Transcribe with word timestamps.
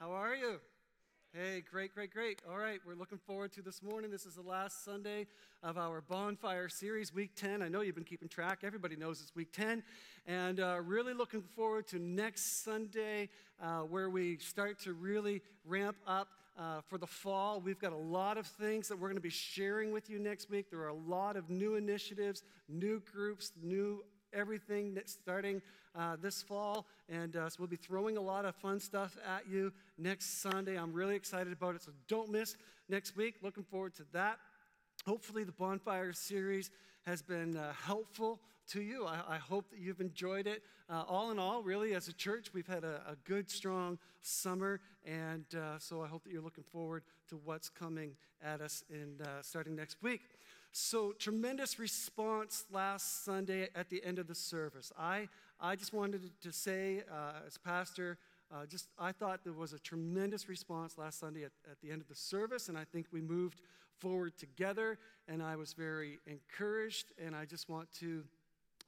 How 0.00 0.12
are 0.12 0.36
you? 0.36 0.60
Hey, 1.32 1.60
great, 1.68 1.92
great, 1.92 2.12
great. 2.12 2.40
All 2.48 2.56
right, 2.56 2.78
we're 2.86 2.94
looking 2.94 3.18
forward 3.18 3.50
to 3.54 3.62
this 3.62 3.82
morning. 3.82 4.12
This 4.12 4.26
is 4.26 4.36
the 4.36 4.42
last 4.42 4.84
Sunday 4.84 5.26
of 5.60 5.76
our 5.76 6.00
bonfire 6.00 6.68
series, 6.68 7.12
week 7.12 7.32
10. 7.34 7.62
I 7.62 7.68
know 7.68 7.80
you've 7.80 7.96
been 7.96 8.04
keeping 8.04 8.28
track. 8.28 8.60
Everybody 8.62 8.94
knows 8.94 9.20
it's 9.20 9.34
week 9.34 9.52
10. 9.52 9.82
And 10.24 10.60
uh, 10.60 10.78
really 10.84 11.14
looking 11.14 11.42
forward 11.42 11.88
to 11.88 11.98
next 11.98 12.62
Sunday 12.62 13.28
uh, 13.60 13.80
where 13.80 14.08
we 14.08 14.36
start 14.38 14.78
to 14.82 14.92
really 14.92 15.42
ramp 15.64 15.96
up 16.06 16.28
uh, 16.56 16.82
for 16.86 16.96
the 16.96 17.08
fall. 17.08 17.60
We've 17.60 17.80
got 17.80 17.92
a 17.92 17.96
lot 17.96 18.38
of 18.38 18.46
things 18.46 18.86
that 18.86 19.00
we're 19.00 19.08
going 19.08 19.16
to 19.16 19.20
be 19.20 19.30
sharing 19.30 19.90
with 19.90 20.08
you 20.08 20.20
next 20.20 20.48
week. 20.48 20.70
There 20.70 20.82
are 20.82 20.88
a 20.88 20.94
lot 20.94 21.36
of 21.36 21.50
new 21.50 21.74
initiatives, 21.74 22.44
new 22.68 23.02
groups, 23.12 23.50
new 23.60 24.04
everything 24.32 24.94
that's 24.94 25.12
starting 25.12 25.62
uh, 25.98 26.16
this 26.20 26.42
fall. 26.42 26.86
And 27.08 27.36
uh, 27.36 27.48
so 27.48 27.56
we'll 27.58 27.68
be 27.68 27.76
throwing 27.76 28.16
a 28.16 28.20
lot 28.20 28.44
of 28.44 28.54
fun 28.54 28.80
stuff 28.80 29.16
at 29.26 29.48
you 29.50 29.72
next 29.98 30.40
Sunday. 30.40 30.78
I'm 30.78 30.92
really 30.92 31.16
excited 31.16 31.52
about 31.52 31.74
it. 31.74 31.82
So 31.82 31.90
don't 32.06 32.30
miss 32.30 32.56
next 32.88 33.16
week. 33.16 33.36
Looking 33.42 33.64
forward 33.64 33.94
to 33.96 34.04
that. 34.12 34.38
Hopefully, 35.06 35.44
the 35.44 35.52
Bonfire 35.52 36.12
series 36.12 36.70
has 37.06 37.22
been 37.22 37.56
uh, 37.56 37.72
helpful 37.72 38.40
to 38.68 38.82
you. 38.82 39.06
I, 39.06 39.20
I, 39.26 39.36
hope 39.36 39.70
that 39.70 39.78
you've 39.78 40.00
enjoyed 40.00 40.46
it. 40.46 40.62
Uh, 40.90 41.04
all 41.08 41.30
in 41.30 41.38
all, 41.38 41.62
really, 41.62 41.94
as 41.94 42.08
a 42.08 42.12
church, 42.12 42.48
we've 42.52 42.66
had 42.66 42.84
a, 42.84 43.00
a 43.08 43.16
good, 43.24 43.50
strong 43.50 43.98
summer. 44.20 44.80
And 45.06 45.46
uh, 45.54 45.78
so 45.78 46.02
I 46.02 46.08
hope 46.08 46.24
that 46.24 46.32
you're 46.32 46.42
looking 46.42 46.64
forward 46.64 47.04
to 47.30 47.40
what's 47.44 47.70
coming 47.70 48.12
at 48.42 48.60
us 48.60 48.84
in 48.90 49.24
uh, 49.24 49.40
starting 49.40 49.74
next 49.74 50.02
week. 50.02 50.20
So, 50.72 51.12
tremendous 51.12 51.78
response 51.78 52.66
last 52.70 53.24
Sunday 53.24 53.68
at 53.74 53.88
the 53.88 54.04
end 54.04 54.18
of 54.18 54.26
the 54.26 54.34
service. 54.34 54.92
I, 54.98 55.28
I 55.60 55.74
just 55.74 55.92
wanted 55.92 56.30
to 56.42 56.52
say, 56.52 57.02
uh, 57.10 57.46
as 57.46 57.58
pastor, 57.58 58.18
uh, 58.52 58.64
just 58.66 58.88
I 58.98 59.10
thought 59.12 59.42
there 59.42 59.52
was 59.52 59.72
a 59.72 59.78
tremendous 59.78 60.48
response 60.48 60.96
last 60.96 61.18
Sunday 61.18 61.42
at, 61.44 61.52
at 61.70 61.80
the 61.82 61.90
end 61.90 62.00
of 62.00 62.08
the 62.08 62.14
service, 62.14 62.68
and 62.68 62.78
I 62.78 62.84
think 62.84 63.06
we 63.12 63.20
moved 63.20 63.60
forward 63.98 64.38
together, 64.38 64.98
and 65.26 65.42
I 65.42 65.56
was 65.56 65.72
very 65.72 66.20
encouraged. 66.26 67.12
And 67.22 67.34
I 67.34 67.44
just 67.44 67.68
want 67.68 67.90
to 68.00 68.22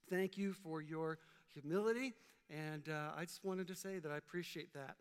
thank 0.08 0.38
you 0.38 0.52
for 0.52 0.80
your 0.80 1.18
humility, 1.52 2.14
and 2.48 2.88
uh, 2.88 3.10
I 3.16 3.24
just 3.24 3.44
wanted 3.44 3.66
to 3.68 3.74
say 3.74 3.98
that 3.98 4.12
I 4.12 4.16
appreciate 4.16 4.72
that. 4.74 4.94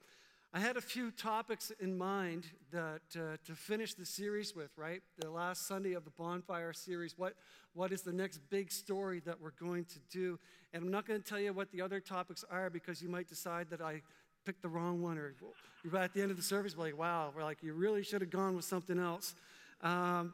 I 0.52 0.59
had 0.59 0.78
a 0.78 0.81
few 0.81 1.11
topics 1.11 1.72
in 1.80 1.95
mind 1.95 2.45
that 2.72 3.02
uh, 3.16 3.38
to 3.45 3.53
finish 3.53 3.94
the 3.94 4.05
series 4.05 4.55
with, 4.55 4.72
right? 4.78 5.03
The 5.19 5.30
last 5.30 5.67
Sunday 5.67 5.94
of 5.94 6.05
the 6.05 6.11
bonfire 6.17 6.73
series. 6.73 7.14
What, 7.16 7.36
what 7.75 7.92
is 7.92 8.02
the 8.02 8.11
next 8.11 8.39
big 8.50 8.72
story 8.72 9.22
that 9.27 9.39
we're 9.39 9.52
going 9.52 9.86
to 9.86 10.00
do? 10.11 10.39
And 10.73 10.81
I'm 10.81 10.89
not 10.89 11.05
going 11.05 11.22
to 11.22 11.27
tell 11.27 11.39
you 11.39 11.53
what 11.53 11.72
the 11.72 11.83
other 11.83 12.00
topics 12.00 12.44
are 12.50 12.72
because 12.72 13.00
you 13.00 13.09
might 13.09 13.27
decide 13.27 13.70
that 13.70 13.80
I 13.80 14.02
picked 14.44 14.64
the 14.64 14.70
wrong 14.70 15.03
one, 15.03 15.20
or 15.20 15.36
you're 15.83 15.95
at 15.97 16.16
the 16.16 16.22
end 16.23 16.31
of 16.31 16.38
the 16.38 16.44
service, 16.44 16.75
like, 16.75 16.97
wow, 16.97 17.31
we're 17.36 17.44
like, 17.44 17.61
you 17.61 17.73
really 17.73 18.02
should 18.02 18.22
have 18.22 18.31
gone 18.31 18.55
with 18.55 18.66
something 18.66 18.97
else. 18.97 19.36
Um, 19.81 20.33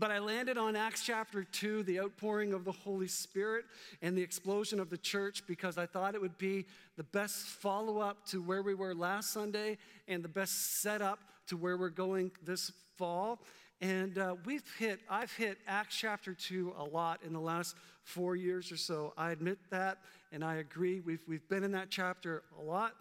but 0.00 0.10
I 0.10 0.18
landed 0.18 0.56
on 0.56 0.76
Acts 0.76 1.04
chapter 1.04 1.44
2, 1.44 1.82
the 1.82 2.00
outpouring 2.00 2.54
of 2.54 2.64
the 2.64 2.72
Holy 2.72 3.06
Spirit 3.06 3.66
and 4.00 4.16
the 4.16 4.22
explosion 4.22 4.80
of 4.80 4.88
the 4.88 4.96
church, 4.96 5.46
because 5.46 5.76
I 5.76 5.84
thought 5.84 6.14
it 6.14 6.22
would 6.22 6.38
be 6.38 6.64
the 6.96 7.04
best 7.04 7.44
follow 7.44 7.98
up 7.98 8.24
to 8.28 8.40
where 8.40 8.62
we 8.62 8.72
were 8.72 8.94
last 8.94 9.30
Sunday 9.30 9.76
and 10.08 10.24
the 10.24 10.28
best 10.28 10.80
setup 10.80 11.18
to 11.48 11.58
where 11.58 11.76
we're 11.76 11.90
going 11.90 12.32
this 12.42 12.72
fall. 12.96 13.42
And 13.82 14.16
uh, 14.16 14.36
we've 14.46 14.64
hit, 14.78 15.00
I've 15.10 15.32
hit 15.32 15.58
Acts 15.66 15.96
chapter 15.96 16.32
2 16.32 16.76
a 16.78 16.84
lot 16.84 17.20
in 17.22 17.34
the 17.34 17.40
last 17.40 17.76
four 18.02 18.36
years 18.36 18.72
or 18.72 18.78
so. 18.78 19.12
I 19.18 19.32
admit 19.32 19.58
that, 19.68 19.98
and 20.32 20.42
I 20.42 20.56
agree. 20.56 21.00
We've, 21.00 21.20
we've 21.28 21.46
been 21.50 21.62
in 21.62 21.72
that 21.72 21.90
chapter 21.90 22.42
a 22.58 22.62
lot, 22.62 22.94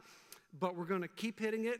but 0.59 0.75
we're 0.75 0.83
going 0.83 1.03
to 1.03 1.07
keep 1.07 1.39
hitting 1.39 1.63
it 1.63 1.79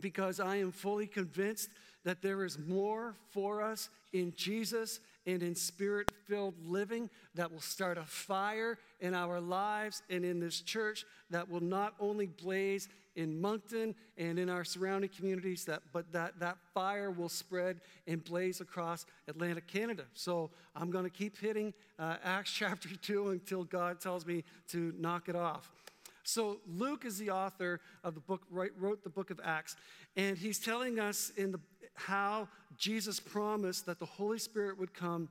because 0.00 0.38
I 0.38 0.56
am 0.56 0.70
fully 0.70 1.08
convinced 1.08 1.70
that 2.06 2.22
there 2.22 2.44
is 2.44 2.56
more 2.56 3.16
for 3.30 3.60
us 3.60 3.90
in 4.12 4.32
Jesus 4.36 5.00
and 5.26 5.42
in 5.42 5.56
spirit 5.56 6.08
filled 6.28 6.54
living 6.64 7.10
that 7.34 7.50
will 7.50 7.60
start 7.60 7.98
a 7.98 8.04
fire 8.04 8.78
in 9.00 9.12
our 9.12 9.40
lives 9.40 10.04
and 10.08 10.24
in 10.24 10.38
this 10.38 10.60
church 10.60 11.04
that 11.30 11.50
will 11.50 11.60
not 11.60 11.94
only 11.98 12.28
blaze 12.28 12.88
in 13.16 13.40
Moncton 13.40 13.92
and 14.16 14.38
in 14.38 14.48
our 14.48 14.62
surrounding 14.62 15.10
communities, 15.10 15.64
that, 15.64 15.82
but 15.92 16.12
that 16.12 16.38
that 16.38 16.58
fire 16.72 17.10
will 17.10 17.28
spread 17.28 17.80
and 18.06 18.22
blaze 18.22 18.60
across 18.60 19.04
Atlantic 19.26 19.66
Canada. 19.66 20.04
So 20.14 20.50
I'm 20.76 20.92
going 20.92 21.04
to 21.04 21.10
keep 21.10 21.36
hitting 21.36 21.74
uh, 21.98 22.18
Acts 22.22 22.52
chapter 22.56 22.88
2 23.02 23.30
until 23.30 23.64
God 23.64 24.00
tells 24.00 24.24
me 24.24 24.44
to 24.68 24.94
knock 24.96 25.28
it 25.28 25.34
off. 25.34 25.72
So 26.26 26.58
Luke 26.66 27.04
is 27.04 27.18
the 27.18 27.30
author 27.30 27.80
of 28.02 28.14
the 28.14 28.20
book, 28.20 28.42
wrote 28.50 29.04
the 29.04 29.10
book 29.10 29.30
of 29.30 29.40
Acts, 29.44 29.76
and 30.16 30.36
he's 30.36 30.58
telling 30.58 30.98
us 30.98 31.30
in 31.36 31.52
the, 31.52 31.60
how 31.98 32.48
Jesus 32.76 33.20
promised 33.20 33.86
that 33.86 33.98
the 33.98 34.06
Holy 34.06 34.38
Spirit 34.38 34.78
would 34.78 34.94
come 34.94 35.28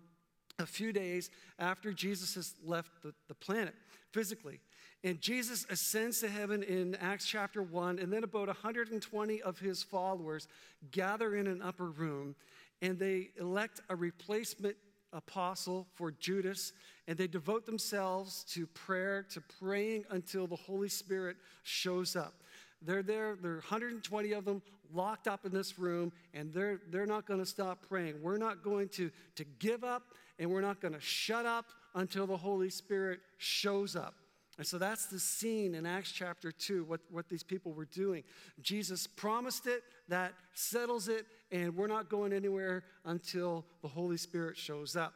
a 0.60 0.66
few 0.66 0.94
days 0.94 1.30
after 1.60 1.92
Jesus 1.92 2.36
has 2.36 2.54
left 2.64 2.90
the, 3.04 3.14
the 3.28 3.36
planet 3.36 3.76
physically. 4.12 4.60
And 5.04 5.22
Jesus 5.22 5.66
ascends 5.70 6.20
to 6.22 6.30
heaven 6.30 6.64
in 6.64 6.96
Acts 6.96 7.28
chapter 7.28 7.62
1, 7.62 8.00
and 8.00 8.12
then 8.12 8.24
about 8.24 8.48
120 8.48 9.42
of 9.42 9.60
his 9.60 9.84
followers 9.84 10.48
gather 10.92 11.36
in 11.36 11.46
an 11.48 11.62
upper 11.62 11.86
room, 11.86 12.36
and 12.82 12.98
they 12.98 13.30
elect 13.40 13.82
a 13.90 13.96
replacement 13.96 14.76
apostle 15.14 15.88
for 15.94 16.12
Judas, 16.12 16.74
and 17.08 17.18
they 17.18 17.28
devote 17.28 17.66
themselves 17.66 18.44
to 18.50 18.66
prayer, 18.68 19.24
to 19.30 19.42
praying 19.60 20.06
until 20.10 20.48
the 20.48 20.56
Holy 20.56 20.90
Spirit 20.90 21.38
shows 21.64 22.16
up. 22.16 22.34
They're 22.82 23.04
there, 23.04 23.38
there 23.42 23.52
are 23.52 23.56
120 23.56 24.32
of 24.34 24.46
them 24.46 24.62
locked 24.94 25.28
up 25.28 25.46
in 25.46 25.52
this 25.52 25.78
room, 25.80 26.12
and 26.34 26.54
they're, 26.54 26.82
they're 26.90 27.06
not 27.06 27.26
going 27.26 27.40
to 27.40 27.46
stop 27.46 27.86
praying. 27.88 28.22
We're 28.22 28.38
not 28.38 28.64
going 28.64 28.90
to, 28.90 29.12
to 29.36 29.44
give 29.60 29.84
up, 29.84 30.04
and 30.40 30.50
we're 30.50 30.62
not 30.62 30.82
going 30.82 30.94
to 30.94 31.02
shut 31.02 31.46
up 31.46 31.66
until 31.94 32.28
the 32.28 32.38
Holy 32.38 32.70
Spirit 32.70 33.20
shows 33.38 33.96
up. 33.96 34.16
And 34.58 34.66
so 34.66 34.78
that's 34.78 35.08
the 35.08 35.20
scene 35.20 35.76
in 35.76 35.86
Acts 35.86 36.12
chapter 36.12 36.52
2, 36.52 36.86
what, 36.86 37.02
what 37.10 37.28
these 37.28 37.44
people 37.44 37.74
were 37.74 37.86
doing. 37.86 38.24
Jesus 38.62 39.06
promised 39.06 39.68
it, 39.68 39.84
that 40.08 40.34
settles 40.54 41.10
it, 41.10 41.26
and 41.52 41.76
we're 41.76 41.88
not 41.88 42.10
going 42.10 42.32
anywhere 42.32 42.84
until 43.04 43.66
the 43.82 43.88
Holy 43.88 44.18
Spirit 44.18 44.56
shows 44.56 44.96
up. 44.96 45.14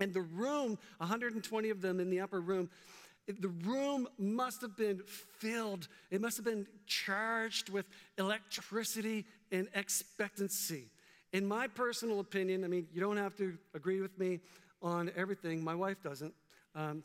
And 0.00 0.12
the 0.12 0.22
room, 0.22 0.76
120 0.98 1.70
of 1.70 1.80
them 1.80 2.00
in 2.00 2.10
the 2.10 2.20
upper 2.20 2.40
room, 2.40 2.68
the 3.26 3.48
room 3.48 4.06
must 4.18 4.60
have 4.60 4.76
been 4.76 5.00
filled, 5.38 5.88
it 6.10 6.20
must 6.20 6.36
have 6.36 6.44
been 6.44 6.66
charged 6.86 7.70
with 7.70 7.86
electricity 8.18 9.24
and 9.50 9.68
expectancy. 9.74 10.90
In 11.32 11.46
my 11.46 11.66
personal 11.66 12.20
opinion, 12.20 12.64
I 12.64 12.68
mean, 12.68 12.86
you 12.92 13.00
don't 13.00 13.16
have 13.16 13.34
to 13.36 13.56
agree 13.74 14.00
with 14.00 14.18
me 14.18 14.40
on 14.82 15.10
everything, 15.16 15.64
my 15.64 15.74
wife 15.74 16.02
doesn't. 16.02 16.34
Um, 16.74 17.02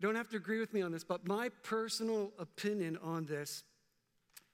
don't 0.00 0.16
have 0.16 0.28
to 0.30 0.36
agree 0.36 0.58
with 0.58 0.74
me 0.74 0.82
on 0.82 0.92
this, 0.92 1.04
but 1.04 1.26
my 1.26 1.48
personal 1.62 2.32
opinion 2.38 2.98
on 3.02 3.24
this 3.24 3.62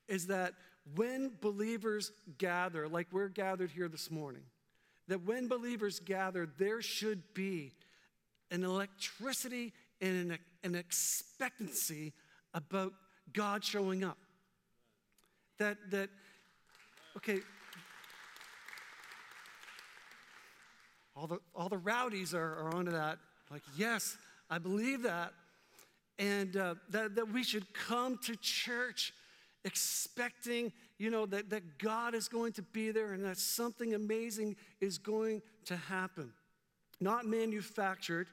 is 0.07 0.27
that 0.29 0.55
when 0.95 1.33
believers 1.41 2.13
gather, 2.39 2.89
like 2.89 3.09
we're 3.11 3.29
gathered 3.29 3.71
here 3.71 3.89
this 3.89 4.11
morning, 4.11 4.43
that 5.09 5.25
when 5.25 5.49
believers 5.49 5.99
gather, 6.01 6.47
there 6.59 6.83
should 6.83 7.35
be 7.35 7.73
an 8.53 8.63
electricity 8.63 9.73
and 10.01 10.31
an, 10.31 10.39
an 10.63 10.75
expectancy 10.77 12.13
about 12.55 12.93
God 13.33 13.65
showing 13.65 14.05
up. 14.05 14.19
That, 15.59 15.79
that, 15.91 16.11
okay, 17.17 17.41
all 21.17 21.27
the, 21.27 21.39
all 21.55 21.69
the 21.69 21.79
rowdies 21.79 22.35
are, 22.35 22.57
are 22.59 22.75
onto 22.75 22.93
that. 22.93 23.19
Like, 23.51 23.63
yes, 23.77 24.17
I 24.51 24.59
believe 24.59 25.03
that. 25.03 25.33
And 26.19 26.57
uh, 26.57 26.75
that, 26.91 27.15
that 27.17 27.33
we 27.33 27.43
should 27.43 27.73
come 27.75 28.19
to 28.25 28.37
church 28.37 29.13
expecting, 29.65 30.73
you 30.99 31.11
know, 31.11 31.27
that, 31.27 31.51
that 31.51 31.79
God 31.79 32.15
is 32.15 32.29
going 32.29 32.53
to 32.55 32.63
be 32.63 32.91
there 32.91 33.13
and 33.13 33.25
that 33.25 33.39
something 33.39 33.95
amazing 33.95 34.57
is 34.81 34.99
going 34.99 35.43
to 35.67 35.77
happen. 35.77 36.33
Not 37.01 37.27
manufactured, 37.27 38.29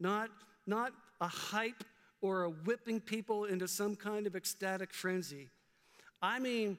not, 0.00 0.30
not 0.66 0.92
a 1.20 1.28
hype 1.28 1.84
or 2.20 2.42
a 2.44 2.50
whipping 2.50 3.00
people 3.00 3.44
into 3.44 3.68
some 3.68 3.96
kind 3.96 4.26
of 4.26 4.34
ecstatic 4.34 4.92
frenzy. 4.92 5.48
I 6.20 6.38
mean, 6.38 6.78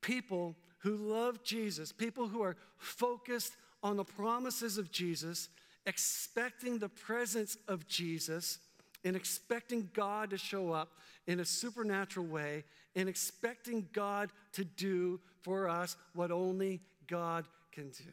people 0.00 0.56
who 0.78 0.96
love 0.96 1.42
Jesus, 1.42 1.92
people 1.92 2.28
who 2.28 2.42
are 2.42 2.56
focused 2.78 3.56
on 3.82 3.96
the 3.96 4.04
promises 4.04 4.78
of 4.78 4.90
Jesus 4.90 5.48
expecting 5.86 6.78
the 6.78 6.88
presence 6.88 7.56
of 7.68 7.86
Jesus 7.88 8.58
and 9.04 9.16
expecting 9.16 9.90
God 9.94 10.30
to 10.30 10.38
show 10.38 10.72
up 10.72 10.90
in 11.26 11.40
a 11.40 11.44
supernatural 11.44 12.26
way 12.26 12.64
and 12.94 13.08
expecting 13.08 13.88
God 13.92 14.30
to 14.52 14.64
do 14.64 15.20
for 15.42 15.68
us 15.68 15.96
what 16.14 16.30
only 16.30 16.80
God 17.08 17.46
can 17.72 17.90
do. 17.90 18.12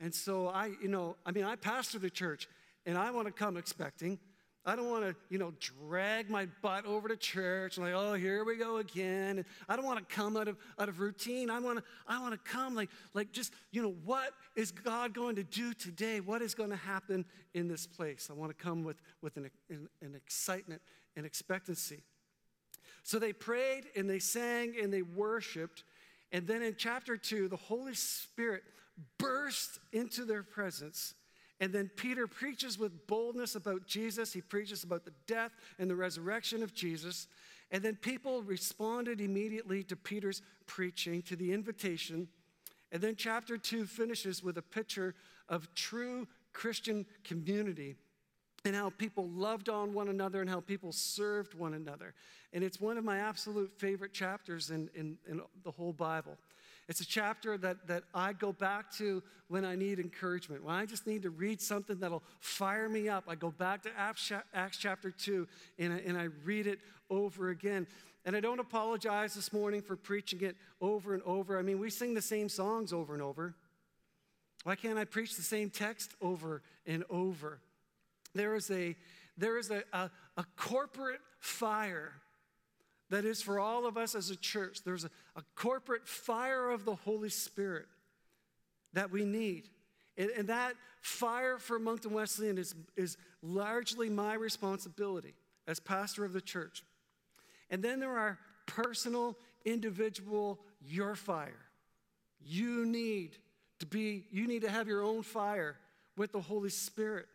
And 0.00 0.14
so 0.14 0.48
I, 0.48 0.72
you 0.80 0.88
know, 0.88 1.16
I 1.26 1.32
mean, 1.32 1.44
I 1.44 1.56
pastor 1.56 1.98
the 1.98 2.10
church 2.10 2.48
and 2.88 2.96
I 2.96 3.10
want 3.10 3.26
to 3.26 3.32
come 3.32 3.58
expecting. 3.58 4.18
I 4.64 4.74
don't 4.74 4.90
want 4.90 5.04
to, 5.04 5.14
you 5.28 5.38
know, 5.38 5.52
drag 5.60 6.30
my 6.30 6.46
butt 6.62 6.86
over 6.86 7.06
to 7.08 7.16
church 7.16 7.76
and 7.76 7.86
like, 7.86 7.94
oh, 7.94 8.14
here 8.14 8.44
we 8.44 8.56
go 8.56 8.78
again. 8.78 9.44
I 9.68 9.76
don't 9.76 9.84
want 9.84 9.98
to 9.98 10.14
come 10.14 10.36
out 10.38 10.48
of, 10.48 10.56
out 10.78 10.88
of 10.88 10.98
routine. 10.98 11.50
I 11.50 11.60
want 11.60 11.78
to, 11.78 11.84
I 12.06 12.20
want 12.20 12.32
to 12.32 12.50
come 12.50 12.74
like, 12.74 12.88
like 13.12 13.30
just, 13.30 13.52
you 13.72 13.82
know, 13.82 13.94
what 14.04 14.32
is 14.56 14.70
God 14.70 15.12
going 15.12 15.36
to 15.36 15.44
do 15.44 15.74
today? 15.74 16.20
What 16.20 16.40
is 16.40 16.54
going 16.54 16.70
to 16.70 16.76
happen 16.76 17.26
in 17.52 17.68
this 17.68 17.86
place? 17.86 18.28
I 18.30 18.34
want 18.34 18.56
to 18.56 18.62
come 18.62 18.84
with, 18.84 18.96
with 19.20 19.36
an, 19.36 19.50
an, 19.68 19.88
an 20.00 20.14
excitement 20.14 20.80
and 21.14 21.26
expectancy. 21.26 22.02
So 23.04 23.18
they 23.18 23.34
prayed 23.34 23.84
and 23.96 24.08
they 24.08 24.18
sang 24.18 24.74
and 24.82 24.90
they 24.90 25.02
worshiped. 25.02 25.84
And 26.32 26.46
then 26.46 26.62
in 26.62 26.74
chapter 26.76 27.18
two, 27.18 27.48
the 27.48 27.56
Holy 27.56 27.94
Spirit 27.94 28.62
burst 29.18 29.78
into 29.92 30.24
their 30.24 30.42
presence 30.42 31.14
and 31.60 31.72
then 31.72 31.90
Peter 31.96 32.26
preaches 32.26 32.78
with 32.78 33.06
boldness 33.06 33.54
about 33.54 33.86
Jesus. 33.86 34.32
He 34.32 34.40
preaches 34.40 34.84
about 34.84 35.04
the 35.04 35.12
death 35.26 35.52
and 35.78 35.90
the 35.90 35.96
resurrection 35.96 36.62
of 36.62 36.72
Jesus. 36.72 37.26
And 37.70 37.82
then 37.82 37.96
people 37.96 38.42
responded 38.42 39.20
immediately 39.20 39.82
to 39.84 39.96
Peter's 39.96 40.40
preaching, 40.66 41.20
to 41.22 41.36
the 41.36 41.52
invitation. 41.52 42.28
And 42.92 43.02
then 43.02 43.16
chapter 43.16 43.58
two 43.58 43.84
finishes 43.86 44.42
with 44.42 44.56
a 44.56 44.62
picture 44.62 45.14
of 45.48 45.74
true 45.74 46.28
Christian 46.52 47.04
community 47.24 47.96
and 48.64 48.74
how 48.74 48.90
people 48.90 49.28
loved 49.28 49.68
on 49.68 49.92
one 49.92 50.08
another 50.08 50.40
and 50.40 50.48
how 50.48 50.60
people 50.60 50.92
served 50.92 51.54
one 51.54 51.74
another. 51.74 52.14
And 52.52 52.64
it's 52.64 52.80
one 52.80 52.98
of 52.98 53.04
my 53.04 53.18
absolute 53.18 53.72
favorite 53.78 54.12
chapters 54.12 54.70
in, 54.70 54.88
in, 54.94 55.18
in 55.28 55.40
the 55.64 55.70
whole 55.70 55.92
Bible. 55.92 56.38
It's 56.88 57.00
a 57.00 57.06
chapter 57.06 57.58
that, 57.58 57.86
that 57.86 58.04
I 58.14 58.32
go 58.32 58.52
back 58.52 58.90
to 58.94 59.22
when 59.48 59.64
I 59.64 59.76
need 59.76 59.98
encouragement. 59.98 60.64
When 60.64 60.74
I 60.74 60.86
just 60.86 61.06
need 61.06 61.22
to 61.22 61.30
read 61.30 61.60
something 61.60 61.98
that'll 61.98 62.22
fire 62.40 62.88
me 62.88 63.10
up, 63.10 63.24
I 63.28 63.34
go 63.34 63.50
back 63.50 63.82
to 63.82 63.90
Acts, 63.98 64.78
chapter 64.78 65.10
2 65.10 65.46
and 65.78 65.92
I, 65.92 65.98
and 65.98 66.16
I 66.16 66.28
read 66.44 66.66
it 66.66 66.78
over 67.10 67.50
again. 67.50 67.86
And 68.24 68.34
I 68.34 68.40
don't 68.40 68.58
apologize 68.58 69.34
this 69.34 69.52
morning 69.52 69.82
for 69.82 69.96
preaching 69.96 70.40
it 70.40 70.56
over 70.80 71.12
and 71.12 71.22
over. 71.24 71.58
I 71.58 71.62
mean, 71.62 71.78
we 71.78 71.90
sing 71.90 72.14
the 72.14 72.22
same 72.22 72.48
songs 72.48 72.92
over 72.92 73.12
and 73.12 73.22
over. 73.22 73.54
Why 74.64 74.74
can't 74.74 74.98
I 74.98 75.04
preach 75.04 75.36
the 75.36 75.42
same 75.42 75.70
text 75.70 76.14
over 76.22 76.62
and 76.86 77.04
over? 77.10 77.60
There 78.34 78.54
is 78.54 78.70
a, 78.70 78.96
there 79.36 79.58
is 79.58 79.70
a, 79.70 79.82
a, 79.92 80.10
a 80.38 80.44
corporate 80.56 81.20
fire 81.38 82.12
that 83.10 83.24
is 83.24 83.40
for 83.40 83.58
all 83.58 83.86
of 83.86 83.96
us 83.96 84.14
as 84.14 84.30
a 84.30 84.36
church. 84.36 84.82
There's 84.84 85.04
a, 85.04 85.10
a 85.36 85.42
corporate 85.54 86.06
fire 86.06 86.70
of 86.70 86.84
the 86.84 86.94
Holy 86.94 87.30
Spirit 87.30 87.86
that 88.92 89.10
we 89.10 89.24
need. 89.24 89.68
And, 90.16 90.30
and 90.30 90.48
that 90.48 90.74
fire 91.00 91.58
for 91.58 91.78
Moncton 91.78 92.12
Wesleyan 92.12 92.58
is, 92.58 92.74
is 92.96 93.16
largely 93.42 94.10
my 94.10 94.34
responsibility 94.34 95.34
as 95.66 95.80
pastor 95.80 96.24
of 96.24 96.32
the 96.32 96.40
church. 96.40 96.82
And 97.70 97.82
then 97.82 98.00
there 98.00 98.16
are 98.16 98.38
personal, 98.66 99.36
individual, 99.64 100.58
your 100.80 101.14
fire. 101.14 101.60
You 102.44 102.86
need 102.86 103.36
to 103.78 103.86
be, 103.86 104.24
you 104.30 104.46
need 104.46 104.62
to 104.62 104.70
have 104.70 104.88
your 104.88 105.02
own 105.02 105.22
fire 105.22 105.76
with 106.16 106.32
the 106.32 106.40
Holy 106.40 106.70
Spirit. 106.70 107.26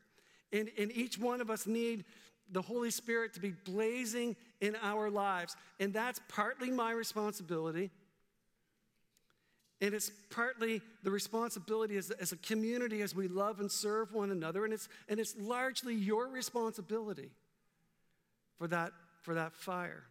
And, 0.51 0.69
and 0.77 0.91
each 0.91 1.17
one 1.17 1.41
of 1.41 1.49
us 1.49 1.65
need 1.65 2.05
the 2.51 2.61
Holy 2.61 2.91
Spirit 2.91 3.33
to 3.33 3.39
be 3.39 3.51
blazing 3.51 4.35
in 4.61 4.75
our 4.81 5.09
lives. 5.09 5.55
And 5.79 5.93
that's 5.93 6.19
partly 6.29 6.69
my 6.69 6.91
responsibility. 6.91 7.91
And 9.81 9.93
it's 9.93 10.11
partly 10.29 10.81
the 11.03 11.11
responsibility 11.11 11.97
as, 11.97 12.09
as 12.11 12.31
a 12.31 12.37
community 12.37 13.01
as 13.01 13.13
we 13.13 13.27
love 13.27 13.59
and 13.59 13.71
serve 13.71 14.13
one 14.13 14.31
another. 14.31 14.63
And 14.63 14.73
it's, 14.73 14.87
and 15.09 15.19
it's 15.19 15.35
largely 15.37 15.93
your 15.93 16.27
responsibility 16.27 17.31
for 18.57 18.67
that, 18.67 18.93
for 19.23 19.33
that 19.33 19.53
fire. 19.53 20.03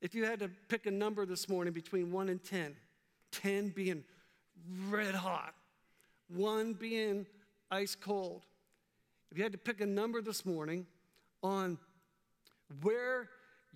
If 0.00 0.14
you 0.14 0.24
had 0.24 0.38
to 0.40 0.50
pick 0.68 0.86
a 0.86 0.90
number 0.90 1.26
this 1.26 1.48
morning 1.48 1.72
between 1.72 2.12
1 2.12 2.28
and 2.28 2.42
10, 2.42 2.76
10 3.32 3.68
being 3.70 4.04
red 4.88 5.14
hot, 5.14 5.54
1 6.28 6.74
being 6.74 7.26
ice 7.70 7.94
cold, 7.94 8.44
if 9.30 9.36
you 9.36 9.42
had 9.42 9.52
to 9.52 9.58
pick 9.58 9.80
a 9.80 9.86
number 9.86 10.22
this 10.22 10.46
morning, 10.46 10.86
on 11.42 11.78
where 12.82 13.28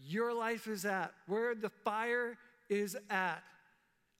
your 0.06 0.34
life 0.34 0.66
is 0.66 0.84
at, 0.84 1.12
where 1.26 1.54
the 1.54 1.70
fire 1.70 2.36
is 2.68 2.96
at 3.10 3.42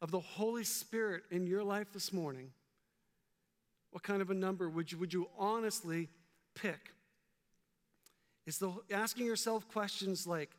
of 0.01 0.11
the 0.11 0.21
Holy 0.21 0.65
Spirit 0.65 1.23
in 1.31 1.47
your 1.47 1.65
life 1.65 1.93
this 1.93 2.13
morning, 2.13 2.51
what 3.91 4.03
kind 4.03 4.21
of 4.21 4.31
a 4.31 4.35
number 4.35 4.69
would 4.69 4.91
you, 4.91 4.99
would 4.99 5.13
you 5.13 5.29
honestly 5.39 6.09
pick? 6.55 6.93
Is 8.47 8.59
the, 8.59 8.73
asking 8.91 9.27
yourself 9.27 9.69
questions 9.69 10.27
like, 10.27 10.51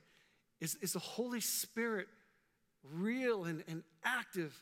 is, 0.62 0.76
is 0.82 0.94
the 0.94 1.00
Holy 1.00 1.42
Spirit 1.42 2.08
real 2.94 3.46
and, 3.46 3.64
and 3.68 3.84
active 4.04 4.56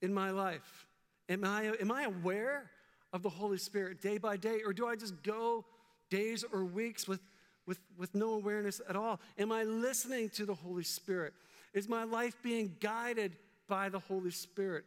in 0.00 0.14
my 0.14 0.30
life? 0.30 0.86
Am 1.28 1.44
I, 1.44 1.72
am 1.80 1.90
I 1.90 2.04
aware 2.04 2.70
of 3.12 3.22
the 3.22 3.30
Holy 3.30 3.58
Spirit 3.58 4.00
day 4.00 4.18
by 4.18 4.36
day, 4.36 4.60
or 4.64 4.72
do 4.72 4.86
I 4.86 4.96
just 4.96 5.22
go 5.22 5.64
days 6.10 6.44
or 6.52 6.64
weeks 6.64 7.08
with 7.08 7.20
with, 7.66 7.78
with 7.96 8.14
no 8.14 8.34
awareness 8.34 8.80
at 8.88 8.96
all? 8.96 9.20
Am 9.38 9.52
I 9.52 9.64
listening 9.64 10.30
to 10.30 10.46
the 10.46 10.54
Holy 10.54 10.84
Spirit? 10.84 11.32
Is 11.72 11.88
my 11.88 12.04
life 12.04 12.36
being 12.42 12.76
guided 12.80 13.36
by 13.68 13.88
the 13.88 13.98
Holy 13.98 14.30
Spirit? 14.30 14.84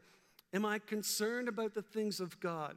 Am 0.54 0.66
I 0.66 0.80
concerned 0.80 1.48
about 1.48 1.74
the 1.74 1.82
things 1.82 2.20
of 2.20 2.40
God? 2.40 2.76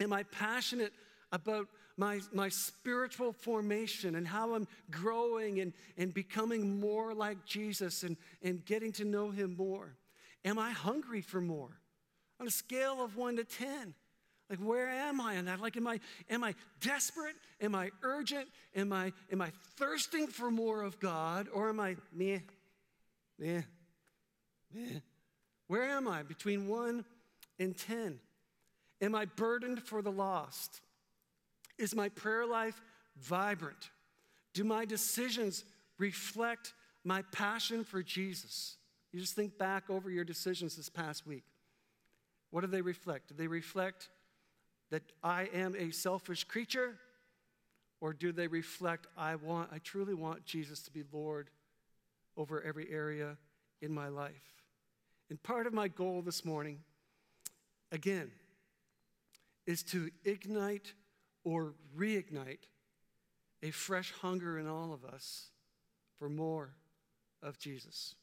Am 0.00 0.12
I 0.12 0.22
passionate 0.24 0.92
about 1.32 1.68
my, 1.96 2.20
my 2.32 2.48
spiritual 2.48 3.32
formation 3.32 4.16
and 4.16 4.26
how 4.26 4.54
I'm 4.54 4.66
growing 4.90 5.60
and, 5.60 5.72
and 5.96 6.12
becoming 6.12 6.80
more 6.80 7.14
like 7.14 7.44
Jesus 7.44 8.02
and, 8.02 8.16
and 8.42 8.64
getting 8.64 8.92
to 8.92 9.04
know 9.04 9.30
Him 9.30 9.56
more? 9.56 9.94
Am 10.44 10.58
I 10.58 10.70
hungry 10.70 11.20
for 11.20 11.40
more? 11.40 11.80
On 12.40 12.46
a 12.46 12.50
scale 12.50 13.02
of 13.02 13.16
one 13.16 13.36
to 13.36 13.44
10, 13.44 13.94
like, 14.50 14.58
where 14.58 14.88
am 14.88 15.20
I 15.20 15.34
in 15.34 15.46
that? 15.46 15.60
Like, 15.60 15.76
am 15.76 15.86
I, 15.86 16.00
am 16.28 16.44
I 16.44 16.54
desperate? 16.80 17.34
Am 17.60 17.74
I 17.74 17.90
urgent? 18.02 18.46
Am 18.76 18.92
I, 18.92 19.12
am 19.32 19.40
I 19.40 19.50
thirsting 19.76 20.26
for 20.26 20.50
more 20.50 20.82
of 20.82 21.00
God? 21.00 21.48
Or 21.52 21.70
am 21.70 21.80
I 21.80 21.96
meh, 22.12 22.40
meh, 23.38 23.62
meh? 24.72 25.00
Where 25.66 25.84
am 25.84 26.06
I 26.06 26.22
between 26.22 26.68
one 26.68 27.04
and 27.58 27.76
10? 27.76 28.20
Am 29.00 29.14
I 29.14 29.24
burdened 29.24 29.82
for 29.82 30.02
the 30.02 30.12
lost? 30.12 30.80
Is 31.78 31.94
my 31.94 32.10
prayer 32.10 32.46
life 32.46 32.80
vibrant? 33.16 33.90
Do 34.52 34.62
my 34.62 34.84
decisions 34.84 35.64
reflect 35.98 36.74
my 37.02 37.22
passion 37.32 37.82
for 37.82 38.02
Jesus? 38.02 38.76
You 39.10 39.20
just 39.20 39.34
think 39.34 39.56
back 39.56 39.88
over 39.88 40.10
your 40.10 40.24
decisions 40.24 40.76
this 40.76 40.88
past 40.88 41.26
week. 41.26 41.44
What 42.50 42.60
do 42.60 42.66
they 42.66 42.82
reflect? 42.82 43.28
Do 43.28 43.34
they 43.34 43.46
reflect 43.46 44.08
that 44.90 45.02
I 45.22 45.48
am 45.52 45.74
a 45.76 45.90
selfish 45.90 46.44
creature? 46.44 46.96
Or 48.00 48.12
do 48.12 48.32
they 48.32 48.48
reflect, 48.48 49.06
I 49.16 49.36
want, 49.36 49.70
I 49.72 49.78
truly 49.78 50.14
want 50.14 50.44
Jesus 50.44 50.82
to 50.82 50.90
be 50.90 51.04
Lord 51.12 51.48
over 52.36 52.62
every 52.62 52.90
area 52.90 53.36
in 53.80 53.92
my 53.92 54.08
life? 54.08 54.62
And 55.30 55.42
part 55.42 55.66
of 55.66 55.72
my 55.72 55.88
goal 55.88 56.20
this 56.20 56.44
morning, 56.44 56.80
again, 57.90 58.30
is 59.66 59.82
to 59.84 60.10
ignite 60.24 60.92
or 61.44 61.72
reignite 61.96 62.68
a 63.62 63.70
fresh 63.70 64.12
hunger 64.20 64.58
in 64.58 64.66
all 64.66 64.92
of 64.92 65.04
us 65.04 65.46
for 66.18 66.28
more 66.28 66.74
of 67.42 67.58
Jesus. 67.58 68.14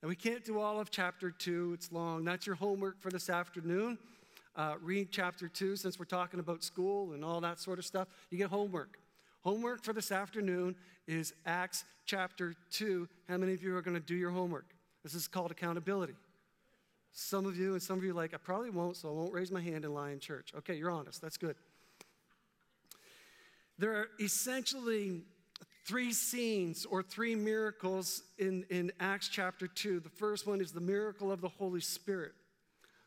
And 0.00 0.08
we 0.08 0.16
can't 0.16 0.44
do 0.44 0.58
all 0.58 0.80
of 0.80 0.90
chapter 0.90 1.30
two, 1.30 1.70
it's 1.74 1.92
long. 1.92 2.24
That's 2.24 2.46
your 2.46 2.56
homework 2.56 3.00
for 3.00 3.10
this 3.10 3.30
afternoon 3.30 3.98
uh, 4.56 4.74
read 4.82 5.08
chapter 5.10 5.48
2 5.48 5.76
since 5.76 5.98
we're 5.98 6.04
talking 6.04 6.40
about 6.40 6.62
school 6.62 7.12
and 7.12 7.24
all 7.24 7.40
that 7.40 7.58
sort 7.58 7.78
of 7.78 7.84
stuff. 7.84 8.08
You 8.30 8.38
get 8.38 8.50
homework. 8.50 8.98
Homework 9.42 9.82
for 9.82 9.92
this 9.92 10.12
afternoon 10.12 10.76
is 11.06 11.34
Acts 11.46 11.84
chapter 12.06 12.54
2. 12.70 13.08
How 13.28 13.36
many 13.36 13.54
of 13.54 13.62
you 13.62 13.76
are 13.76 13.82
going 13.82 13.96
to 13.96 14.00
do 14.00 14.14
your 14.14 14.30
homework? 14.30 14.66
This 15.02 15.14
is 15.14 15.26
called 15.26 15.50
accountability. 15.50 16.14
Some 17.12 17.44
of 17.44 17.56
you 17.56 17.72
and 17.72 17.82
some 17.82 17.98
of 17.98 18.04
you 18.04 18.14
like, 18.14 18.34
I 18.34 18.38
probably 18.38 18.70
won't, 18.70 18.96
so 18.96 19.08
I 19.08 19.12
won't 19.12 19.32
raise 19.32 19.50
my 19.50 19.60
hand 19.60 19.84
and 19.84 19.94
lie 19.94 20.10
in 20.10 20.20
church. 20.20 20.52
Okay, 20.58 20.74
you're 20.76 20.90
honest. 20.90 21.20
That's 21.20 21.36
good. 21.36 21.56
There 23.78 23.94
are 23.94 24.08
essentially 24.20 25.22
three 25.84 26.12
scenes 26.12 26.86
or 26.86 27.02
three 27.02 27.34
miracles 27.34 28.22
in, 28.38 28.64
in 28.70 28.92
Acts 29.00 29.28
chapter 29.28 29.66
2. 29.66 30.00
The 30.00 30.08
first 30.08 30.46
one 30.46 30.60
is 30.60 30.72
the 30.72 30.80
miracle 30.80 31.32
of 31.32 31.40
the 31.40 31.48
Holy 31.48 31.80
Spirit. 31.80 32.32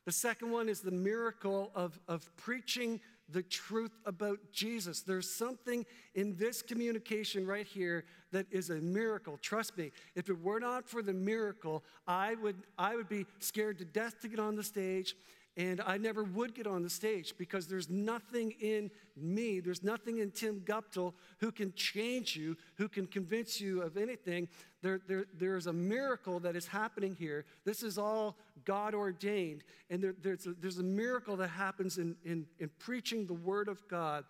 The 0.05 0.11
second 0.11 0.51
one 0.51 0.69
is 0.69 0.81
the 0.81 0.91
miracle 0.91 1.71
of, 1.73 1.99
of 2.07 2.29
preaching 2.37 3.01
the 3.29 3.41
truth 3.41 3.91
about 4.05 4.37
Jesus. 4.51 5.01
There's 5.01 5.29
something 5.29 5.83
in 6.13 6.35
this 6.35 6.61
communication 6.61 7.45
right 7.47 7.65
here 7.65 8.05
that 8.31 8.45
is 8.51 8.69
a 8.69 8.75
miracle. 8.75 9.37
Trust 9.41 9.77
me, 9.77 9.91
if 10.13 10.29
it 10.29 10.39
were 10.39 10.59
not 10.59 10.87
for 10.87 11.01
the 11.01 11.13
miracle, 11.13 11.83
I 12.07 12.35
would, 12.35 12.57
I 12.77 12.95
would 12.95 13.09
be 13.09 13.25
scared 13.39 13.79
to 13.79 13.85
death 13.85 14.19
to 14.21 14.27
get 14.27 14.39
on 14.39 14.55
the 14.55 14.63
stage 14.63 15.15
and 15.57 15.81
I 15.85 15.97
never 15.97 16.23
would 16.23 16.53
get 16.53 16.67
on 16.67 16.83
the 16.83 16.89
stage 16.89 17.33
because 17.37 17.67
there's 17.67 17.89
nothing 17.89 18.53
in 18.59 18.91
me, 19.15 19.61
there's 19.61 19.83
nothing 19.83 20.17
in 20.17 20.31
Tim 20.31 20.59
Guptill 20.59 21.13
who 21.39 21.51
can 21.51 21.73
change 21.73 22.35
you, 22.35 22.57
who 22.75 22.89
can 22.89 23.07
convince 23.07 23.61
you 23.61 23.81
of 23.81 23.95
anything. 23.95 24.49
There, 24.81 24.99
there, 25.07 25.25
there's 25.33 25.67
a 25.67 25.73
miracle 25.73 26.41
that 26.41 26.57
is 26.57 26.67
happening 26.67 27.15
here. 27.17 27.45
This 27.63 27.83
is 27.83 27.97
all 27.97 28.37
God 28.65 28.93
ordained. 28.93 29.63
And 29.89 30.01
there, 30.01 30.15
there's, 30.21 30.45
a, 30.47 30.53
there's 30.59 30.79
a 30.79 30.83
miracle 30.83 31.37
that 31.37 31.49
happens 31.49 31.97
in, 31.97 32.15
in, 32.25 32.45
in 32.59 32.69
preaching 32.79 33.25
the 33.25 33.33
Word 33.33 33.67
of 33.67 33.87
God 33.87 34.25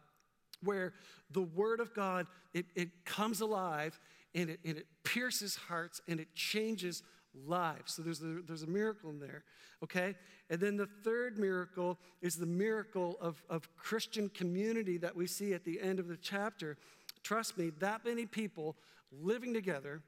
where 0.63 0.93
the 1.31 1.41
Word 1.41 1.79
of 1.79 1.93
God, 1.93 2.27
it, 2.53 2.65
it 2.75 3.05
comes 3.05 3.41
alive 3.41 3.99
and 4.33 4.49
it, 4.49 4.59
and 4.65 4.77
it 4.77 4.87
pierces 5.03 5.55
hearts 5.55 6.01
and 6.07 6.19
it 6.19 6.33
changes 6.35 7.03
lives. 7.45 7.95
So 7.95 8.01
there's 8.01 8.21
a, 8.21 8.41
there's 8.45 8.63
a 8.63 8.67
miracle 8.67 9.09
in 9.09 9.19
there, 9.19 9.43
okay? 9.83 10.15
And 10.49 10.59
then 10.59 10.77
the 10.77 10.87
third 11.03 11.37
miracle 11.37 11.97
is 12.21 12.35
the 12.35 12.45
miracle 12.45 13.17
of, 13.19 13.41
of 13.49 13.67
Christian 13.75 14.29
community 14.29 14.97
that 14.97 15.15
we 15.15 15.27
see 15.27 15.53
at 15.53 15.63
the 15.63 15.81
end 15.81 15.99
of 15.99 16.07
the 16.07 16.17
chapter. 16.17 16.77
Trust 17.23 17.57
me, 17.57 17.71
that 17.79 18.05
many 18.05 18.25
people 18.25 18.75
living 19.11 19.53
together, 19.53 20.01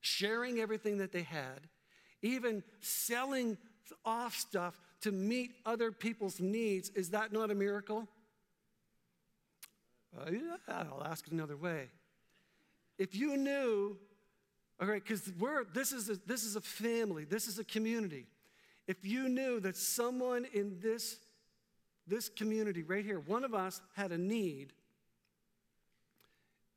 sharing 0.00 0.60
everything 0.60 0.98
that 0.98 1.12
they 1.12 1.22
had, 1.22 1.60
even 2.22 2.62
selling 2.80 3.56
off 4.04 4.36
stuff 4.36 4.78
to 5.02 5.12
meet 5.12 5.52
other 5.64 5.90
people's 5.90 6.40
needs. 6.40 6.90
Is 6.90 7.10
that 7.10 7.32
not 7.32 7.50
a 7.50 7.54
miracle? 7.54 8.08
Uh, 10.16 10.30
yeah, 10.30 10.56
I'll 10.68 11.04
ask 11.04 11.26
it 11.26 11.32
another 11.32 11.56
way. 11.56 11.88
If 12.98 13.14
you 13.14 13.36
knew, 13.36 13.96
all 14.80 14.88
right, 14.88 15.02
because 15.02 15.30
we're 15.38 15.64
this 15.64 15.92
is 15.92 16.10
a, 16.10 16.16
this 16.26 16.44
is 16.44 16.56
a 16.56 16.60
family, 16.60 17.24
this 17.24 17.46
is 17.46 17.58
a 17.58 17.64
community. 17.64 18.26
If 18.86 19.04
you 19.04 19.28
knew 19.28 19.60
that 19.60 19.76
someone 19.76 20.46
in 20.52 20.78
this 20.82 21.18
this 22.06 22.28
community 22.28 22.82
right 22.82 23.04
here, 23.04 23.20
one 23.20 23.44
of 23.44 23.54
us 23.54 23.80
had 23.94 24.10
a 24.10 24.18
need, 24.18 24.72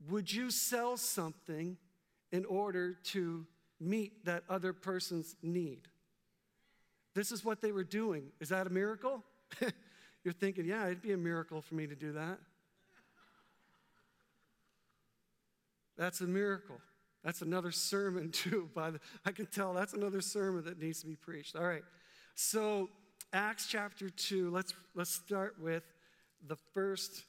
would 0.09 0.31
you 0.31 0.51
sell 0.51 0.95
something 0.95 1.77
in 2.31 2.45
order 2.45 2.93
to 3.03 3.45
meet 3.83 4.25
that 4.25 4.43
other 4.49 4.73
person's 4.73 5.35
need? 5.41 5.87
This 7.13 7.31
is 7.31 7.45
what 7.45 7.61
they 7.61 7.71
were 7.71 7.83
doing. 7.83 8.31
Is 8.39 8.49
that 8.49 8.65
a 8.67 8.69
miracle? 8.69 9.23
You're 10.23 10.33
thinking, 10.33 10.65
yeah, 10.65 10.85
it'd 10.85 11.01
be 11.01 11.11
a 11.11 11.17
miracle 11.17 11.61
for 11.61 11.75
me 11.75 11.85
to 11.85 11.95
do 11.95 12.13
that. 12.13 12.39
That's 15.97 16.21
a 16.21 16.27
miracle. 16.27 16.79
That's 17.23 17.41
another 17.41 17.71
sermon, 17.71 18.31
too. 18.31 18.69
By 18.73 18.91
the, 18.91 18.99
I 19.25 19.31
can 19.31 19.45
tell 19.45 19.73
that's 19.73 19.93
another 19.93 20.21
sermon 20.21 20.63
that 20.65 20.79
needs 20.79 21.01
to 21.01 21.07
be 21.07 21.15
preached. 21.15 21.55
All 21.55 21.65
right. 21.65 21.83
So, 22.35 22.89
Acts 23.31 23.67
chapter 23.67 24.09
2, 24.09 24.51
let's, 24.51 24.73
let's 24.95 25.11
start 25.11 25.55
with 25.59 25.83
the 26.47 26.55
first 26.73 27.23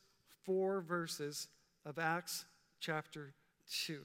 four 0.44 0.80
verses 0.80 1.48
of 1.84 1.98
Acts 1.98 2.44
chapter 2.80 3.34
2. 3.86 4.00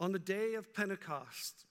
On 0.00 0.12
the 0.12 0.18
day 0.18 0.54
of 0.54 0.74
Pentecost, 0.74 1.66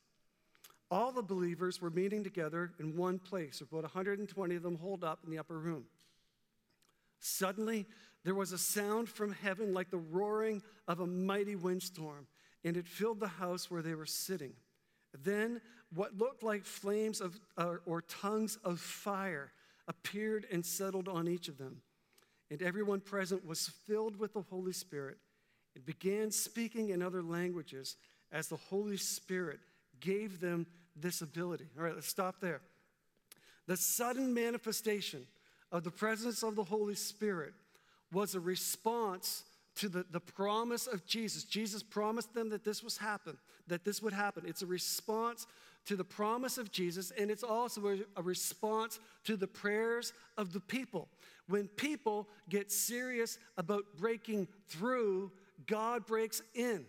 all 0.89 1.11
the 1.11 1.21
believers 1.21 1.81
were 1.81 1.89
meeting 1.89 2.23
together 2.23 2.71
in 2.79 2.95
one 2.95 3.19
place, 3.19 3.61
about 3.61 3.83
120 3.83 4.55
of 4.55 4.63
them 4.63 4.77
holed 4.77 5.03
up 5.03 5.19
in 5.23 5.31
the 5.31 5.39
upper 5.39 5.57
room. 5.57 5.85
Suddenly, 7.19 7.85
there 8.23 8.35
was 8.35 8.51
a 8.51 8.57
sound 8.57 9.09
from 9.09 9.33
heaven 9.33 9.73
like 9.73 9.89
the 9.89 9.97
roaring 9.97 10.61
of 10.87 10.99
a 10.99 11.07
mighty 11.07 11.55
windstorm, 11.55 12.27
and 12.63 12.77
it 12.77 12.87
filled 12.87 13.19
the 13.19 13.27
house 13.27 13.69
where 13.71 13.81
they 13.81 13.95
were 13.95 14.05
sitting. 14.05 14.53
Then, 15.23 15.61
what 15.93 16.17
looked 16.17 16.43
like 16.43 16.65
flames 16.65 17.21
of, 17.21 17.39
or 17.85 18.01
tongues 18.01 18.57
of 18.63 18.79
fire 18.79 19.51
appeared 19.87 20.45
and 20.51 20.65
settled 20.65 21.07
on 21.07 21.27
each 21.27 21.49
of 21.49 21.57
them. 21.57 21.81
And 22.49 22.61
everyone 22.61 22.99
present 22.99 23.45
was 23.45 23.67
filled 23.87 24.17
with 24.17 24.33
the 24.33 24.41
Holy 24.41 24.73
Spirit 24.73 25.17
and 25.75 25.85
began 25.85 26.31
speaking 26.31 26.89
in 26.89 27.01
other 27.01 27.23
languages 27.23 27.95
as 28.33 28.47
the 28.47 28.57
Holy 28.57 28.97
Spirit 28.97 29.59
gave 30.01 30.41
them 30.41 30.65
this 30.95 31.21
ability. 31.21 31.67
All 31.77 31.85
right, 31.85 31.95
let's 31.95 32.07
stop 32.07 32.41
there. 32.41 32.59
The 33.67 33.77
sudden 33.77 34.33
manifestation 34.33 35.25
of 35.71 35.83
the 35.83 35.91
presence 35.91 36.43
of 36.43 36.55
the 36.55 36.63
Holy 36.63 36.95
Spirit 36.95 37.53
was 38.11 38.35
a 38.35 38.39
response 38.39 39.43
to 39.75 39.87
the, 39.87 40.05
the 40.11 40.19
promise 40.19 40.87
of 40.87 41.05
Jesus. 41.05 41.43
Jesus 41.45 41.81
promised 41.81 42.33
them 42.33 42.49
that 42.49 42.65
this 42.65 42.83
was 42.83 42.97
happen, 42.97 43.37
that 43.67 43.85
this 43.85 44.01
would 44.01 44.13
happen. 44.13 44.43
It's 44.45 44.61
a 44.61 44.67
response 44.67 45.47
to 45.85 45.95
the 45.95 46.03
promise 46.03 46.57
of 46.57 46.71
Jesus, 46.71 47.11
and 47.17 47.31
it's 47.31 47.43
also 47.43 47.87
a, 47.87 47.97
a 48.15 48.21
response 48.21 48.99
to 49.25 49.35
the 49.35 49.47
prayers 49.47 50.13
of 50.37 50.53
the 50.53 50.59
people. 50.59 51.07
When 51.47 51.67
people 51.67 52.27
get 52.49 52.71
serious 52.71 53.37
about 53.57 53.83
breaking 53.97 54.47
through, 54.67 55.31
God 55.65 56.05
breaks 56.05 56.41
in. 56.53 56.85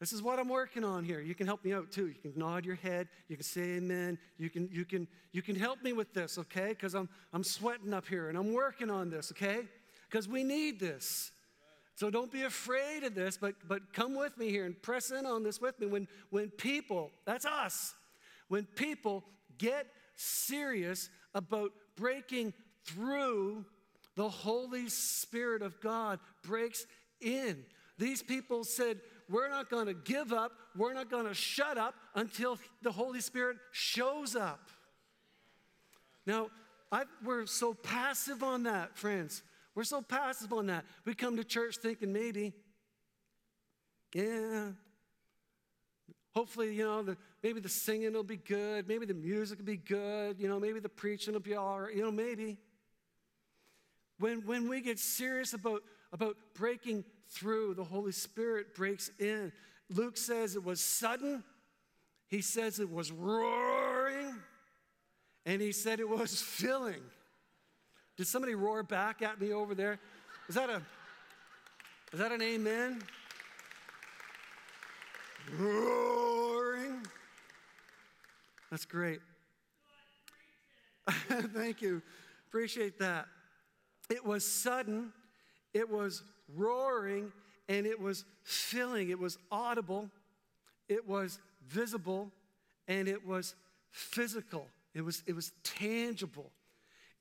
This 0.00 0.14
is 0.14 0.22
what 0.22 0.38
I'm 0.38 0.48
working 0.48 0.82
on 0.82 1.04
here. 1.04 1.20
You 1.20 1.34
can 1.34 1.46
help 1.46 1.62
me 1.62 1.74
out 1.74 1.92
too. 1.92 2.06
You 2.06 2.14
can 2.14 2.32
nod 2.34 2.64
your 2.64 2.76
head. 2.76 3.08
You 3.28 3.36
can 3.36 3.44
say 3.44 3.76
amen. 3.76 4.18
You 4.38 4.48
can, 4.48 4.70
you 4.72 4.86
can, 4.86 5.06
you 5.30 5.42
can 5.42 5.54
help 5.54 5.82
me 5.82 5.92
with 5.92 6.14
this, 6.14 6.38
okay? 6.38 6.68
Because 6.70 6.94
I'm, 6.94 7.08
I'm 7.34 7.44
sweating 7.44 7.92
up 7.92 8.08
here 8.08 8.30
and 8.30 8.38
I'm 8.38 8.54
working 8.54 8.90
on 8.90 9.10
this, 9.10 9.30
okay? 9.30 9.66
Because 10.08 10.26
we 10.26 10.42
need 10.42 10.80
this. 10.80 11.32
So 11.96 12.08
don't 12.08 12.32
be 12.32 12.44
afraid 12.44 13.04
of 13.04 13.14
this, 13.14 13.36
but, 13.36 13.56
but 13.68 13.92
come 13.92 14.16
with 14.16 14.38
me 14.38 14.48
here 14.48 14.64
and 14.64 14.80
press 14.80 15.10
in 15.10 15.26
on 15.26 15.42
this 15.42 15.60
with 15.60 15.78
me. 15.78 15.86
When, 15.86 16.08
when 16.30 16.48
people, 16.48 17.10
that's 17.26 17.44
us, 17.44 17.94
when 18.48 18.64
people 18.64 19.22
get 19.58 19.86
serious 20.14 21.10
about 21.34 21.72
breaking 21.96 22.54
through, 22.86 23.66
the 24.16 24.30
Holy 24.30 24.88
Spirit 24.88 25.60
of 25.60 25.78
God 25.82 26.20
breaks 26.42 26.86
in. 27.20 27.64
These 27.98 28.22
people 28.22 28.64
said, 28.64 28.98
we're 29.30 29.48
not 29.48 29.70
going 29.70 29.86
to 29.86 29.94
give 29.94 30.32
up. 30.32 30.52
We're 30.76 30.92
not 30.92 31.08
going 31.08 31.26
to 31.26 31.34
shut 31.34 31.78
up 31.78 31.94
until 32.14 32.58
the 32.82 32.90
Holy 32.90 33.20
Spirit 33.20 33.58
shows 33.70 34.34
up. 34.34 34.68
Now, 36.26 36.48
I, 36.90 37.04
we're 37.24 37.46
so 37.46 37.72
passive 37.72 38.42
on 38.42 38.64
that, 38.64 38.96
friends. 38.96 39.42
We're 39.74 39.84
so 39.84 40.02
passive 40.02 40.52
on 40.52 40.66
that. 40.66 40.84
We 41.04 41.14
come 41.14 41.36
to 41.36 41.44
church 41.44 41.76
thinking 41.76 42.12
maybe, 42.12 42.52
yeah, 44.12 44.70
hopefully, 46.34 46.74
you 46.74 46.84
know, 46.84 47.02
the, 47.02 47.16
maybe 47.42 47.60
the 47.60 47.68
singing 47.68 48.12
will 48.12 48.24
be 48.24 48.36
good. 48.36 48.88
Maybe 48.88 49.06
the 49.06 49.14
music 49.14 49.58
will 49.58 49.66
be 49.66 49.76
good. 49.76 50.40
You 50.40 50.48
know, 50.48 50.58
maybe 50.58 50.80
the 50.80 50.88
preaching 50.88 51.34
will 51.34 51.40
be 51.40 51.54
all 51.54 51.80
right. 51.82 51.94
You 51.94 52.02
know, 52.02 52.10
maybe. 52.10 52.58
When, 54.18 54.44
when 54.44 54.68
we 54.68 54.80
get 54.80 54.98
serious 54.98 55.54
about, 55.54 55.82
about 56.12 56.36
breaking 56.54 57.04
through, 57.28 57.74
the 57.74 57.84
Holy 57.84 58.12
Spirit 58.12 58.74
breaks 58.74 59.10
in. 59.18 59.52
Luke 59.88 60.16
says 60.16 60.56
it 60.56 60.64
was 60.64 60.80
sudden, 60.80 61.42
he 62.28 62.40
says 62.40 62.78
it 62.80 62.90
was 62.90 63.10
roaring, 63.10 64.34
and 65.46 65.60
he 65.60 65.72
said 65.72 66.00
it 66.00 66.08
was 66.08 66.40
filling. 66.42 67.02
Did 68.16 68.26
somebody 68.26 68.54
roar 68.54 68.82
back 68.82 69.22
at 69.22 69.40
me 69.40 69.52
over 69.52 69.74
there? 69.74 69.98
Is 70.48 70.54
that 70.54 70.68
a 70.68 70.82
is 72.12 72.18
that 72.18 72.32
an 72.32 72.42
amen? 72.42 73.02
Roaring. 75.58 77.06
That's 78.70 78.84
great. 78.84 79.20
Thank 81.28 81.80
you. 81.82 82.02
Appreciate 82.48 82.98
that. 82.98 83.26
It 84.08 84.24
was 84.24 84.44
sudden, 84.44 85.12
it 85.74 85.88
was 85.88 86.22
roaring, 86.56 87.32
and 87.68 87.86
it 87.86 88.00
was 88.00 88.24
filling. 88.42 89.10
It 89.10 89.18
was 89.18 89.38
audible, 89.50 90.10
it 90.88 91.06
was 91.08 91.38
visible, 91.68 92.30
and 92.88 93.08
it 93.08 93.26
was 93.26 93.54
physical. 93.90 94.66
It 94.94 95.02
was, 95.02 95.22
it 95.26 95.34
was 95.34 95.52
tangible. 95.62 96.50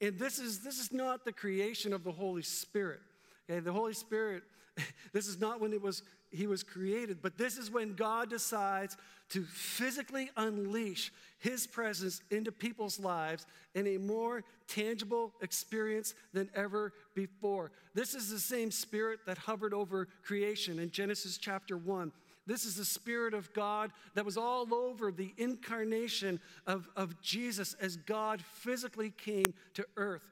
And 0.01 0.17
this 0.17 0.39
is, 0.39 0.59
this 0.59 0.79
is 0.79 0.91
not 0.91 1.25
the 1.25 1.31
creation 1.31 1.93
of 1.93 2.03
the 2.03 2.11
Holy 2.11 2.41
Spirit. 2.41 3.01
Okay, 3.49 3.59
the 3.59 3.73
Holy 3.73 3.93
Spirit, 3.93 4.43
this 5.13 5.27
is 5.27 5.39
not 5.39 5.59
when 5.59 5.73
it 5.73 5.81
was 5.81 6.03
he 6.31 6.47
was 6.47 6.63
created, 6.63 7.21
but 7.21 7.37
this 7.37 7.57
is 7.57 7.71
when 7.71 7.95
God 7.95 8.29
decides 8.29 8.97
to 9.29 9.43
physically 9.43 10.29
unleash 10.37 11.11
his 11.39 11.65
presence 11.65 12.21
into 12.31 12.51
people's 12.51 12.99
lives 12.99 13.45
in 13.73 13.87
a 13.87 13.97
more 13.97 14.43
tangible 14.67 15.33
experience 15.41 16.13
than 16.33 16.49
ever 16.55 16.93
before. 17.15 17.71
This 17.93 18.13
is 18.13 18.29
the 18.29 18.39
same 18.39 18.71
spirit 18.71 19.19
that 19.25 19.37
hovered 19.37 19.73
over 19.73 20.07
creation 20.23 20.79
in 20.79 20.91
Genesis 20.91 21.37
chapter 21.37 21.77
1. 21.77 22.11
This 22.49 22.65
is 22.65 22.75
the 22.75 22.85
Spirit 22.85 23.35
of 23.35 23.53
God 23.53 23.91
that 24.15 24.25
was 24.25 24.35
all 24.35 24.73
over 24.73 25.11
the 25.11 25.35
incarnation 25.37 26.39
of, 26.65 26.89
of 26.95 27.21
Jesus 27.21 27.75
as 27.79 27.95
God 27.95 28.41
physically 28.41 29.11
came 29.11 29.53
to 29.75 29.85
earth. 29.97 30.23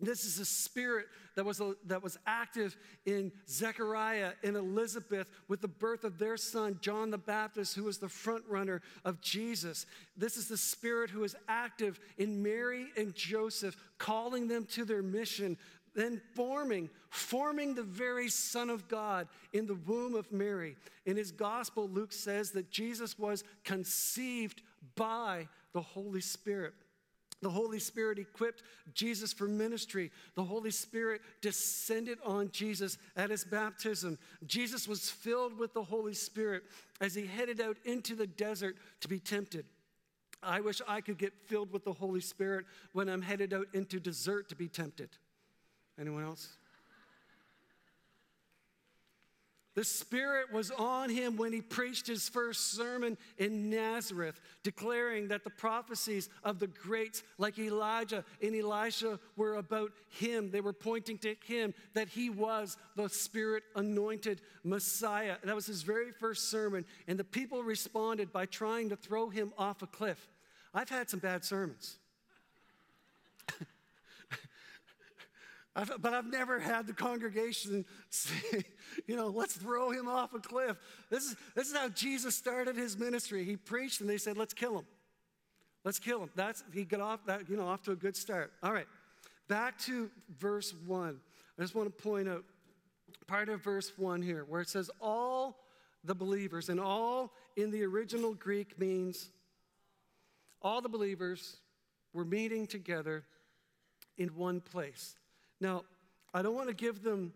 This 0.00 0.24
is 0.24 0.38
a 0.38 0.44
spirit 0.44 1.06
that 1.34 1.44
was, 1.44 1.60
a, 1.60 1.74
that 1.86 2.02
was 2.02 2.18
active 2.26 2.76
in 3.04 3.32
Zechariah 3.48 4.32
and 4.44 4.56
Elizabeth 4.56 5.28
with 5.48 5.60
the 5.60 5.68
birth 5.68 6.04
of 6.04 6.18
their 6.18 6.36
son, 6.36 6.78
John 6.80 7.10
the 7.10 7.18
Baptist, 7.18 7.74
who 7.74 7.84
was 7.84 7.98
the 7.98 8.08
front 8.08 8.44
runner 8.48 8.80
of 9.04 9.20
Jesus. 9.20 9.86
This 10.16 10.36
is 10.36 10.48
the 10.48 10.56
spirit 10.56 11.10
who 11.10 11.24
is 11.24 11.36
active 11.48 11.98
in 12.16 12.42
Mary 12.42 12.86
and 12.96 13.14
Joseph, 13.14 13.76
calling 13.98 14.46
them 14.46 14.66
to 14.72 14.84
their 14.84 15.02
mission, 15.02 15.56
then 15.94 16.20
forming, 16.34 16.90
forming 17.10 17.74
the 17.74 17.82
very 17.82 18.28
Son 18.28 18.70
of 18.70 18.88
God 18.88 19.26
in 19.52 19.66
the 19.66 19.74
womb 19.74 20.14
of 20.14 20.30
Mary. 20.30 20.76
In 21.06 21.16
his 21.16 21.32
gospel, 21.32 21.88
Luke 21.88 22.12
says 22.12 22.52
that 22.52 22.70
Jesus 22.70 23.18
was 23.18 23.42
conceived 23.64 24.62
by 24.94 25.48
the 25.72 25.82
Holy 25.82 26.20
Spirit. 26.20 26.74
The 27.40 27.50
Holy 27.50 27.78
Spirit 27.78 28.18
equipped 28.18 28.62
Jesus 28.94 29.32
for 29.32 29.46
ministry. 29.46 30.10
The 30.34 30.42
Holy 30.42 30.72
Spirit 30.72 31.20
descended 31.40 32.18
on 32.24 32.50
Jesus 32.50 32.98
at 33.16 33.30
his 33.30 33.44
baptism. 33.44 34.18
Jesus 34.46 34.88
was 34.88 35.08
filled 35.08 35.56
with 35.56 35.72
the 35.72 35.84
Holy 35.84 36.14
Spirit 36.14 36.64
as 37.00 37.14
he 37.14 37.26
headed 37.26 37.60
out 37.60 37.76
into 37.84 38.16
the 38.16 38.26
desert 38.26 38.76
to 39.00 39.08
be 39.08 39.20
tempted. 39.20 39.66
I 40.42 40.60
wish 40.60 40.80
I 40.86 41.00
could 41.00 41.18
get 41.18 41.32
filled 41.46 41.72
with 41.72 41.84
the 41.84 41.92
Holy 41.92 42.20
Spirit 42.20 42.66
when 42.92 43.08
I'm 43.08 43.22
headed 43.22 43.52
out 43.52 43.66
into 43.72 44.00
desert 44.00 44.48
to 44.48 44.56
be 44.56 44.68
tempted. 44.68 45.10
Anyone 45.98 46.24
else? 46.24 46.56
The 49.78 49.84
Spirit 49.84 50.52
was 50.52 50.72
on 50.72 51.08
him 51.08 51.36
when 51.36 51.52
he 51.52 51.60
preached 51.60 52.08
his 52.08 52.28
first 52.28 52.72
sermon 52.72 53.16
in 53.36 53.70
Nazareth, 53.70 54.40
declaring 54.64 55.28
that 55.28 55.44
the 55.44 55.50
prophecies 55.50 56.28
of 56.42 56.58
the 56.58 56.66
greats 56.66 57.22
like 57.38 57.60
Elijah 57.60 58.24
and 58.42 58.56
Elisha 58.56 59.20
were 59.36 59.54
about 59.54 59.92
him. 60.08 60.50
They 60.50 60.60
were 60.60 60.72
pointing 60.72 61.16
to 61.18 61.36
him, 61.46 61.74
that 61.94 62.08
he 62.08 62.28
was 62.28 62.76
the 62.96 63.08
Spirit 63.08 63.62
anointed 63.76 64.40
Messiah. 64.64 65.36
That 65.44 65.54
was 65.54 65.66
his 65.66 65.82
very 65.82 66.10
first 66.10 66.50
sermon, 66.50 66.84
and 67.06 67.16
the 67.16 67.22
people 67.22 67.62
responded 67.62 68.32
by 68.32 68.46
trying 68.46 68.88
to 68.88 68.96
throw 68.96 69.28
him 69.28 69.52
off 69.56 69.82
a 69.82 69.86
cliff. 69.86 70.26
I've 70.74 70.88
had 70.88 71.08
some 71.08 71.20
bad 71.20 71.44
sermons. 71.44 71.98
I've, 75.76 75.92
but 76.00 76.12
I've 76.12 76.26
never 76.26 76.58
had 76.58 76.86
the 76.86 76.92
congregation 76.92 77.84
say, 78.10 78.64
you 79.06 79.16
know, 79.16 79.28
let's 79.28 79.54
throw 79.54 79.90
him 79.90 80.08
off 80.08 80.34
a 80.34 80.40
cliff. 80.40 80.76
This 81.10 81.24
is, 81.24 81.36
this 81.54 81.68
is 81.68 81.76
how 81.76 81.88
Jesus 81.88 82.34
started 82.34 82.76
his 82.76 82.98
ministry. 82.98 83.44
He 83.44 83.56
preached 83.56 84.00
and 84.00 84.08
they 84.08 84.18
said, 84.18 84.36
let's 84.36 84.54
kill 84.54 84.78
him. 84.78 84.86
Let's 85.84 85.98
kill 85.98 86.22
him. 86.22 86.30
That's, 86.34 86.64
he 86.72 86.84
got 86.84 87.00
off, 87.00 87.26
that, 87.26 87.48
you 87.48 87.56
know, 87.56 87.66
off 87.66 87.82
to 87.84 87.92
a 87.92 87.96
good 87.96 88.16
start. 88.16 88.52
All 88.62 88.72
right, 88.72 88.86
back 89.48 89.78
to 89.80 90.10
verse 90.38 90.74
1. 90.86 91.20
I 91.58 91.62
just 91.62 91.74
want 91.74 91.96
to 91.96 92.02
point 92.02 92.28
out 92.28 92.44
part 93.26 93.48
of 93.48 93.62
verse 93.62 93.92
1 93.96 94.22
here 94.22 94.44
where 94.48 94.60
it 94.60 94.68
says, 94.68 94.90
all 95.00 95.64
the 96.04 96.14
believers, 96.14 96.68
and 96.68 96.80
all 96.80 97.32
in 97.56 97.70
the 97.70 97.84
original 97.84 98.34
Greek 98.34 98.78
means 98.78 99.30
all 100.62 100.80
the 100.80 100.88
believers 100.88 101.58
were 102.12 102.24
meeting 102.24 102.66
together 102.66 103.24
in 104.16 104.28
one 104.28 104.60
place. 104.60 105.16
Now, 105.60 105.84
I 106.32 106.42
don't 106.42 106.54
want 106.54 106.68
to 106.68 106.74
give 106.74 107.02
them 107.02 107.32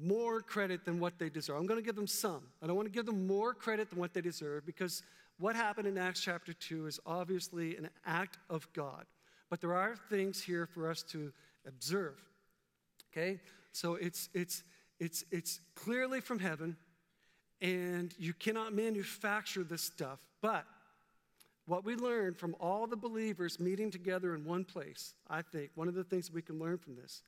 more 0.00 0.40
credit 0.40 0.84
than 0.84 1.00
what 1.00 1.18
they 1.18 1.28
deserve. 1.28 1.56
I'm 1.56 1.66
going 1.66 1.80
to 1.80 1.84
give 1.84 1.96
them 1.96 2.06
some. 2.06 2.42
I 2.62 2.66
don't 2.66 2.76
want 2.76 2.86
to 2.86 2.92
give 2.92 3.06
them 3.06 3.26
more 3.26 3.54
credit 3.54 3.90
than 3.90 3.98
what 3.98 4.14
they 4.14 4.20
deserve 4.20 4.64
because 4.64 5.02
what 5.38 5.56
happened 5.56 5.86
in 5.86 5.98
Acts 5.98 6.20
chapter 6.20 6.52
2 6.52 6.86
is 6.86 7.00
obviously 7.06 7.76
an 7.76 7.90
act 8.06 8.38
of 8.48 8.70
God. 8.72 9.06
But 9.48 9.60
there 9.60 9.74
are 9.74 9.96
things 10.08 10.42
here 10.42 10.66
for 10.66 10.88
us 10.88 11.02
to 11.10 11.32
observe. 11.66 12.18
Okay? 13.12 13.40
So 13.72 13.94
it's 13.94 14.28
it's 14.34 14.62
it's 14.98 15.24
it's 15.30 15.60
clearly 15.74 16.20
from 16.20 16.38
heaven 16.38 16.76
and 17.60 18.14
you 18.18 18.32
cannot 18.32 18.72
manufacture 18.72 19.64
this 19.64 19.82
stuff. 19.82 20.18
But 20.40 20.64
what 21.66 21.84
we 21.84 21.94
learn 21.94 22.34
from 22.34 22.56
all 22.60 22.86
the 22.86 22.96
believers 22.96 23.60
meeting 23.60 23.90
together 23.90 24.34
in 24.34 24.44
one 24.44 24.64
place, 24.64 25.14
I 25.28 25.42
think 25.42 25.70
one 25.74 25.88
of 25.88 25.94
the 25.94 26.04
things 26.04 26.30
we 26.30 26.42
can 26.42 26.58
learn 26.58 26.78
from 26.78 26.96
this 26.96 27.22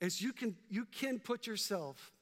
is 0.00 0.20
you 0.20 0.32
can, 0.32 0.56
you 0.68 0.84
can 0.84 1.18
put 1.18 1.46
yourself 1.46 2.12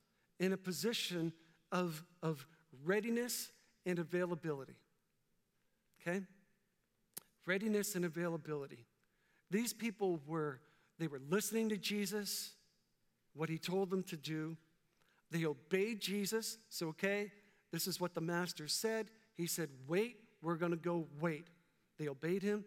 in 0.41 0.53
a 0.53 0.57
position 0.57 1.33
of, 1.73 2.05
of 2.23 2.47
readiness 2.85 3.51
and 3.87 3.99
availability. 3.99 4.77
Okay? 6.01 6.23
Readiness 7.47 7.95
and 7.95 8.05
availability. 8.05 8.85
These 9.51 9.73
people 9.73 10.21
were, 10.27 10.61
they 10.99 11.07
were 11.07 11.21
listening 11.31 11.69
to 11.71 11.77
Jesus, 11.77 12.51
what 13.35 13.49
he 13.49 13.59
told 13.59 13.91
them 13.91 14.03
to 14.05 14.17
do. 14.17 14.57
They 15.31 15.45
obeyed 15.45 16.01
Jesus. 16.01 16.59
So, 16.69 16.88
okay, 16.88 17.31
this 17.73 17.87
is 17.87 18.01
what 18.01 18.14
the 18.14 18.21
master 18.21 18.69
said. 18.69 19.11
He 19.37 19.47
said, 19.47 19.69
wait, 19.87 20.17
we're 20.43 20.57
to 20.57 20.77
go 20.77 21.07
wait. 21.21 21.47
They 21.99 22.09
obeyed 22.09 22.43
him. 22.43 22.64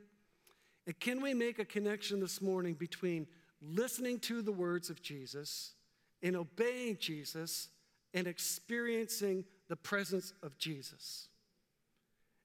And 0.86 1.00
can 1.00 1.21
we 1.21 1.34
make 1.34 1.60
a 1.60 1.65
connection 1.65 2.19
this 2.19 2.41
morning 2.41 2.74
between 2.74 3.28
listening 3.62 4.19
to 4.19 4.41
the 4.41 4.52
words 4.52 4.89
of 4.89 5.02
Jesus, 5.02 5.74
in 6.21 6.36
obeying 6.36 6.97
Jesus, 7.00 7.69
and 8.13 8.28
experiencing 8.28 9.45
the 9.67 9.76
presence 9.76 10.34
of 10.43 10.58
Jesus. 10.58 11.28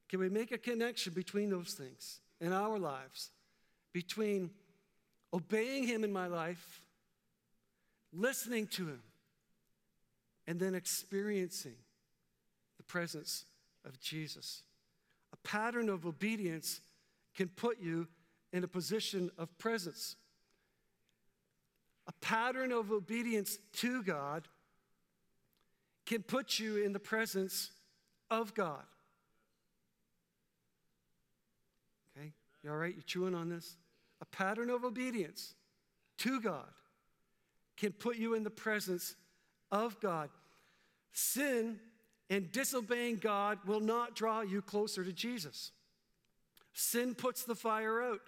Can 0.08 0.20
we 0.20 0.28
make 0.28 0.52
a 0.52 0.58
connection 0.58 1.12
between 1.12 1.50
those 1.50 1.72
things 1.72 2.20
in 2.40 2.52
our 2.52 2.78
lives? 2.78 3.30
Between 3.92 4.50
obeying 5.32 5.86
Him 5.86 6.04
in 6.04 6.12
my 6.12 6.26
life, 6.26 6.80
listening 8.12 8.66
to 8.68 8.86
Him, 8.86 9.02
and 10.46 10.60
then 10.60 10.74
experiencing 10.74 11.74
the 12.76 12.84
presence 12.84 13.44
of 13.84 13.98
Jesus. 13.98 14.62
A 15.32 15.36
pattern 15.48 15.88
of 15.88 16.06
obedience 16.06 16.80
can 17.34 17.48
put 17.48 17.80
you 17.80 18.06
in 18.52 18.62
a 18.62 18.68
position 18.68 19.30
of 19.38 19.56
presence 19.58 20.16
a 22.06 22.12
pattern 22.20 22.72
of 22.72 22.92
obedience 22.92 23.58
to 23.74 24.02
God 24.02 24.46
can 26.04 26.22
put 26.22 26.58
you 26.58 26.76
in 26.76 26.92
the 26.92 27.00
presence 27.00 27.70
of 28.30 28.54
God. 28.54 28.82
Okay? 32.16 32.32
You 32.62 32.70
all 32.70 32.76
right? 32.76 32.94
You 32.94 33.02
chewing 33.02 33.34
on 33.34 33.48
this? 33.48 33.76
A 34.20 34.24
pattern 34.24 34.70
of 34.70 34.84
obedience 34.84 35.54
to 36.18 36.40
God 36.40 36.68
can 37.76 37.92
put 37.92 38.16
you 38.16 38.34
in 38.34 38.44
the 38.44 38.50
presence 38.50 39.16
of 39.70 40.00
God. 40.00 40.30
Sin 41.12 41.78
and 42.30 42.50
disobeying 42.52 43.16
God 43.16 43.58
will 43.66 43.80
not 43.80 44.14
draw 44.14 44.40
you 44.40 44.62
closer 44.62 45.04
to 45.04 45.12
Jesus. 45.12 45.72
Sin 46.72 47.14
puts 47.14 47.44
the 47.44 47.54
fire 47.54 48.02
out. 48.02 48.20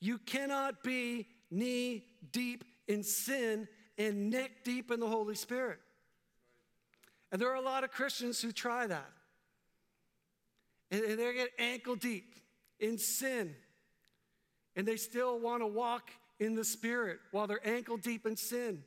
You 0.00 0.18
cannot 0.18 0.82
be 0.82 1.26
knee 1.50 2.04
deep 2.32 2.64
in 2.88 3.02
sin 3.02 3.68
and 3.98 4.30
neck 4.30 4.50
deep 4.64 4.90
in 4.90 5.00
the 5.00 5.06
Holy 5.06 5.34
Spirit. 5.34 5.78
And 7.32 7.40
there 7.40 7.50
are 7.50 7.56
a 7.56 7.60
lot 7.60 7.84
of 7.84 7.90
Christians 7.90 8.40
who 8.40 8.52
try 8.52 8.86
that. 8.86 9.10
And 10.90 11.02
they 11.02 11.34
get 11.34 11.50
ankle 11.58 11.94
deep 11.94 12.34
in 12.80 12.98
sin. 12.98 13.54
And 14.74 14.86
they 14.86 14.96
still 14.96 15.38
want 15.38 15.62
to 15.62 15.66
walk 15.66 16.10
in 16.40 16.54
the 16.54 16.64
Spirit 16.64 17.20
while 17.30 17.46
they're 17.46 17.66
ankle 17.66 17.96
deep 17.96 18.26
in 18.26 18.36
sin. 18.36 18.82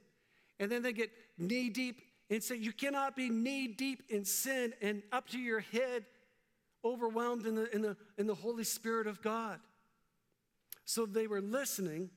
And 0.59 0.71
then 0.71 0.81
they 0.81 0.91
get 0.91 1.11
knee 1.37 1.69
deep 1.69 2.01
in 2.29 2.41
sin. 2.41 2.61
You 2.61 2.73
cannot 2.73 3.15
be 3.15 3.29
knee 3.29 3.67
deep 3.67 4.03
in 4.09 4.25
sin 4.25 4.73
and 4.81 5.01
up 5.11 5.29
to 5.29 5.39
your 5.39 5.61
head 5.61 6.05
overwhelmed 6.83 7.45
in 7.45 7.55
the, 7.55 7.73
in 7.73 7.81
the, 7.81 7.95
in 8.17 8.27
the 8.27 8.35
Holy 8.35 8.63
Spirit 8.63 9.07
of 9.07 9.21
God. 9.21 9.59
So 10.85 11.05
they 11.05 11.27
were 11.27 11.41
listening 11.41 12.09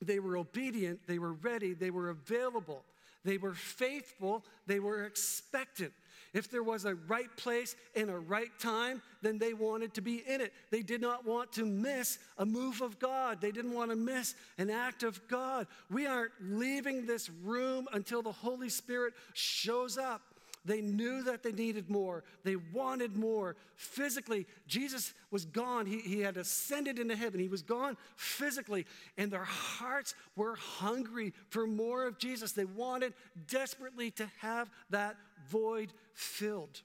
they 0.00 0.18
were 0.18 0.36
obedient, 0.36 1.06
they 1.06 1.18
were 1.18 1.32
ready, 1.34 1.74
they 1.74 1.90
were 1.90 2.10
available, 2.10 2.82
they 3.24 3.38
were 3.38 3.54
faithful, 3.54 4.44
they 4.66 4.80
were 4.80 5.04
expectant. 5.04 5.92
If 6.32 6.48
there 6.48 6.62
was 6.62 6.84
a 6.84 6.94
right 6.94 7.34
place 7.36 7.74
and 7.96 8.08
a 8.08 8.18
right 8.18 8.56
time, 8.60 9.02
then 9.20 9.38
they 9.38 9.52
wanted 9.52 9.94
to 9.94 10.00
be 10.00 10.22
in 10.26 10.40
it. 10.40 10.52
They 10.70 10.82
did 10.82 11.00
not 11.00 11.26
want 11.26 11.52
to 11.54 11.66
miss 11.66 12.18
a 12.38 12.46
move 12.46 12.82
of 12.82 13.00
God. 13.00 13.40
They 13.40 13.50
didn't 13.50 13.74
want 13.74 13.90
to 13.90 13.96
miss 13.96 14.36
an 14.56 14.70
act 14.70 15.02
of 15.02 15.20
God. 15.26 15.66
We 15.90 16.06
aren't 16.06 16.32
leaving 16.40 17.04
this 17.04 17.30
room 17.42 17.88
until 17.92 18.22
the 18.22 18.30
Holy 18.30 18.68
Spirit 18.68 19.14
shows 19.32 19.98
up. 19.98 20.22
They 20.64 20.82
knew 20.82 21.22
that 21.22 21.42
they 21.42 21.52
needed 21.52 21.88
more. 21.88 22.22
They 22.44 22.56
wanted 22.56 23.16
more. 23.16 23.56
Physically, 23.76 24.46
Jesus 24.66 25.14
was 25.30 25.46
gone. 25.46 25.86
He, 25.86 26.00
he 26.00 26.20
had 26.20 26.36
ascended 26.36 26.98
into 26.98 27.16
heaven. 27.16 27.40
He 27.40 27.48
was 27.48 27.62
gone 27.62 27.96
physically, 28.16 28.84
and 29.16 29.30
their 29.30 29.44
hearts 29.44 30.14
were 30.36 30.56
hungry 30.56 31.32
for 31.48 31.66
more 31.66 32.06
of 32.06 32.18
Jesus. 32.18 32.52
They 32.52 32.66
wanted 32.66 33.14
desperately 33.46 34.10
to 34.12 34.30
have 34.40 34.70
that 34.90 35.16
void 35.48 35.92
filled. 36.12 36.82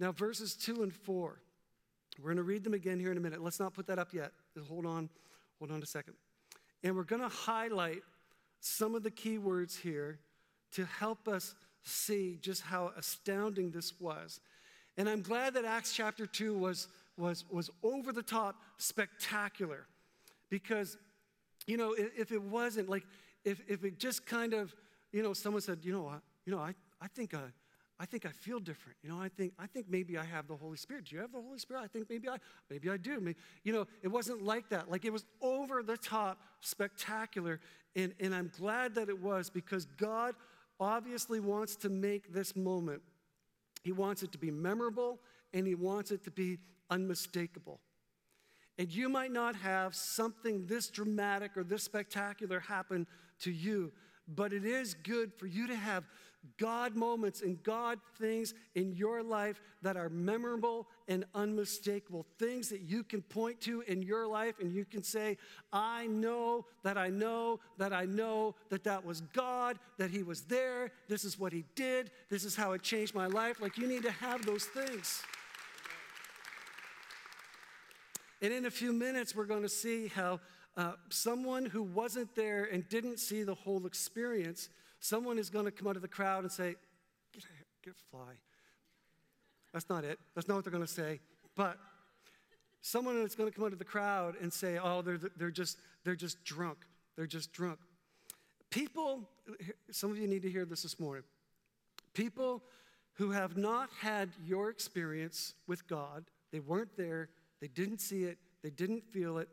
Now, 0.00 0.12
verses 0.12 0.54
2 0.54 0.82
and 0.82 0.92
4. 0.92 1.38
We're 2.18 2.24
going 2.24 2.36
to 2.36 2.42
read 2.44 2.64
them 2.64 2.74
again 2.74 2.98
here 2.98 3.10
in 3.10 3.18
a 3.18 3.20
minute. 3.20 3.42
Let's 3.42 3.60
not 3.60 3.74
put 3.74 3.86
that 3.88 3.98
up 3.98 4.14
yet. 4.14 4.32
Hold 4.68 4.86
on. 4.86 5.10
Hold 5.58 5.70
on 5.70 5.82
a 5.82 5.86
second. 5.86 6.14
And 6.82 6.96
we're 6.96 7.02
going 7.02 7.22
to 7.22 7.28
highlight 7.28 8.02
some 8.60 8.94
of 8.94 9.02
the 9.02 9.10
key 9.10 9.36
words 9.38 9.76
here 9.76 10.18
to 10.72 10.84
help 10.84 11.28
us 11.28 11.54
see 11.84 12.38
just 12.40 12.62
how 12.62 12.92
astounding 12.96 13.70
this 13.70 13.98
was. 14.00 14.40
And 14.96 15.08
I'm 15.08 15.22
glad 15.22 15.54
that 15.54 15.64
Acts 15.64 15.92
chapter 15.92 16.26
2 16.26 16.56
was, 16.56 16.88
was, 17.16 17.44
was 17.50 17.70
over 17.82 18.12
the 18.12 18.22
top 18.22 18.56
spectacular 18.78 19.86
because, 20.50 20.96
you 21.66 21.76
know, 21.76 21.92
if, 21.92 22.18
if, 22.18 22.32
it 22.32 22.42
wasn't, 22.42 22.88
like, 22.88 23.04
if, 23.44 23.60
if 23.68 23.84
it 23.84 23.98
just 23.98 24.26
kind 24.26 24.54
of, 24.54 24.74
you 25.12 25.22
know, 25.22 25.32
someone 25.32 25.62
said, 25.62 25.80
you 25.82 25.92
know 25.92 26.02
what, 26.02 26.22
you 26.46 26.52
know, 26.52 26.60
I, 26.60 26.74
I 27.00 27.08
think, 27.08 27.34
uh, 27.34 27.38
I 27.98 28.06
think 28.06 28.26
I 28.26 28.30
feel 28.30 28.58
different. 28.58 28.98
You 29.02 29.10
know, 29.10 29.20
I 29.20 29.28
think, 29.28 29.52
I 29.58 29.66
think 29.66 29.86
maybe 29.88 30.18
I 30.18 30.24
have 30.24 30.48
the 30.48 30.56
Holy 30.56 30.76
Spirit. 30.76 31.04
Do 31.04 31.14
you 31.14 31.22
have 31.22 31.32
the 31.32 31.40
Holy 31.40 31.58
Spirit? 31.58 31.82
I 31.84 31.86
think 31.86 32.10
maybe 32.10 32.28
I, 32.28 32.38
maybe 32.68 32.90
I 32.90 32.96
do. 32.96 33.20
Maybe, 33.20 33.38
you 33.62 33.72
know, 33.72 33.86
it 34.02 34.08
wasn't 34.08 34.42
like 34.42 34.68
that. 34.70 34.90
Like 34.90 35.04
it 35.04 35.12
was 35.12 35.24
over 35.40 35.82
the 35.82 35.96
top, 35.96 36.38
spectacular. 36.60 37.60
And, 37.94 38.12
and 38.18 38.34
I'm 38.34 38.50
glad 38.58 38.96
that 38.96 39.08
it 39.08 39.22
was 39.22 39.48
because 39.48 39.84
God 39.84 40.34
obviously 40.80 41.40
wants 41.40 41.76
to 41.76 41.88
make 41.88 42.32
this 42.32 42.56
moment, 42.56 43.02
He 43.82 43.92
wants 43.92 44.22
it 44.22 44.32
to 44.32 44.38
be 44.38 44.50
memorable 44.50 45.20
and 45.52 45.66
He 45.66 45.74
wants 45.74 46.10
it 46.10 46.24
to 46.24 46.30
be 46.30 46.58
unmistakable. 46.90 47.80
And 48.78 48.92
you 48.92 49.08
might 49.08 49.32
not 49.32 49.54
have 49.56 49.94
something 49.94 50.66
this 50.66 50.88
dramatic 50.88 51.56
or 51.56 51.62
this 51.62 51.84
spectacular 51.84 52.60
happen 52.60 53.06
to 53.40 53.52
you, 53.52 53.92
but 54.26 54.52
it 54.52 54.64
is 54.64 54.94
good 54.94 55.32
for 55.32 55.46
you 55.46 55.66
to 55.68 55.76
have 55.76 56.04
God 56.58 56.94
moments 56.94 57.42
and 57.42 57.62
God 57.62 57.98
things 58.18 58.54
in 58.74 58.94
your 58.94 59.22
life 59.22 59.60
that 59.82 59.96
are 59.96 60.08
memorable 60.08 60.86
and 61.08 61.24
unmistakable. 61.34 62.26
Things 62.38 62.68
that 62.68 62.82
you 62.82 63.02
can 63.02 63.22
point 63.22 63.60
to 63.62 63.82
in 63.82 64.02
your 64.02 64.26
life 64.26 64.54
and 64.60 64.72
you 64.72 64.84
can 64.84 65.02
say, 65.02 65.36
I 65.72 66.06
know 66.06 66.66
that 66.82 66.96
I 66.96 67.08
know 67.08 67.60
that 67.78 67.92
I 67.92 68.04
know 68.04 68.54
that 68.70 68.84
that 68.84 69.04
was 69.04 69.20
God, 69.32 69.78
that 69.98 70.10
He 70.10 70.22
was 70.22 70.42
there. 70.42 70.92
This 71.08 71.24
is 71.24 71.38
what 71.38 71.52
He 71.52 71.64
did. 71.74 72.10
This 72.30 72.44
is 72.44 72.56
how 72.56 72.72
it 72.72 72.82
changed 72.82 73.14
my 73.14 73.26
life. 73.26 73.60
Like 73.60 73.78
you 73.78 73.86
need 73.86 74.02
to 74.02 74.10
have 74.10 74.44
those 74.46 74.64
things. 74.64 75.22
And 78.42 78.52
in 78.52 78.66
a 78.66 78.70
few 78.70 78.92
minutes, 78.92 79.34
we're 79.34 79.46
going 79.46 79.62
to 79.62 79.68
see 79.68 80.08
how 80.08 80.40
uh, 80.76 80.92
someone 81.08 81.64
who 81.64 81.82
wasn't 81.82 82.34
there 82.34 82.64
and 82.64 82.86
didn't 82.88 83.18
see 83.18 83.42
the 83.42 83.54
whole 83.54 83.86
experience 83.86 84.68
Someone 85.04 85.38
is 85.38 85.50
going 85.50 85.66
to 85.66 85.70
come 85.70 85.86
out 85.86 85.96
of 85.96 86.02
the 86.02 86.08
crowd 86.08 86.44
and 86.44 86.50
say, 86.50 86.76
Get 87.34 87.44
a, 87.44 87.46
get 87.84 87.92
a 87.92 88.10
fly. 88.10 88.32
That's 89.70 89.90
not 89.90 90.02
it. 90.02 90.18
That's 90.34 90.48
not 90.48 90.54
what 90.54 90.64
they're 90.64 90.72
going 90.72 90.86
to 90.86 90.90
say. 90.90 91.20
But 91.54 91.76
someone 92.80 93.18
is 93.18 93.34
going 93.34 93.50
to 93.50 93.54
come 93.54 93.66
out 93.66 93.74
of 93.74 93.78
the 93.78 93.84
crowd 93.84 94.36
and 94.40 94.50
say, 94.50 94.78
Oh, 94.82 95.02
they're, 95.02 95.20
they're, 95.36 95.50
just, 95.50 95.76
they're 96.04 96.16
just 96.16 96.42
drunk. 96.42 96.78
They're 97.16 97.26
just 97.26 97.52
drunk. 97.52 97.80
People, 98.70 99.28
some 99.90 100.10
of 100.10 100.16
you 100.16 100.26
need 100.26 100.40
to 100.40 100.50
hear 100.50 100.64
this 100.64 100.84
this 100.84 100.98
morning. 100.98 101.24
People 102.14 102.62
who 103.16 103.30
have 103.30 103.58
not 103.58 103.90
had 104.00 104.30
your 104.42 104.70
experience 104.70 105.52
with 105.66 105.86
God, 105.86 106.24
they 106.50 106.60
weren't 106.60 106.96
there, 106.96 107.28
they 107.60 107.68
didn't 107.68 108.00
see 108.00 108.24
it, 108.24 108.38
they 108.62 108.70
didn't 108.70 109.04
feel 109.12 109.36
it, 109.36 109.50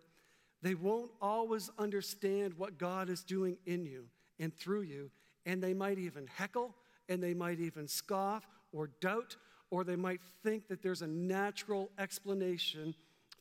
they 0.61 0.75
won't 0.75 1.11
always 1.21 1.69
understand 1.77 2.53
what 2.53 2.77
God 2.77 3.09
is 3.09 3.21
doing 3.21 3.57
in 3.65 3.85
you 3.85 4.05
and 4.39 4.55
through 4.55 4.83
you, 4.83 5.11
and 5.45 5.61
they 5.61 5.73
might 5.73 5.97
even 5.97 6.27
heckle, 6.27 6.75
and 7.09 7.21
they 7.21 7.33
might 7.33 7.59
even 7.59 7.87
scoff 7.87 8.47
or 8.71 8.89
doubt, 9.01 9.35
or 9.69 9.83
they 9.83 9.95
might 9.95 10.21
think 10.43 10.67
that 10.67 10.81
there's 10.81 11.01
a 11.01 11.07
natural 11.07 11.89
explanation 11.97 12.93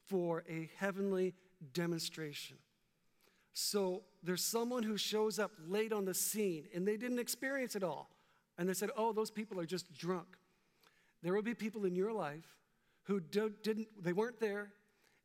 for 0.06 0.44
a 0.48 0.70
heavenly 0.76 1.34
demonstration. 1.72 2.56
So 3.52 4.02
there's 4.22 4.44
someone 4.44 4.82
who 4.82 4.96
shows 4.96 5.38
up 5.38 5.52
late 5.68 5.92
on 5.92 6.04
the 6.04 6.14
scene 6.14 6.66
and 6.74 6.86
they 6.86 6.96
didn't 6.96 7.18
experience 7.18 7.76
it 7.76 7.82
all. 7.82 8.10
And 8.58 8.68
they 8.68 8.74
said, 8.74 8.90
oh, 8.96 9.12
those 9.12 9.30
people 9.30 9.58
are 9.60 9.66
just 9.66 9.92
drunk. 9.96 10.26
There 11.22 11.34
will 11.34 11.42
be 11.42 11.54
people 11.54 11.84
in 11.84 11.94
your 11.94 12.12
life 12.12 12.46
who 13.04 13.20
didn't, 13.20 13.88
they 14.02 14.12
weren't 14.12 14.40
there, 14.40 14.72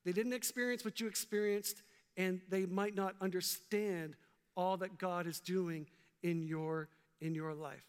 they 0.06 0.12
didn't 0.12 0.34
experience 0.34 0.84
what 0.84 1.00
you 1.00 1.08
experienced, 1.08 1.82
and 2.18 2.42
they 2.50 2.66
might 2.66 2.96
not 2.96 3.16
understand 3.22 4.16
all 4.56 4.78
that 4.78 4.98
God 4.98 5.28
is 5.28 5.40
doing 5.40 5.88
in 6.26 6.42
your, 6.42 6.90
in 7.22 7.36
your 7.36 7.54
life. 7.54 7.86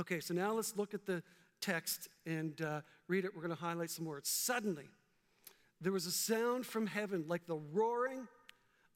Okay, 0.00 0.20
so 0.20 0.32
now 0.32 0.52
let's 0.52 0.76
look 0.76 0.94
at 0.94 1.04
the 1.04 1.24
text 1.60 2.08
and 2.24 2.62
uh, 2.62 2.82
read 3.08 3.24
it. 3.24 3.34
We're 3.34 3.42
going 3.42 3.54
to 3.54 3.60
highlight 3.60 3.90
some 3.90 4.04
words. 4.04 4.30
Suddenly, 4.30 4.88
there 5.80 5.90
was 5.90 6.06
a 6.06 6.12
sound 6.12 6.66
from 6.66 6.86
heaven 6.86 7.24
like 7.26 7.46
the 7.46 7.58
roaring 7.72 8.28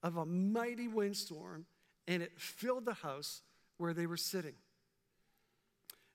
of 0.04 0.16
a 0.16 0.24
mighty 0.24 0.86
windstorm, 0.86 1.66
and 2.06 2.22
it 2.22 2.38
filled 2.38 2.84
the 2.84 2.94
house 2.94 3.42
where 3.78 3.92
they 3.92 4.06
were 4.06 4.16
sitting. 4.16 4.54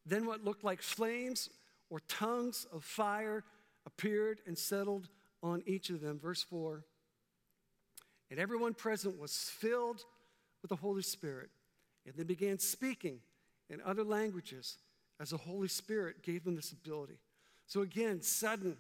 Then, 0.05 0.25
what 0.25 0.45
looked 0.45 0.63
like 0.63 0.81
flames 0.81 1.49
or 1.89 1.99
tongues 2.07 2.65
of 2.71 2.85
fire 2.85 3.43
appeared 3.85 4.39
and 4.47 4.57
settled 4.57 5.09
on 5.43 5.63
each 5.65 5.89
of 5.89 5.99
them. 5.99 6.17
Verse 6.17 6.43
4 6.43 6.85
And 8.31 8.39
everyone 8.39 8.73
present 8.73 9.19
was 9.19 9.35
filled 9.35 10.05
with 10.61 10.69
the 10.69 10.77
Holy 10.77 11.01
Spirit 11.01 11.49
and 12.07 12.15
they 12.15 12.23
began 12.23 12.57
speaking 12.57 13.19
in 13.69 13.81
other 13.85 14.03
languages 14.03 14.77
as 15.19 15.31
the 15.31 15.37
Holy 15.37 15.67
Spirit 15.67 16.23
gave 16.23 16.43
them 16.43 16.55
this 16.55 16.71
ability. 16.71 17.19
So, 17.65 17.81
again, 17.81 18.21
sudden, 18.21 18.77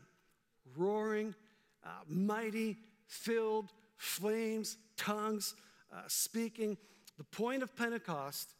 roaring, 0.75 1.35
uh, 1.83 1.89
mighty, 2.07 2.77
filled, 3.05 3.71
flames, 3.97 4.77
tongues, 4.95 5.55
uh, 5.93 6.01
speaking. 6.07 6.77
The 7.17 7.23
point 7.23 7.63
of 7.63 7.75
Pentecost, 7.75 8.53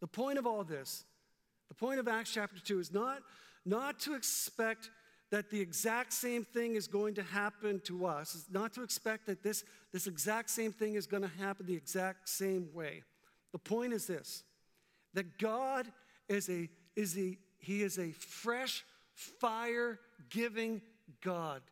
the 0.00 0.06
point 0.06 0.38
of 0.38 0.46
all 0.46 0.64
this, 0.64 1.04
the 1.68 1.74
point 1.74 2.00
of 2.00 2.08
Acts 2.08 2.32
chapter 2.32 2.60
2 2.60 2.80
is 2.80 2.92
not, 2.92 3.22
not 3.64 4.00
to 4.00 4.14
expect 4.14 4.90
that 5.30 5.50
the 5.50 5.60
exact 5.60 6.12
same 6.12 6.44
thing 6.44 6.74
is 6.74 6.88
going 6.88 7.14
to 7.14 7.22
happen 7.22 7.80
to 7.84 8.04
us, 8.04 8.34
it's 8.34 8.50
not 8.50 8.72
to 8.74 8.82
expect 8.82 9.26
that 9.26 9.42
this, 9.42 9.64
this 9.92 10.08
exact 10.08 10.50
same 10.50 10.72
thing 10.72 10.94
is 10.94 11.06
going 11.06 11.22
to 11.22 11.30
happen 11.38 11.66
the 11.66 11.74
exact 11.74 12.28
same 12.28 12.68
way. 12.74 13.04
The 13.52 13.58
point 13.58 13.92
is 13.92 14.06
this 14.06 14.44
that 15.14 15.38
God 15.38 15.86
is 16.28 16.48
a, 16.48 16.68
is 16.94 17.18
a, 17.18 17.36
he 17.58 17.82
is 17.82 17.98
a 17.98 18.12
fresh, 18.12 18.84
fire 19.14 19.98
giving 20.28 20.80
God. 21.20 21.62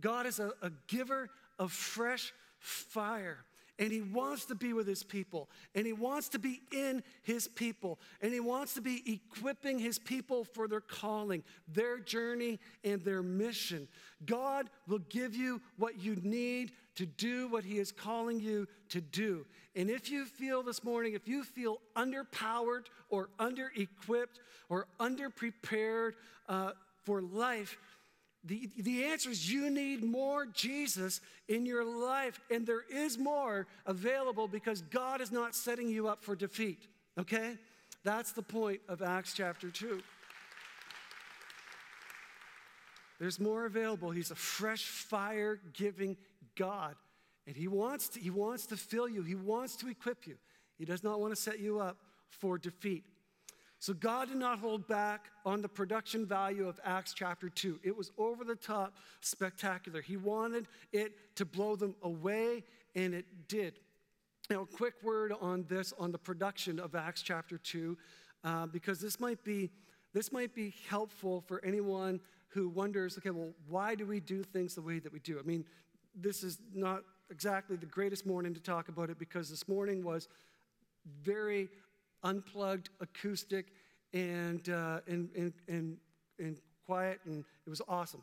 God 0.00 0.26
is 0.26 0.38
a, 0.38 0.52
a 0.60 0.70
giver 0.88 1.30
of 1.58 1.72
fresh 1.72 2.32
fire. 2.58 3.44
And 3.78 3.90
he 3.90 4.02
wants 4.02 4.44
to 4.46 4.54
be 4.54 4.72
with 4.72 4.86
his 4.86 5.02
people. 5.02 5.48
And 5.74 5.86
he 5.86 5.92
wants 5.92 6.28
to 6.30 6.38
be 6.38 6.60
in 6.72 7.02
his 7.22 7.48
people. 7.48 7.98
And 8.20 8.32
he 8.32 8.40
wants 8.40 8.74
to 8.74 8.80
be 8.80 9.02
equipping 9.06 9.78
his 9.78 9.98
people 9.98 10.44
for 10.44 10.68
their 10.68 10.80
calling, 10.80 11.42
their 11.66 11.98
journey, 11.98 12.60
and 12.84 13.02
their 13.02 13.22
mission. 13.22 13.88
God 14.24 14.70
will 14.86 15.00
give 15.10 15.34
you 15.34 15.60
what 15.78 16.00
you 16.00 16.16
need 16.16 16.72
to 16.96 17.06
do 17.06 17.48
what 17.48 17.64
He 17.64 17.78
is 17.78 17.90
calling 17.90 18.40
you 18.40 18.66
to 18.90 19.00
do. 19.00 19.46
And 19.74 19.88
if 19.88 20.10
you 20.10 20.24
feel 20.26 20.62
this 20.62 20.84
morning, 20.84 21.14
if 21.14 21.26
you 21.26 21.44
feel 21.44 21.78
underpowered 21.96 22.86
or 23.08 23.30
under 23.38 23.72
equipped 23.74 24.40
or 24.68 24.86
underprepared 25.00 26.12
uh, 26.48 26.72
for 27.04 27.22
life, 27.22 27.78
the, 28.44 28.68
the 28.76 29.04
answer 29.04 29.30
is 29.30 29.50
you 29.50 29.70
need 29.70 30.02
more 30.02 30.46
Jesus 30.46 31.20
in 31.48 31.64
your 31.64 31.84
life, 31.84 32.40
and 32.50 32.66
there 32.66 32.84
is 32.90 33.16
more 33.18 33.66
available 33.86 34.48
because 34.48 34.82
God 34.82 35.20
is 35.20 35.30
not 35.30 35.54
setting 35.54 35.88
you 35.88 36.08
up 36.08 36.24
for 36.24 36.34
defeat, 36.34 36.88
okay? 37.18 37.56
That's 38.04 38.32
the 38.32 38.42
point 38.42 38.80
of 38.88 39.00
Acts 39.00 39.32
chapter 39.32 39.70
2. 39.70 40.02
There's 43.20 43.38
more 43.38 43.66
available. 43.66 44.10
He's 44.10 44.32
a 44.32 44.36
fresh 44.36 44.84
fire 44.84 45.60
giving 45.72 46.16
God. 46.56 46.96
And 47.46 47.56
he 47.56 47.68
wants, 47.68 48.08
to, 48.10 48.20
he 48.20 48.30
wants 48.30 48.66
to 48.66 48.76
fill 48.76 49.08
you, 49.08 49.22
He 49.22 49.36
wants 49.36 49.76
to 49.76 49.88
equip 49.88 50.26
you. 50.26 50.36
He 50.78 50.84
does 50.84 51.04
not 51.04 51.20
want 51.20 51.32
to 51.32 51.40
set 51.40 51.60
you 51.60 51.78
up 51.78 51.98
for 52.28 52.58
defeat. 52.58 53.04
So 53.82 53.92
God 53.92 54.28
did 54.28 54.36
not 54.36 54.60
hold 54.60 54.86
back 54.86 55.32
on 55.44 55.60
the 55.60 55.68
production 55.68 56.24
value 56.24 56.68
of 56.68 56.78
Acts 56.84 57.12
chapter 57.12 57.48
2. 57.48 57.80
It 57.82 57.96
was 57.96 58.12
over 58.16 58.44
the 58.44 58.54
top, 58.54 58.94
spectacular. 59.22 60.00
He 60.00 60.16
wanted 60.16 60.68
it 60.92 61.34
to 61.34 61.44
blow 61.44 61.74
them 61.74 61.96
away, 62.04 62.62
and 62.94 63.12
it 63.12 63.26
did. 63.48 63.80
Now, 64.48 64.62
a 64.62 64.66
quick 64.66 64.94
word 65.02 65.32
on 65.40 65.64
this, 65.68 65.92
on 65.98 66.12
the 66.12 66.18
production 66.18 66.78
of 66.78 66.94
Acts 66.94 67.22
chapter 67.22 67.58
2, 67.58 67.98
uh, 68.44 68.66
because 68.66 69.00
this 69.00 69.18
might, 69.18 69.42
be, 69.42 69.68
this 70.14 70.30
might 70.30 70.54
be 70.54 70.74
helpful 70.88 71.40
for 71.40 71.60
anyone 71.64 72.20
who 72.50 72.68
wonders, 72.68 73.18
okay, 73.18 73.30
well, 73.30 73.50
why 73.68 73.96
do 73.96 74.06
we 74.06 74.20
do 74.20 74.44
things 74.44 74.76
the 74.76 74.82
way 74.82 75.00
that 75.00 75.12
we 75.12 75.18
do? 75.18 75.40
I 75.40 75.42
mean, 75.42 75.64
this 76.14 76.44
is 76.44 76.60
not 76.72 77.02
exactly 77.30 77.74
the 77.74 77.86
greatest 77.86 78.26
morning 78.26 78.54
to 78.54 78.60
talk 78.60 78.88
about 78.88 79.10
it 79.10 79.18
because 79.18 79.50
this 79.50 79.66
morning 79.66 80.04
was 80.04 80.28
very 81.24 81.68
unplugged, 82.22 82.90
acoustic, 83.00 83.66
and, 84.12 84.68
uh, 84.68 85.00
and, 85.06 85.30
and, 85.36 85.52
and, 85.68 85.96
and 86.38 86.58
quiet, 86.86 87.20
and 87.24 87.44
it 87.66 87.70
was 87.70 87.80
awesome. 87.88 88.22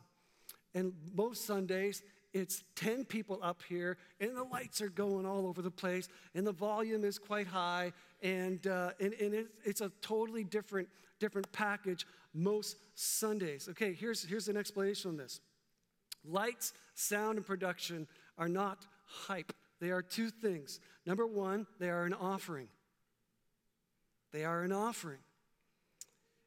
And 0.74 0.92
most 1.14 1.46
Sundays, 1.46 2.02
it's 2.32 2.62
10 2.76 3.04
people 3.04 3.40
up 3.42 3.62
here, 3.68 3.96
and 4.20 4.36
the 4.36 4.44
lights 4.44 4.80
are 4.80 4.88
going 4.88 5.26
all 5.26 5.46
over 5.46 5.62
the 5.62 5.70
place, 5.70 6.08
and 6.34 6.46
the 6.46 6.52
volume 6.52 7.04
is 7.04 7.18
quite 7.18 7.46
high, 7.46 7.92
and, 8.22 8.64
uh, 8.66 8.90
and, 9.00 9.14
and 9.14 9.34
it, 9.34 9.48
it's 9.64 9.80
a 9.80 9.90
totally 10.00 10.44
different, 10.44 10.88
different 11.18 11.50
package 11.52 12.06
most 12.32 12.76
Sundays. 12.94 13.68
Okay, 13.68 13.92
here's, 13.92 14.24
here's 14.24 14.48
an 14.48 14.56
explanation 14.56 15.10
on 15.10 15.16
this 15.16 15.40
lights, 16.24 16.72
sound, 16.94 17.38
and 17.38 17.46
production 17.46 18.06
are 18.38 18.48
not 18.48 18.86
hype. 19.06 19.52
They 19.80 19.90
are 19.90 20.02
two 20.02 20.30
things. 20.30 20.78
Number 21.06 21.26
one, 21.26 21.66
they 21.78 21.88
are 21.88 22.04
an 22.04 22.14
offering. 22.14 22.68
They 24.32 24.44
are 24.44 24.62
an 24.62 24.72
offering. 24.72 25.20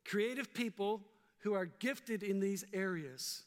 Creative 0.05 0.53
people 0.53 1.01
who 1.39 1.53
are 1.53 1.65
gifted 1.65 2.23
in 2.23 2.39
these 2.39 2.65
areas, 2.73 3.43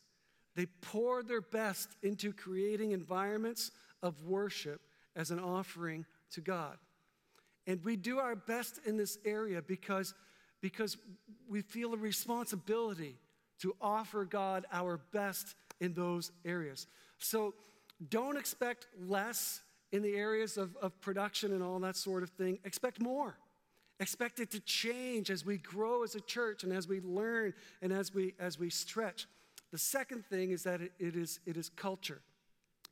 they 0.54 0.66
pour 0.66 1.22
their 1.22 1.40
best 1.40 1.90
into 2.02 2.32
creating 2.32 2.92
environments 2.92 3.70
of 4.02 4.22
worship 4.22 4.80
as 5.14 5.30
an 5.30 5.40
offering 5.40 6.04
to 6.32 6.40
God. 6.40 6.76
And 7.66 7.82
we 7.82 7.96
do 7.96 8.18
our 8.18 8.36
best 8.36 8.80
in 8.86 8.96
this 8.96 9.18
area 9.24 9.60
because, 9.62 10.14
because 10.60 10.96
we 11.48 11.62
feel 11.62 11.94
a 11.94 11.96
responsibility 11.96 13.16
to 13.60 13.74
offer 13.80 14.24
God 14.24 14.66
our 14.72 14.98
best 15.12 15.54
in 15.80 15.94
those 15.94 16.30
areas. 16.44 16.86
So 17.18 17.54
don't 18.08 18.36
expect 18.36 18.86
less 19.00 19.62
in 19.92 20.02
the 20.02 20.14
areas 20.14 20.56
of, 20.58 20.76
of 20.76 21.00
production 21.00 21.52
and 21.52 21.62
all 21.62 21.78
that 21.80 21.96
sort 21.96 22.22
of 22.22 22.30
thing. 22.30 22.58
Expect 22.64 23.00
more. 23.00 23.36
Expect 23.98 24.40
it 24.40 24.50
to 24.50 24.60
change 24.60 25.30
as 25.30 25.44
we 25.44 25.56
grow 25.58 26.02
as 26.02 26.14
a 26.14 26.20
church 26.20 26.64
and 26.64 26.72
as 26.72 26.86
we 26.86 27.00
learn 27.00 27.54
and 27.80 27.92
as 27.92 28.12
we, 28.12 28.34
as 28.38 28.58
we 28.58 28.68
stretch. 28.68 29.26
The 29.72 29.78
second 29.78 30.26
thing 30.26 30.50
is 30.50 30.64
that 30.64 30.80
it, 30.80 30.92
it, 30.98 31.16
is, 31.16 31.40
it 31.46 31.56
is 31.56 31.70
culture. 31.70 32.20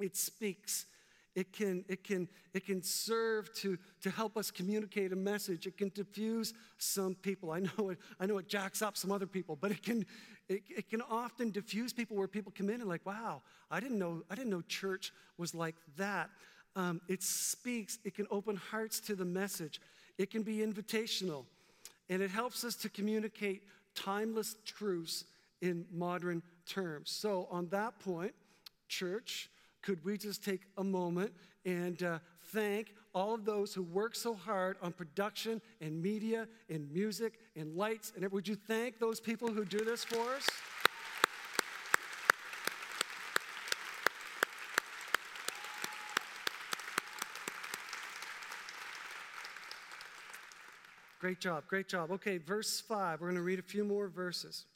It 0.00 0.16
speaks. 0.16 0.86
It 1.34 1.52
can, 1.52 1.84
it 1.88 2.04
can, 2.04 2.28
it 2.52 2.64
can 2.64 2.82
serve 2.82 3.52
to, 3.56 3.76
to 4.02 4.10
help 4.10 4.36
us 4.36 4.50
communicate 4.50 5.12
a 5.12 5.16
message. 5.16 5.66
It 5.66 5.76
can 5.76 5.90
diffuse 5.94 6.54
some 6.78 7.16
people. 7.16 7.50
I 7.50 7.60
know 7.60 7.90
it, 7.90 7.98
I 8.20 8.26
know 8.26 8.38
it 8.38 8.48
jacks 8.48 8.82
up 8.82 8.96
some 8.96 9.10
other 9.10 9.26
people, 9.26 9.56
but 9.60 9.72
it 9.72 9.82
can, 9.82 10.06
it, 10.48 10.62
it 10.68 10.88
can 10.88 11.02
often 11.02 11.50
diffuse 11.50 11.92
people 11.92 12.16
where 12.16 12.28
people 12.28 12.52
come 12.56 12.70
in 12.70 12.80
and 12.80 12.88
like, 12.88 13.04
wow, 13.04 13.42
I 13.70 13.80
didn't 13.80 13.98
know, 13.98 14.22
I 14.30 14.36
didn't 14.36 14.50
know 14.50 14.62
church 14.62 15.12
was 15.36 15.54
like 15.54 15.74
that. 15.96 16.30
Um, 16.76 17.00
it 17.08 17.22
speaks, 17.22 17.98
it 18.04 18.14
can 18.14 18.26
open 18.30 18.56
hearts 18.56 19.00
to 19.00 19.16
the 19.16 19.24
message. 19.24 19.80
It 20.18 20.30
can 20.30 20.42
be 20.42 20.58
invitational, 20.58 21.44
and 22.08 22.22
it 22.22 22.30
helps 22.30 22.64
us 22.64 22.74
to 22.76 22.88
communicate 22.88 23.62
timeless 23.94 24.56
truths 24.64 25.24
in 25.60 25.86
modern 25.92 26.42
terms. 26.66 27.10
So, 27.10 27.48
on 27.50 27.68
that 27.68 27.98
point, 27.98 28.34
church, 28.88 29.50
could 29.82 30.04
we 30.04 30.16
just 30.16 30.44
take 30.44 30.62
a 30.78 30.84
moment 30.84 31.32
and 31.64 32.02
uh, 32.02 32.18
thank 32.46 32.94
all 33.14 33.34
of 33.34 33.44
those 33.44 33.74
who 33.74 33.82
work 33.82 34.14
so 34.14 34.34
hard 34.34 34.76
on 34.82 34.92
production 34.92 35.60
and 35.80 36.02
media 36.02 36.48
and 36.68 36.90
music 36.92 37.38
and 37.56 37.76
lights? 37.76 38.12
And 38.16 38.30
would 38.30 38.48
you 38.48 38.56
thank 38.56 38.98
those 38.98 39.20
people 39.20 39.48
who 39.48 39.64
do 39.64 39.84
this 39.84 40.04
for 40.04 40.34
us? 40.34 40.48
Great 51.24 51.40
job, 51.40 51.64
great 51.66 51.88
job. 51.88 52.10
Okay, 52.10 52.36
verse 52.36 52.82
5. 52.82 53.22
We're 53.22 53.28
going 53.28 53.36
to 53.36 53.40
read 53.40 53.58
a 53.58 53.62
few 53.62 53.82
more 53.82 54.08
verses. 54.08 54.66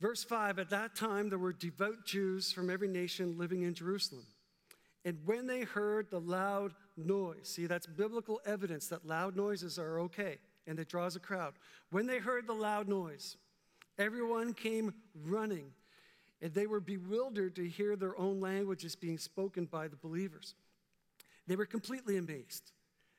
Verse 0.00 0.24
5 0.24 0.58
At 0.58 0.70
that 0.70 0.96
time, 0.96 1.28
there 1.28 1.38
were 1.38 1.52
devout 1.52 2.04
Jews 2.04 2.50
from 2.50 2.68
every 2.68 2.88
nation 2.88 3.38
living 3.38 3.62
in 3.62 3.72
Jerusalem. 3.72 4.26
And 5.04 5.18
when 5.24 5.46
they 5.46 5.60
heard 5.60 6.10
the 6.10 6.18
loud 6.18 6.74
noise, 6.96 7.36
see, 7.44 7.66
that's 7.66 7.86
biblical 7.86 8.40
evidence 8.44 8.88
that 8.88 9.06
loud 9.06 9.36
noises 9.36 9.78
are 9.78 10.00
okay 10.00 10.38
and 10.66 10.80
it 10.80 10.88
draws 10.88 11.14
a 11.14 11.20
crowd. 11.20 11.52
When 11.92 12.08
they 12.08 12.18
heard 12.18 12.48
the 12.48 12.52
loud 12.52 12.88
noise, 12.88 13.36
everyone 13.98 14.52
came 14.54 14.92
running, 15.24 15.70
and 16.40 16.52
they 16.52 16.66
were 16.66 16.80
bewildered 16.80 17.54
to 17.54 17.68
hear 17.68 17.94
their 17.94 18.18
own 18.18 18.40
languages 18.40 18.96
being 18.96 19.18
spoken 19.18 19.66
by 19.66 19.86
the 19.86 19.94
believers. 19.94 20.56
They 21.46 21.54
were 21.54 21.64
completely 21.64 22.16
amazed. 22.16 22.72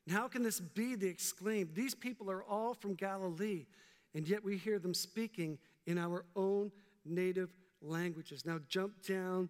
And 0.05 0.15
how 0.15 0.27
can 0.27 0.43
this 0.43 0.59
be? 0.59 0.95
They 0.95 1.07
exclaimed. 1.07 1.71
These 1.73 1.95
people 1.95 2.29
are 2.29 2.43
all 2.43 2.73
from 2.73 2.93
Galilee, 2.95 3.65
and 4.13 4.27
yet 4.27 4.43
we 4.43 4.57
hear 4.57 4.79
them 4.79 4.93
speaking 4.93 5.57
in 5.85 5.97
our 5.97 6.25
own 6.35 6.71
native 7.05 7.53
languages. 7.81 8.45
Now, 8.45 8.59
jump 8.67 9.05
down 9.05 9.49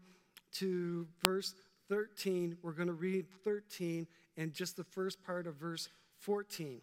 to 0.53 1.07
verse 1.23 1.55
13. 1.89 2.57
We're 2.61 2.71
going 2.71 2.87
to 2.87 2.93
read 2.93 3.25
13 3.43 4.07
and 4.37 4.53
just 4.53 4.77
the 4.77 4.83
first 4.83 5.23
part 5.23 5.47
of 5.47 5.55
verse 5.55 5.89
14. 6.19 6.81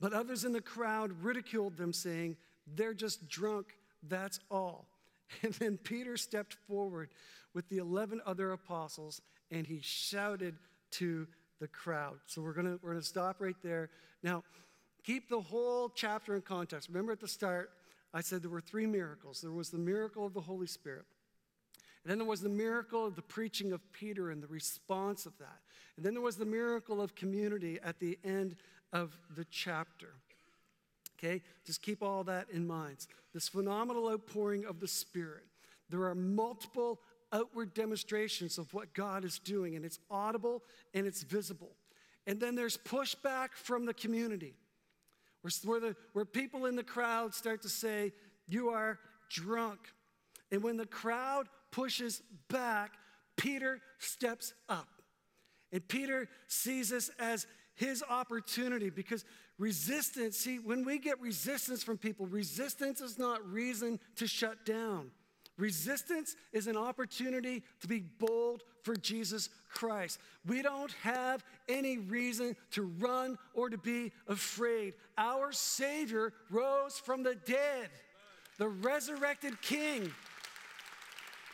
But 0.00 0.12
others 0.12 0.44
in 0.44 0.52
the 0.52 0.60
crowd 0.60 1.12
ridiculed 1.22 1.76
them, 1.76 1.92
saying, 1.92 2.36
They're 2.66 2.94
just 2.94 3.28
drunk, 3.28 3.74
that's 4.02 4.40
all. 4.50 4.88
And 5.42 5.52
then 5.54 5.76
Peter 5.76 6.16
stepped 6.16 6.56
forward 6.66 7.10
with 7.52 7.68
the 7.68 7.76
11 7.76 8.22
other 8.24 8.52
apostles, 8.52 9.20
and 9.50 9.66
he 9.66 9.80
shouted 9.82 10.56
to 10.92 11.26
the 11.60 11.68
crowd. 11.68 12.18
So 12.26 12.42
we're 12.42 12.52
going 12.52 12.78
we're 12.82 12.92
gonna 12.92 13.02
stop 13.02 13.40
right 13.40 13.56
there. 13.62 13.90
Now, 14.22 14.44
keep 15.04 15.28
the 15.28 15.40
whole 15.40 15.88
chapter 15.88 16.34
in 16.34 16.42
context. 16.42 16.88
Remember 16.88 17.12
at 17.12 17.20
the 17.20 17.28
start, 17.28 17.70
I 18.14 18.20
said 18.20 18.42
there 18.42 18.50
were 18.50 18.60
three 18.60 18.86
miracles 18.86 19.40
there 19.40 19.50
was 19.50 19.70
the 19.70 19.78
miracle 19.78 20.26
of 20.26 20.34
the 20.34 20.40
Holy 20.40 20.66
Spirit. 20.66 21.04
And 22.04 22.10
then 22.10 22.18
there 22.18 22.26
was 22.26 22.40
the 22.40 22.48
miracle 22.48 23.04
of 23.04 23.16
the 23.16 23.22
preaching 23.22 23.72
of 23.72 23.80
Peter 23.92 24.30
and 24.30 24.42
the 24.42 24.46
response 24.46 25.26
of 25.26 25.36
that. 25.38 25.58
And 25.96 26.06
then 26.06 26.14
there 26.14 26.22
was 26.22 26.36
the 26.36 26.46
miracle 26.46 27.02
of 27.02 27.14
community 27.14 27.78
at 27.82 27.98
the 27.98 28.18
end 28.24 28.56
of 28.92 29.18
the 29.34 29.44
chapter. 29.50 30.14
Okay? 31.18 31.42
Just 31.66 31.82
keep 31.82 32.02
all 32.02 32.24
that 32.24 32.48
in 32.50 32.66
mind. 32.66 33.06
This 33.34 33.48
phenomenal 33.48 34.08
outpouring 34.08 34.64
of 34.64 34.80
the 34.80 34.88
Spirit. 34.88 35.44
There 35.90 36.04
are 36.04 36.14
multiple 36.14 37.00
outward 37.32 37.74
demonstrations 37.74 38.58
of 38.58 38.72
what 38.74 38.94
God 38.94 39.24
is 39.24 39.38
doing, 39.38 39.76
and 39.76 39.84
it's 39.84 39.98
audible 40.10 40.62
and 40.94 41.06
it's 41.06 41.22
visible. 41.22 41.72
And 42.26 42.40
then 42.40 42.54
there's 42.54 42.76
pushback 42.76 43.48
from 43.54 43.86
the 43.86 43.94
community, 43.94 44.54
where, 45.64 45.80
the, 45.80 45.96
where 46.12 46.24
people 46.24 46.66
in 46.66 46.76
the 46.76 46.82
crowd 46.82 47.34
start 47.34 47.62
to 47.62 47.68
say, 47.68 48.12
You 48.46 48.70
are 48.70 48.98
drunk. 49.30 49.78
And 50.50 50.62
when 50.62 50.76
the 50.76 50.86
crowd 50.86 51.48
pushes 51.70 52.22
back, 52.48 52.92
Peter 53.36 53.80
steps 53.98 54.52
up. 54.68 54.88
And 55.72 55.86
Peter 55.86 56.28
sees 56.46 56.88
this 56.90 57.10
as 57.18 57.46
his 57.74 58.02
opportunity 58.08 58.90
because 58.90 59.24
resistance, 59.58 60.36
see, 60.36 60.58
when 60.58 60.84
we 60.84 60.98
get 60.98 61.20
resistance 61.20 61.82
from 61.82 61.98
people, 61.98 62.26
resistance 62.26 63.00
is 63.00 63.18
not 63.18 63.46
reason 63.50 64.00
to 64.16 64.26
shut 64.26 64.64
down. 64.64 65.10
Resistance 65.58 66.36
is 66.52 66.68
an 66.68 66.76
opportunity 66.76 67.64
to 67.80 67.88
be 67.88 67.98
bold 67.98 68.62
for 68.82 68.94
Jesus 68.94 69.50
Christ. 69.68 70.20
We 70.46 70.62
don't 70.62 70.92
have 71.02 71.44
any 71.68 71.98
reason 71.98 72.56
to 72.70 72.84
run 73.00 73.36
or 73.54 73.68
to 73.68 73.76
be 73.76 74.12
afraid. 74.28 74.94
Our 75.18 75.50
Savior 75.50 76.32
rose 76.48 76.98
from 76.98 77.24
the 77.24 77.34
dead, 77.34 77.90
the 78.56 78.68
resurrected 78.68 79.60
King. 79.60 80.12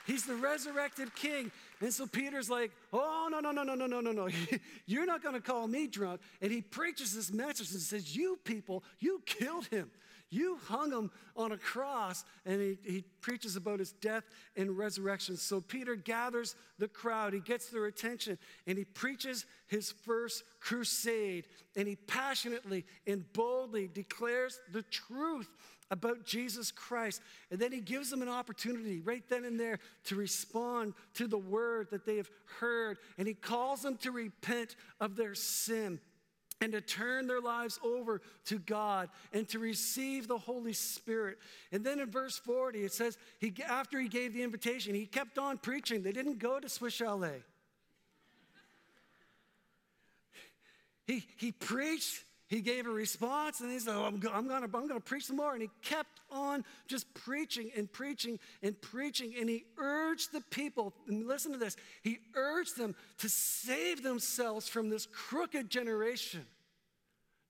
He's 0.07 0.27
the 0.27 0.35
resurrected 0.35 1.15
King. 1.15 1.51
And 1.81 1.93
so 1.93 2.07
Peter's 2.07 2.51
like, 2.51 2.73
oh, 2.93 3.29
no, 3.31 3.41
no, 3.41 3.53
no, 3.53 3.63
no, 3.63 3.75
no, 3.75 3.87
no, 3.87 4.01
no, 4.01 4.13
no. 4.13 4.29
You're 4.87 5.07
not 5.07 5.23
going 5.23 5.35
to 5.35 5.41
call 5.41 5.67
me 5.67 5.87
drunk. 5.87 6.21
And 6.43 6.53
he 6.53 6.61
preaches 6.61 7.15
this 7.15 7.33
message 7.33 7.73
and 7.73 7.81
says, 7.81 8.15
You 8.15 8.39
people, 8.45 8.85
you 8.99 9.23
killed 9.25 9.67
him. 9.67 9.91
You 10.31 10.59
hung 10.67 10.91
him 10.91 11.11
on 11.37 11.53
a 11.53 11.57
cross, 11.57 12.25
and 12.45 12.61
he, 12.61 12.79
he 12.85 13.05
preaches 13.21 13.57
about 13.57 13.79
his 13.79 13.93
death 13.93 14.25
and 14.57 14.77
resurrection. 14.77 15.37
So 15.37 15.61
Peter 15.61 15.95
gathers 15.95 16.57
the 16.79 16.89
crowd, 16.89 17.35
he 17.35 17.41
gets 17.41 17.69
their 17.69 17.87
attention, 17.87 18.39
and 18.67 18.77
he 18.77 18.85
preaches 18.85 19.47
his 19.67 19.93
first 19.93 20.43
crusade. 20.61 21.47
And 21.77 21.87
he 21.87 21.97
passionately 21.97 22.85
and 23.07 23.25
boldly 23.33 23.89
declares 23.93 24.61
the 24.73 24.83
truth 24.83 25.49
about 25.91 26.25
Jesus 26.25 26.71
Christ. 26.71 27.21
And 27.51 27.61
then 27.61 27.71
he 27.71 27.81
gives 27.81 28.11
them 28.11 28.23
an 28.23 28.29
opportunity 28.29 29.01
right 29.01 29.23
then 29.29 29.45
and 29.45 29.59
there 29.61 29.79
to 30.07 30.17
respond 30.17 30.95
to 31.15 31.27
the 31.27 31.39
word 31.39 31.89
that 31.91 32.07
they 32.07 32.17
have 32.17 32.31
heard. 32.59 32.99
And 33.19 33.29
he 33.29 33.35
calls 33.35 33.83
them 33.83 33.97
to 33.99 34.11
repent 34.11 34.77
of 35.01 35.17
their 35.17 35.35
sin 35.35 36.01
and 36.65 36.73
to 36.73 36.81
turn 36.81 37.27
their 37.27 37.43
lives 37.43 37.79
over 37.85 38.23
to 38.47 38.59
God 38.59 39.11
and 39.35 39.47
to 39.51 39.59
receive 39.59 40.27
the 40.27 40.39
Holy 40.39 40.73
Spirit. 40.73 41.39
And 41.71 41.85
then 41.85 42.01
in 42.01 42.11
verse 42.11 42.39
40, 42.39 42.85
it 42.85 42.93
says, 42.93 43.19
he, 43.39 43.55
after 43.69 44.01
he 44.01 44.09
gave 44.09 44.33
the 44.33 44.43
invitation, 44.43 44.95
he 44.95 45.05
kept 45.05 45.37
on 45.39 45.59
preaching. 45.59 46.03
They 46.03 46.13
didn't 46.13 46.39
go 46.39 46.59
to 46.59 46.69
Swiss 46.69 46.95
Chalet. 46.95 47.43
He, 51.07 51.27
he 51.37 51.53
preached, 51.53 52.25
he 52.47 52.63
gave 52.63 52.87
a 52.87 52.91
response 52.91 53.61
and 53.61 53.71
he 53.71 53.79
said, 53.79 53.95
oh, 53.95 54.05
I'm, 54.05 54.19
go- 54.19 54.33
I'm 54.33 54.49
to 54.49 54.55
I'm 54.55 54.71
gonna 54.71 55.01
preach 55.01 55.27
some 55.27 55.37
more. 55.37 55.53
And 55.53 55.61
he 55.61 55.71
kept 55.83 56.21
on 56.31 56.65
just 56.89 57.13
preaching 57.13 57.71
and 57.77 57.93
preaching 57.93 58.39
and 58.63 58.81
preaching. 58.81 59.35
And 59.39 59.51
he 59.51 59.67
urged 59.77 60.33
the 60.33 60.41
people, 60.51 60.95
and 61.09 61.27
listen 61.27 61.53
to 61.53 61.59
this, 61.59 61.77
he 62.03 62.21
urged 62.35 62.79
them 62.79 62.95
to 63.19 63.29
save 63.29 64.03
themselves 64.03 64.67
from 64.67 64.89
this 64.89 65.07
crooked 65.07 65.69
generation. 65.69 66.47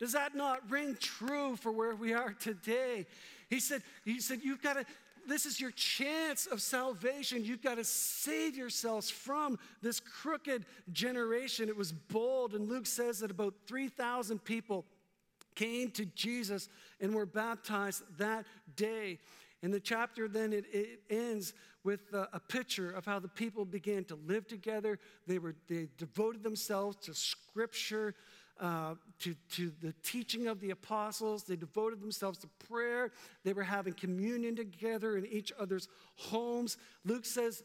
Does 0.05 0.13
that 0.13 0.35
not 0.35 0.71
ring 0.71 0.99
true 1.01 1.57
for 1.57 1.73
where 1.73 1.95
we 1.95 2.13
are 2.13 2.35
today? 2.35 3.07
He 3.49 3.59
said, 3.59 3.83
he 4.05 4.21
said, 4.21 4.41
you've 4.43 4.61
got 4.61 4.75
to, 4.75 4.85
this 5.27 5.47
is 5.47 5.59
your 5.59 5.71
chance 5.71 6.45
of 6.45 6.61
salvation. 6.61 7.43
You've 7.43 7.63
got 7.63 7.77
to 7.77 7.85
save 7.85 8.55
yourselves 8.55 9.09
from 9.09 9.59
this 9.81 10.01
crooked 10.01 10.67
generation. 10.93 11.71
It 11.71 11.77
was 11.79 11.91
bold, 11.91 12.53
and 12.53 12.69
Luke 12.69 12.85
says 12.85 13.21
that 13.21 13.31
about 13.31 13.55
3,000 13.67 14.45
people 14.45 14.85
came 15.55 15.91
to 15.93 16.05
Jesus 16.05 16.69
and 17.01 17.15
were 17.15 17.25
baptized 17.25 18.03
that 18.19 18.45
day. 18.77 19.21
And 19.63 19.73
the 19.73 19.81
chapter 19.81 20.29
then 20.29 20.53
it, 20.53 20.67
it 20.71 21.01
ends 21.09 21.55
with 21.83 22.13
a, 22.13 22.29
a, 22.35 22.41
picture 22.41 22.91
of 22.91 23.07
how 23.07 23.19
the 23.19 23.29
people 23.29 23.65
began 23.65 24.05
to 24.05 24.19
live 24.27 24.47
together. 24.47 24.99
They 25.27 25.39
were 25.39 25.55
they 25.67 25.89
devoted 25.97 26.43
themselves 26.43 26.99
to 27.07 27.15
Scripture 27.15 28.15
uh, 28.61 28.95
to, 29.21 29.35
to 29.53 29.73
the 29.83 29.95
teaching 30.03 30.47
of 30.47 30.61
the 30.61 30.71
apostles. 30.71 31.45
They 31.45 31.57
devoted 31.57 32.01
themselves 32.01 32.39
to 32.39 32.49
prayer. 32.69 33.13
They 33.45 33.53
were 33.53 33.63
having 33.63 33.95
communion 33.95 34.57
together 34.57 35.17
in 35.17 35.27
each 35.27 35.53
other's 35.59 35.89
homes. 36.17 36.77
Luke 37.05 37.25
says 37.25 37.63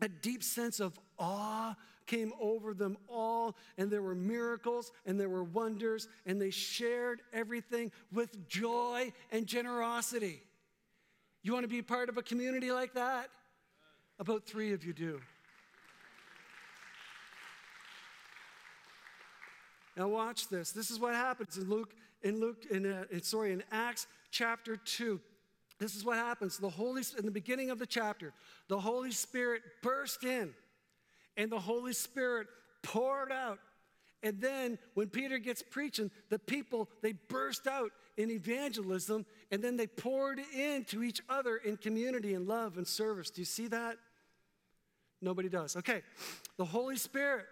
a 0.00 0.08
deep 0.08 0.42
sense 0.42 0.80
of 0.80 0.98
awe 1.18 1.74
came 2.06 2.32
over 2.40 2.74
them 2.74 2.96
all, 3.08 3.56
and 3.78 3.90
there 3.90 4.02
were 4.02 4.14
miracles 4.14 4.92
and 5.06 5.18
there 5.18 5.28
were 5.28 5.44
wonders, 5.44 6.08
and 6.26 6.40
they 6.40 6.50
shared 6.50 7.20
everything 7.32 7.90
with 8.12 8.48
joy 8.48 9.12
and 9.30 9.46
generosity. 9.46 10.42
You 11.42 11.52
want 11.52 11.64
to 11.64 11.68
be 11.68 11.82
part 11.82 12.08
of 12.08 12.18
a 12.18 12.22
community 12.22 12.72
like 12.72 12.94
that? 12.94 13.28
About 14.18 14.44
three 14.44 14.72
of 14.72 14.84
you 14.84 14.92
do. 14.92 15.20
Now 19.96 20.08
watch 20.08 20.48
this. 20.48 20.72
This 20.72 20.90
is 20.90 20.98
what 20.98 21.14
happens 21.14 21.56
in 21.56 21.68
Luke, 21.68 21.94
in 22.22 22.40
Luke, 22.40 22.64
in, 22.70 22.90
uh, 22.90 23.04
sorry, 23.22 23.52
in 23.52 23.62
Acts 23.70 24.06
chapter 24.30 24.76
2. 24.76 25.20
This 25.78 25.94
is 25.94 26.04
what 26.04 26.16
happens. 26.16 26.58
The 26.58 26.70
Holy 26.70 27.02
in 27.18 27.24
the 27.24 27.30
beginning 27.30 27.70
of 27.70 27.78
the 27.78 27.86
chapter, 27.86 28.32
the 28.68 28.80
Holy 28.80 29.10
Spirit 29.10 29.62
burst 29.82 30.24
in, 30.24 30.54
and 31.36 31.50
the 31.50 31.58
Holy 31.58 31.92
Spirit 31.92 32.48
poured 32.82 33.32
out. 33.32 33.58
And 34.22 34.40
then 34.40 34.78
when 34.94 35.08
Peter 35.08 35.38
gets 35.38 35.62
preaching, 35.62 36.10
the 36.30 36.38
people 36.38 36.88
they 37.02 37.12
burst 37.12 37.66
out 37.66 37.90
in 38.16 38.30
evangelism, 38.30 39.26
and 39.50 39.62
then 39.62 39.76
they 39.76 39.86
poured 39.86 40.40
into 40.56 41.02
each 41.02 41.20
other 41.28 41.56
in 41.56 41.76
community 41.76 42.34
and 42.34 42.46
love 42.46 42.78
and 42.78 42.86
service. 42.86 43.30
Do 43.30 43.40
you 43.40 43.46
see 43.46 43.66
that? 43.68 43.96
Nobody 45.20 45.48
does. 45.48 45.76
Okay. 45.76 46.02
The 46.56 46.64
Holy 46.64 46.96
Spirit 46.96 47.46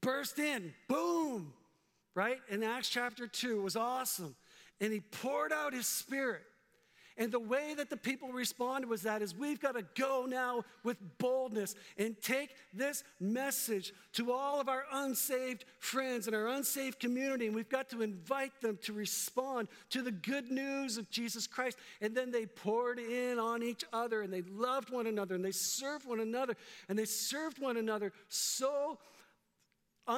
burst 0.00 0.38
in, 0.38 0.72
boom, 0.88 1.52
right? 2.14 2.38
In 2.48 2.62
Acts 2.62 2.88
chapter 2.88 3.26
2, 3.26 3.58
it 3.58 3.62
was 3.62 3.76
awesome. 3.76 4.34
And 4.80 4.92
he 4.92 5.00
poured 5.00 5.52
out 5.52 5.72
his 5.72 5.86
spirit. 5.86 6.42
And 7.18 7.30
the 7.30 7.38
way 7.38 7.74
that 7.76 7.90
the 7.90 7.96
people 7.96 8.32
responded 8.32 8.88
was 8.88 9.02
that 9.02 9.20
is 9.20 9.34
we've 9.34 9.60
got 9.60 9.74
to 9.74 9.84
go 9.94 10.24
now 10.26 10.64
with 10.82 10.96
boldness 11.18 11.74
and 11.98 12.20
take 12.22 12.54
this 12.72 13.04
message 13.20 13.92
to 14.14 14.32
all 14.32 14.60
of 14.60 14.68
our 14.68 14.84
unsaved 14.90 15.66
friends 15.78 16.26
and 16.26 16.34
our 16.34 16.48
unsaved 16.48 16.98
community. 16.98 17.46
And 17.46 17.54
we've 17.54 17.68
got 17.68 17.90
to 17.90 18.00
invite 18.00 18.60
them 18.62 18.78
to 18.84 18.94
respond 18.94 19.68
to 19.90 20.00
the 20.00 20.10
good 20.10 20.50
news 20.50 20.96
of 20.96 21.10
Jesus 21.10 21.46
Christ. 21.46 21.76
And 22.00 22.14
then 22.14 22.30
they 22.30 22.46
poured 22.46 22.98
in 22.98 23.38
on 23.38 23.62
each 23.62 23.84
other 23.92 24.22
and 24.22 24.32
they 24.32 24.42
loved 24.42 24.90
one 24.90 25.06
another 25.06 25.34
and 25.34 25.44
they 25.44 25.52
served 25.52 26.06
one 26.06 26.20
another 26.20 26.56
and 26.88 26.98
they 26.98 27.04
served 27.04 27.58
one 27.58 27.76
another 27.76 28.12
so 28.28 28.98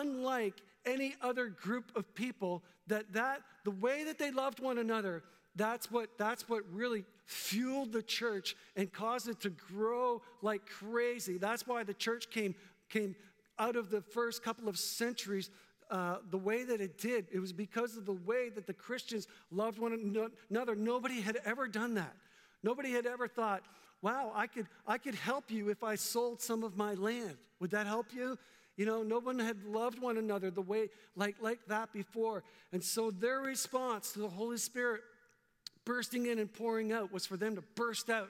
unlike 0.01 0.55
any 0.85 1.15
other 1.23 1.47
group 1.49 1.91
of 1.97 2.15
people 2.15 2.63
that 2.87 3.13
that 3.13 3.41
the 3.65 3.71
way 3.71 4.05
that 4.05 4.19
they 4.19 4.31
loved 4.31 4.61
one 4.61 4.79
another 4.79 5.23
that's 5.57 5.91
what 5.91 6.19
that's 6.19 6.49
what 6.49 6.63
really 6.73 7.05
fueled 7.27 7.93
the 7.93 8.03
church 8.03 8.57
and 8.77 8.93
caused 8.93 9.29
it 9.29 9.41
to 9.41 9.51
grow 9.51 10.21
like 10.43 10.67
crazy. 10.67 11.39
That's 11.39 11.67
why 11.67 11.85
the 11.85 11.95
church 11.95 12.31
came 12.31 12.55
came 12.91 13.15
out 13.59 13.77
of 13.77 13.91
the 13.91 14.01
first 14.01 14.43
couple 14.43 14.69
of 14.69 14.77
centuries 14.79 15.51
uh, 15.91 16.17
the 16.31 16.39
way 16.39 16.65
that 16.65 16.81
it 16.81 16.99
did. 16.99 17.27
It 17.33 17.39
was 17.39 17.53
because 17.53 17.97
of 17.97 18.05
the 18.05 18.13
way 18.13 18.49
that 18.51 18.67
the 18.67 18.73
christians 18.73 19.29
loved 19.51 19.79
one 19.79 19.93
another. 20.51 20.75
Nobody 20.75 21.21
had 21.21 21.39
ever 21.45 21.69
done 21.69 21.95
that. 21.95 22.15
Nobody 22.63 22.91
had 22.91 23.07
ever 23.07 23.29
thought 23.29 23.63
wow 24.03 24.33
i 24.35 24.47
could 24.47 24.67
i 24.87 24.99
could 24.99 25.15
help 25.15 25.51
you 25.51 25.71
if 25.71 25.83
i 25.83 25.95
sold 25.95 26.41
some 26.41 26.65
of 26.65 26.77
my 26.77 26.95
land. 26.95 27.37
Would 27.61 27.71
that 27.71 27.87
help 27.87 28.07
you 28.13 28.37
you 28.77 28.87
know, 28.87 29.03
no 29.03 29.21
one 29.21 29.39
had 29.39 29.65
loved 29.65 30.01
one 30.01 30.17
another 30.17 30.51
the 30.51 30.63
way 30.63 30.89
like, 31.17 31.37
like 31.41 31.61
that 31.69 31.93
before. 31.93 32.43
And 32.73 32.83
so 32.83 33.11
their 33.11 33.41
response 33.41 34.13
to 34.13 34.21
the 34.21 34.29
Holy 34.29 34.57
Spirit 34.57 35.03
bursting 35.85 36.27
in 36.27 36.39
and 36.39 36.53
pouring 36.53 36.93
out 36.93 37.13
was 37.13 37.27
for 37.27 37.37
them 37.37 37.55
to 37.57 37.63
burst 37.77 38.11
out 38.11 38.29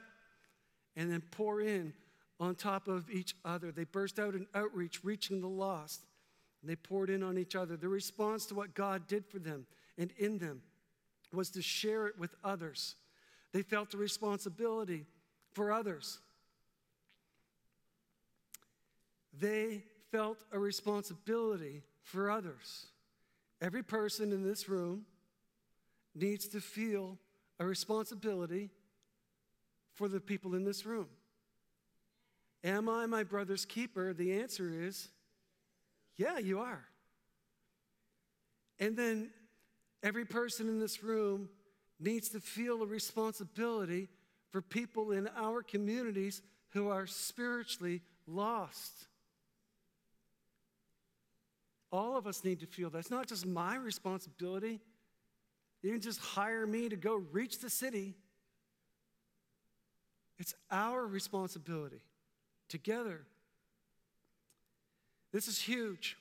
and 0.96 1.10
then 1.10 1.22
pour 1.30 1.60
in 1.60 1.92
on 2.38 2.54
top 2.54 2.88
of 2.88 3.10
each 3.10 3.34
other. 3.44 3.72
They 3.72 3.84
burst 3.84 4.18
out 4.18 4.34
in 4.34 4.46
outreach, 4.54 5.04
reaching 5.04 5.40
the 5.40 5.48
lost. 5.48 6.02
And 6.60 6.70
they 6.70 6.76
poured 6.76 7.10
in 7.10 7.22
on 7.22 7.38
each 7.38 7.54
other. 7.54 7.76
The 7.76 7.88
response 7.88 8.46
to 8.46 8.54
what 8.54 8.74
God 8.74 9.06
did 9.06 9.26
for 9.26 9.38
them 9.38 9.66
and 9.98 10.12
in 10.18 10.38
them 10.38 10.62
was 11.32 11.50
to 11.50 11.62
share 11.62 12.06
it 12.06 12.18
with 12.18 12.34
others. 12.42 12.96
They 13.52 13.62
felt 13.62 13.94
a 13.94 13.96
responsibility 13.96 15.06
for 15.52 15.72
others. 15.72 16.20
They 19.38 19.84
felt 20.14 20.44
a 20.52 20.58
responsibility 20.60 21.82
for 22.04 22.30
others. 22.30 22.86
Every 23.60 23.82
person 23.82 24.30
in 24.30 24.44
this 24.44 24.68
room 24.68 25.06
needs 26.14 26.46
to 26.48 26.60
feel 26.60 27.18
a 27.58 27.66
responsibility 27.66 28.70
for 29.92 30.06
the 30.06 30.20
people 30.20 30.54
in 30.54 30.62
this 30.62 30.86
room. 30.86 31.08
Am 32.62 32.88
I 32.88 33.06
my 33.06 33.24
brother's 33.24 33.64
keeper? 33.64 34.14
The 34.14 34.40
answer 34.40 34.70
is 34.72 35.08
yeah, 36.16 36.38
you 36.38 36.60
are. 36.60 36.84
And 38.78 38.96
then 38.96 39.30
every 40.00 40.24
person 40.24 40.68
in 40.68 40.78
this 40.78 41.02
room 41.02 41.48
needs 41.98 42.28
to 42.28 42.38
feel 42.38 42.84
a 42.84 42.86
responsibility 42.86 44.06
for 44.52 44.62
people 44.62 45.10
in 45.10 45.28
our 45.36 45.60
communities 45.60 46.40
who 46.68 46.88
are 46.88 47.08
spiritually 47.08 48.00
lost. 48.28 49.08
All 51.94 52.16
of 52.16 52.26
us 52.26 52.42
need 52.42 52.58
to 52.58 52.66
feel 52.66 52.90
that. 52.90 52.98
It's 52.98 53.10
not 53.10 53.28
just 53.28 53.46
my 53.46 53.76
responsibility. 53.76 54.80
You 55.80 55.92
didn't 55.92 56.02
just 56.02 56.18
hire 56.18 56.66
me 56.66 56.88
to 56.88 56.96
go 56.96 57.14
reach 57.30 57.60
the 57.60 57.70
city. 57.70 58.16
It's 60.36 60.54
our 60.72 61.06
responsibility 61.06 62.00
together. 62.68 63.20
This 65.30 65.46
is 65.46 65.60
huge. 65.60 66.16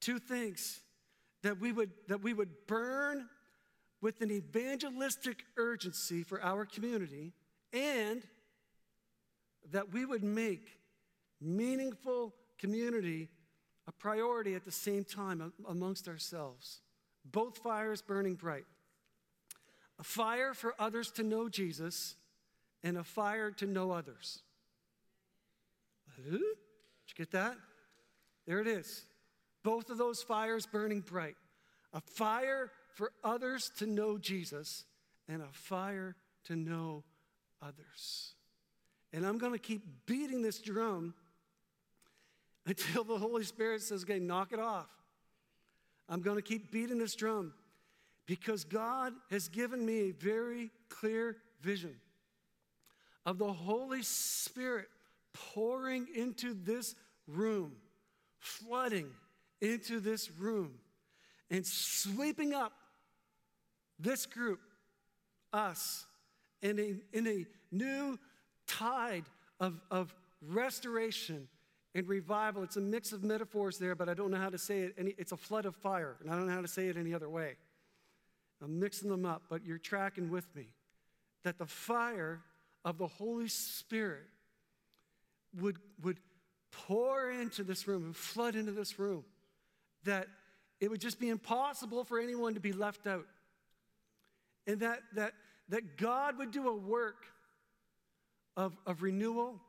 Two 0.00 0.18
things 0.18 0.80
that 1.42 1.58
we 1.58 1.72
would 1.72 1.92
that 2.08 2.22
we 2.22 2.34
would 2.34 2.50
burn 2.66 3.30
with 4.02 4.20
an 4.20 4.30
evangelistic 4.30 5.46
urgency 5.56 6.22
for 6.22 6.42
our 6.42 6.66
community 6.66 7.32
and 7.72 8.22
that 9.72 9.90
we 9.94 10.04
would 10.04 10.22
make 10.22 10.68
meaningful 11.40 12.34
community 12.58 13.30
a 13.86 13.92
priority 13.92 14.54
at 14.54 14.64
the 14.64 14.72
same 14.72 15.04
time 15.04 15.52
amongst 15.68 16.08
ourselves. 16.08 16.80
Both 17.24 17.58
fires 17.58 18.02
burning 18.02 18.34
bright. 18.34 18.64
A 19.98 20.04
fire 20.04 20.54
for 20.54 20.74
others 20.78 21.10
to 21.12 21.22
know 21.22 21.48
Jesus, 21.48 22.16
and 22.84 22.98
a 22.98 23.04
fire 23.04 23.50
to 23.52 23.66
know 23.66 23.92
others. 23.92 24.42
Did 26.16 26.40
you 26.40 26.56
get 27.16 27.30
that? 27.32 27.56
There 28.46 28.60
it 28.60 28.66
is. 28.66 29.04
Both 29.62 29.90
of 29.90 29.98
those 29.98 30.22
fires 30.22 30.66
burning 30.66 31.00
bright. 31.00 31.36
A 31.92 32.00
fire 32.00 32.70
for 32.94 33.12
others 33.24 33.70
to 33.78 33.86
know 33.86 34.18
Jesus, 34.18 34.84
and 35.28 35.42
a 35.42 35.52
fire 35.52 36.14
to 36.44 36.56
know 36.56 37.04
others. 37.62 38.34
And 39.12 39.26
I'm 39.26 39.38
going 39.38 39.52
to 39.52 39.58
keep 39.58 39.82
beating 40.06 40.42
this 40.42 40.58
drum 40.58 41.14
until 42.66 43.04
the 43.04 43.16
Holy 43.16 43.44
Spirit 43.44 43.82
says, 43.82 44.02
okay, 44.02 44.18
knock 44.18 44.52
it 44.52 44.58
off. 44.58 44.88
I'm 46.08 46.20
going 46.20 46.36
to 46.36 46.42
keep 46.42 46.70
beating 46.70 46.98
this 46.98 47.14
drum 47.14 47.52
because 48.26 48.64
God 48.64 49.12
has 49.30 49.48
given 49.48 49.84
me 49.84 50.10
a 50.10 50.12
very 50.12 50.70
clear 50.88 51.36
vision 51.60 51.94
of 53.24 53.38
the 53.38 53.52
Holy 53.52 54.02
Spirit 54.02 54.86
pouring 55.32 56.06
into 56.14 56.54
this 56.54 56.94
room, 57.26 57.72
flooding 58.38 59.08
into 59.60 60.00
this 60.00 60.30
room. 60.30 60.74
and 61.50 61.64
sweeping 61.64 62.52
up 62.52 62.72
this 63.98 64.26
group, 64.26 64.60
us, 65.52 66.06
in 66.60 66.78
a, 66.78 67.16
in 67.16 67.26
a 67.26 67.46
new 67.70 68.18
tide 68.66 69.24
of, 69.60 69.80
of 69.90 70.14
restoration 70.42 71.48
and 71.96 72.06
revival. 72.06 72.62
It's 72.62 72.76
a 72.76 72.80
mix 72.80 73.12
of 73.12 73.24
metaphors 73.24 73.78
there, 73.78 73.94
but 73.94 74.06
I 74.06 74.12
don't 74.12 74.30
know 74.30 74.36
how 74.36 74.50
to 74.50 74.58
say 74.58 74.80
it. 74.80 74.94
Any, 74.98 75.14
it's 75.16 75.32
a 75.32 75.36
flood 75.36 75.64
of 75.64 75.74
fire, 75.74 76.16
and 76.20 76.30
I 76.30 76.34
don't 76.34 76.46
know 76.46 76.52
how 76.52 76.60
to 76.60 76.68
say 76.68 76.88
it 76.88 76.96
any 76.98 77.14
other 77.14 77.28
way. 77.28 77.54
I'm 78.62 78.78
mixing 78.78 79.08
them 79.08 79.24
up, 79.24 79.44
but 79.48 79.64
you're 79.64 79.78
tracking 79.78 80.30
with 80.30 80.46
me. 80.54 80.66
That 81.42 81.56
the 81.58 81.64
fire 81.64 82.42
of 82.84 82.98
the 82.98 83.06
Holy 83.06 83.48
Spirit 83.48 84.26
would, 85.58 85.78
would 86.02 86.18
pour 86.70 87.30
into 87.30 87.64
this 87.64 87.88
room 87.88 88.04
and 88.04 88.14
flood 88.14 88.56
into 88.56 88.72
this 88.72 88.98
room. 88.98 89.24
That 90.04 90.28
it 90.80 90.90
would 90.90 91.00
just 91.00 91.18
be 91.18 91.30
impossible 91.30 92.04
for 92.04 92.20
anyone 92.20 92.52
to 92.54 92.60
be 92.60 92.72
left 92.72 93.06
out. 93.06 93.26
And 94.66 94.80
that, 94.80 95.00
that, 95.14 95.32
that 95.70 95.96
God 95.96 96.36
would 96.38 96.50
do 96.50 96.68
a 96.68 96.76
work 96.76 97.24
of, 98.54 98.76
of 98.84 99.02
renewal 99.02 99.62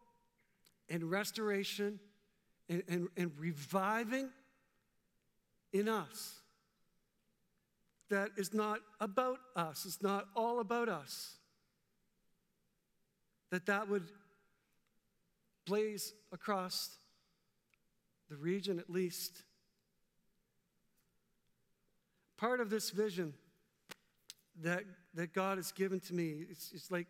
and 0.89 1.09
restoration 1.09 2.01
and, 2.69 2.83
and, 2.87 3.07
and 3.15 3.31
reviving 3.37 4.29
in 5.73 5.87
us 5.87 6.39
that 8.09 8.31
is 8.37 8.53
not 8.53 8.79
about 8.99 9.39
us, 9.55 9.85
it's 9.85 10.01
not 10.01 10.27
all 10.35 10.59
about 10.59 10.89
us. 10.89 11.35
That 13.49 13.65
that 13.65 13.89
would 13.89 14.03
blaze 15.65 16.13
across 16.31 16.97
the 18.29 18.35
region 18.35 18.79
at 18.79 18.89
least. 18.89 19.43
Part 22.37 22.59
of 22.59 22.69
this 22.69 22.89
vision 22.89 23.33
that, 24.61 24.83
that 25.13 25.33
God 25.33 25.57
has 25.57 25.71
given 25.71 25.99
to 26.01 26.13
me, 26.13 26.45
it's, 26.49 26.71
it's 26.73 26.91
like 26.91 27.07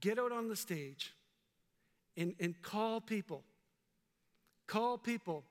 get 0.00 0.18
out 0.18 0.32
on 0.32 0.48
the 0.48 0.56
stage 0.56 1.12
and, 2.16 2.34
and 2.40 2.60
call 2.62 3.00
people. 3.00 3.42
Call 4.70 4.98
people 4.98 5.42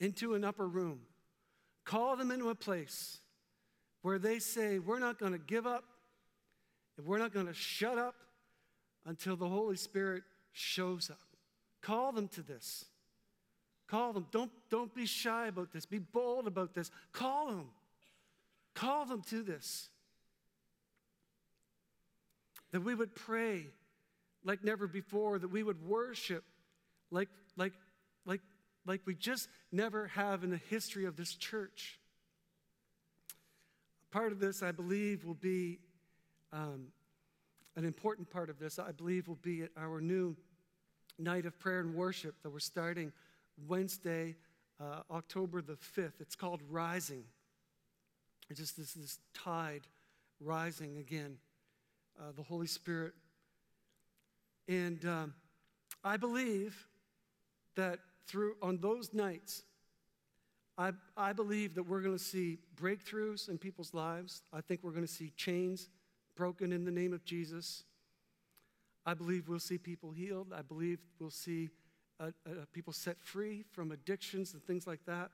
into 0.00 0.34
an 0.34 0.42
upper 0.42 0.66
room. 0.66 1.02
Call 1.84 2.16
them 2.16 2.32
into 2.32 2.48
a 2.48 2.54
place 2.56 3.18
where 4.02 4.18
they 4.18 4.40
say, 4.40 4.80
We're 4.80 4.98
not 4.98 5.20
going 5.20 5.30
to 5.30 5.38
give 5.38 5.68
up 5.68 5.84
and 6.98 7.06
we're 7.06 7.18
not 7.18 7.32
going 7.32 7.46
to 7.46 7.54
shut 7.54 7.96
up 7.96 8.16
until 9.04 9.36
the 9.36 9.48
Holy 9.48 9.76
Spirit 9.76 10.24
shows 10.52 11.10
up. 11.10 11.20
Call 11.80 12.10
them 12.10 12.26
to 12.26 12.42
this. 12.42 12.86
Call 13.86 14.12
them. 14.12 14.26
Don't, 14.32 14.50
don't 14.68 14.92
be 14.92 15.06
shy 15.06 15.46
about 15.46 15.70
this. 15.70 15.86
Be 15.86 16.00
bold 16.00 16.48
about 16.48 16.74
this. 16.74 16.90
Call 17.12 17.46
them. 17.46 17.68
Call 18.74 19.06
them 19.06 19.22
to 19.30 19.44
this. 19.44 19.90
That 22.72 22.80
we 22.80 22.96
would 22.96 23.14
pray 23.14 23.66
like 24.44 24.64
never 24.64 24.88
before, 24.88 25.38
that 25.38 25.52
we 25.52 25.62
would 25.62 25.86
worship 25.86 26.42
like, 27.10 27.28
like, 27.56 27.72
like, 28.24 28.40
like 28.86 29.00
we 29.06 29.14
just 29.14 29.48
never 29.72 30.08
have 30.08 30.44
in 30.44 30.50
the 30.50 30.60
history 30.70 31.04
of 31.04 31.16
this 31.16 31.34
church. 31.34 31.98
Part 34.10 34.32
of 34.32 34.40
this, 34.40 34.62
I 34.62 34.72
believe, 34.72 35.24
will 35.24 35.34
be 35.34 35.78
um, 36.52 36.88
an 37.76 37.84
important 37.84 38.30
part 38.30 38.50
of 38.50 38.58
this, 38.58 38.78
I 38.78 38.92
believe, 38.92 39.28
will 39.28 39.36
be 39.36 39.64
our 39.76 40.00
new 40.00 40.36
night 41.18 41.46
of 41.46 41.58
prayer 41.58 41.80
and 41.80 41.94
worship 41.94 42.34
that 42.42 42.50
we're 42.50 42.58
starting 42.58 43.12
Wednesday, 43.66 44.36
uh, 44.80 45.00
October 45.10 45.60
the 45.60 45.76
5th. 45.96 46.20
It's 46.20 46.36
called 46.36 46.60
Rising. 46.68 47.24
It's 48.48 48.60
just 48.60 48.76
this, 48.76 48.92
this 48.92 49.18
tide 49.34 49.86
rising 50.40 50.98
again. 50.98 51.38
Uh, 52.18 52.32
the 52.34 52.42
Holy 52.42 52.66
Spirit 52.66 53.12
and 54.68 55.04
um, 55.04 55.34
I 56.02 56.16
believe 56.16 56.86
that 57.76 58.00
through 58.26 58.56
on 58.60 58.78
those 58.78 59.14
nights, 59.14 59.62
I, 60.78 60.92
I 61.16 61.32
believe 61.32 61.74
that 61.76 61.84
we're 61.84 62.02
going 62.02 62.16
to 62.16 62.22
see 62.22 62.58
breakthroughs 62.76 63.48
in 63.48 63.56
people's 63.56 63.94
lives. 63.94 64.42
I 64.52 64.60
think 64.60 64.80
we're 64.82 64.90
going 64.90 65.06
to 65.06 65.12
see 65.12 65.32
chains 65.36 65.88
broken 66.34 66.72
in 66.72 66.84
the 66.84 66.90
name 66.90 67.14
of 67.14 67.24
Jesus. 67.24 67.84
I 69.06 69.14
believe 69.14 69.48
we'll 69.48 69.58
see 69.58 69.78
people 69.78 70.10
healed. 70.10 70.52
I 70.54 70.62
believe 70.62 70.98
we'll 71.18 71.30
see 71.30 71.70
uh, 72.20 72.30
uh, 72.46 72.50
people 72.72 72.92
set 72.92 73.16
free 73.22 73.64
from 73.72 73.92
addictions 73.92 74.52
and 74.52 74.62
things 74.64 74.86
like 74.86 75.04
that. 75.06 75.30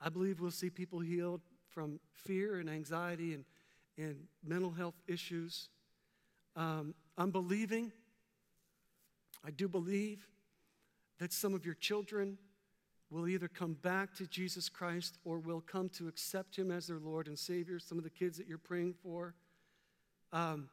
I 0.00 0.08
believe 0.08 0.40
we'll 0.40 0.50
see 0.50 0.68
people 0.68 1.00
healed 1.00 1.40
from 1.70 2.00
fear 2.12 2.58
and 2.58 2.68
anxiety 2.68 3.34
and, 3.34 3.44
and 3.96 4.16
mental 4.44 4.72
health 4.72 4.96
issues. 5.06 5.68
Um, 6.56 6.94
I'm 7.16 7.30
believing, 7.30 7.92
I 9.46 9.50
do 9.50 9.68
believe 9.68 10.26
that 11.22 11.32
some 11.32 11.54
of 11.54 11.64
your 11.64 11.76
children 11.76 12.36
will 13.08 13.28
either 13.28 13.46
come 13.46 13.74
back 13.74 14.12
to 14.12 14.26
Jesus 14.26 14.68
Christ 14.68 15.18
or 15.24 15.38
will 15.38 15.60
come 15.60 15.88
to 15.90 16.08
accept 16.08 16.56
Him 16.56 16.72
as 16.72 16.88
their 16.88 16.98
Lord 16.98 17.28
and 17.28 17.38
Savior. 17.38 17.78
Some 17.78 17.96
of 17.96 18.02
the 18.02 18.10
kids 18.10 18.36
that 18.38 18.48
you're 18.48 18.58
praying 18.58 18.96
for. 19.04 19.32
Um, 20.32 20.68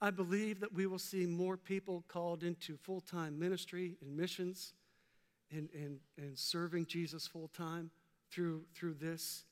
I 0.00 0.10
believe 0.10 0.58
that 0.58 0.74
we 0.74 0.88
will 0.88 0.98
see 0.98 1.24
more 1.24 1.56
people 1.56 2.02
called 2.08 2.42
into 2.42 2.76
full 2.78 3.00
time 3.00 3.38
ministry 3.38 3.94
and 4.02 4.16
missions 4.16 4.72
and, 5.52 5.68
and, 5.72 6.00
and 6.18 6.36
serving 6.36 6.86
Jesus 6.86 7.28
full 7.28 7.46
time 7.56 7.92
through, 8.32 8.62
through 8.74 8.94
this. 8.94 9.44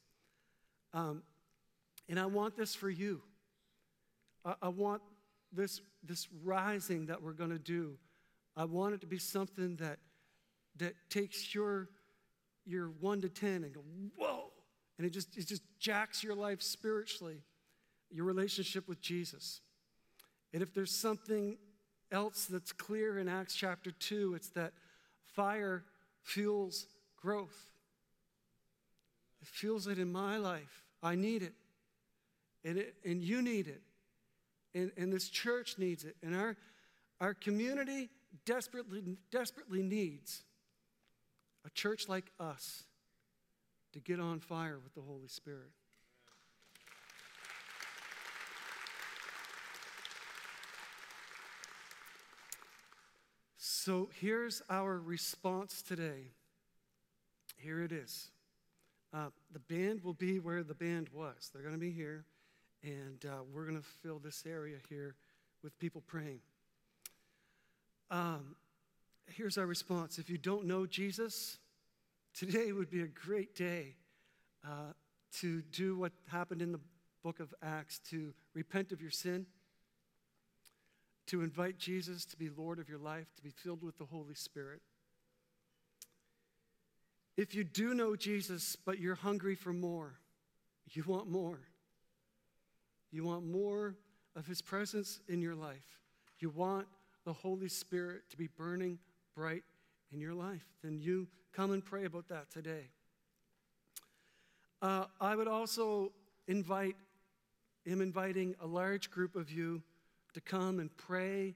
Um, 0.92 1.22
and 2.08 2.18
I 2.18 2.26
want 2.26 2.56
this 2.56 2.74
for 2.74 2.90
you. 2.90 3.22
I, 4.44 4.54
I 4.62 4.68
want 4.68 5.00
this, 5.52 5.80
this 6.02 6.26
rising 6.42 7.06
that 7.06 7.22
we're 7.22 7.34
going 7.34 7.50
to 7.50 7.58
do, 7.60 7.98
I 8.56 8.64
want 8.64 8.94
it 8.94 9.00
to 9.00 9.06
be 9.06 9.18
something 9.18 9.76
that, 9.76 9.98
that 10.76 10.94
takes 11.10 11.54
your, 11.54 11.88
your 12.64 12.88
1 13.00 13.22
to 13.22 13.28
10 13.28 13.64
and 13.64 13.74
go, 13.74 13.82
whoa, 14.16 14.50
and 14.98 15.06
it 15.06 15.10
just, 15.10 15.36
it 15.36 15.46
just 15.46 15.62
jacks 15.78 16.22
your 16.22 16.34
life 16.34 16.62
spiritually, 16.62 17.42
your 18.10 18.24
relationship 18.24 18.88
with 18.88 19.00
Jesus. 19.00 19.60
And 20.52 20.62
if 20.62 20.74
there's 20.74 20.94
something 20.94 21.56
else 22.10 22.44
that's 22.44 22.72
clear 22.72 23.18
in 23.18 23.28
Acts 23.28 23.54
chapter 23.54 23.90
2, 23.90 24.34
it's 24.34 24.50
that 24.50 24.72
fire 25.24 25.84
fuels 26.22 26.86
growth. 27.16 27.70
It 29.40 29.48
fuels 29.48 29.86
it 29.86 29.98
in 29.98 30.12
my 30.12 30.36
life. 30.36 30.84
I 31.02 31.14
need 31.14 31.42
it. 31.42 31.54
And, 32.64 32.78
it, 32.78 32.94
and 33.04 33.22
you 33.22 33.42
need 33.42 33.66
it 33.66 33.82
and, 34.74 34.90
and 34.96 35.12
this 35.12 35.28
church 35.28 35.78
needs 35.78 36.04
it, 36.04 36.16
and 36.22 36.34
our, 36.34 36.56
our 37.20 37.34
community 37.34 38.10
desperately, 38.44 39.02
desperately 39.30 39.82
needs 39.82 40.42
a 41.64 41.70
church 41.70 42.08
like 42.08 42.32
us 42.40 42.84
to 43.92 44.00
get 44.00 44.20
on 44.20 44.40
fire 44.40 44.78
with 44.82 44.94
the 44.94 45.02
Holy 45.02 45.28
Spirit. 45.28 45.70
So 53.56 54.10
here's 54.20 54.62
our 54.70 54.98
response 54.98 55.82
today. 55.82 56.30
Here 57.56 57.82
it 57.82 57.90
is. 57.90 58.30
Uh, 59.12 59.30
the 59.52 59.58
band 59.58 60.02
will 60.02 60.14
be 60.14 60.38
where 60.38 60.62
the 60.62 60.74
band 60.74 61.08
was. 61.12 61.50
They're 61.52 61.62
going 61.62 61.74
to 61.74 61.80
be 61.80 61.90
here. 61.90 62.24
And 62.84 63.24
uh, 63.24 63.42
we're 63.52 63.64
going 63.64 63.76
to 63.76 63.86
fill 64.02 64.18
this 64.18 64.44
area 64.46 64.76
here 64.88 65.16
with 65.62 65.78
people 65.78 66.02
praying. 66.06 66.40
Um, 68.12 68.56
here's 69.24 69.56
our 69.56 69.64
response 69.64 70.18
if 70.18 70.28
you 70.28 70.36
don't 70.36 70.66
know 70.66 70.84
Jesus, 70.84 71.56
today 72.34 72.70
would 72.70 72.90
be 72.90 73.00
a 73.00 73.06
great 73.06 73.54
day 73.56 73.96
uh, 74.66 74.92
to 75.38 75.62
do 75.62 75.96
what 75.96 76.12
happened 76.26 76.60
in 76.60 76.72
the 76.72 76.80
book 77.24 77.40
of 77.40 77.54
Acts 77.62 77.98
to 78.10 78.34
repent 78.52 78.92
of 78.92 79.00
your 79.00 79.10
sin, 79.10 79.46
to 81.28 81.40
invite 81.40 81.78
Jesus 81.78 82.26
to 82.26 82.36
be 82.36 82.50
Lord 82.50 82.78
of 82.78 82.86
your 82.86 82.98
life, 82.98 83.34
to 83.36 83.42
be 83.42 83.48
filled 83.48 83.82
with 83.82 83.96
the 83.96 84.04
Holy 84.04 84.34
Spirit. 84.34 84.82
If 87.38 87.54
you 87.54 87.64
do 87.64 87.94
know 87.94 88.14
Jesus, 88.14 88.76
but 88.76 88.98
you're 88.98 89.14
hungry 89.14 89.54
for 89.54 89.72
more, 89.72 90.18
you 90.90 91.02
want 91.06 91.30
more, 91.30 91.60
you 93.10 93.24
want 93.24 93.46
more 93.46 93.94
of 94.36 94.46
His 94.46 94.60
presence 94.60 95.20
in 95.30 95.40
your 95.40 95.54
life. 95.54 96.02
You 96.40 96.50
want 96.50 96.88
the 97.24 97.32
Holy 97.32 97.68
Spirit 97.68 98.22
to 98.30 98.36
be 98.36 98.48
burning 98.48 98.98
bright 99.34 99.62
in 100.12 100.20
your 100.20 100.34
life. 100.34 100.66
Then 100.82 100.98
you 101.00 101.28
come 101.52 101.70
and 101.72 101.84
pray 101.84 102.04
about 102.04 102.28
that 102.28 102.50
today. 102.50 102.88
Uh, 104.80 105.04
I 105.20 105.36
would 105.36 105.48
also 105.48 106.12
invite, 106.48 106.96
am 107.86 108.00
inviting 108.00 108.54
a 108.60 108.66
large 108.66 109.10
group 109.10 109.36
of 109.36 109.50
you 109.50 109.82
to 110.34 110.40
come 110.40 110.80
and 110.80 110.94
pray 110.96 111.54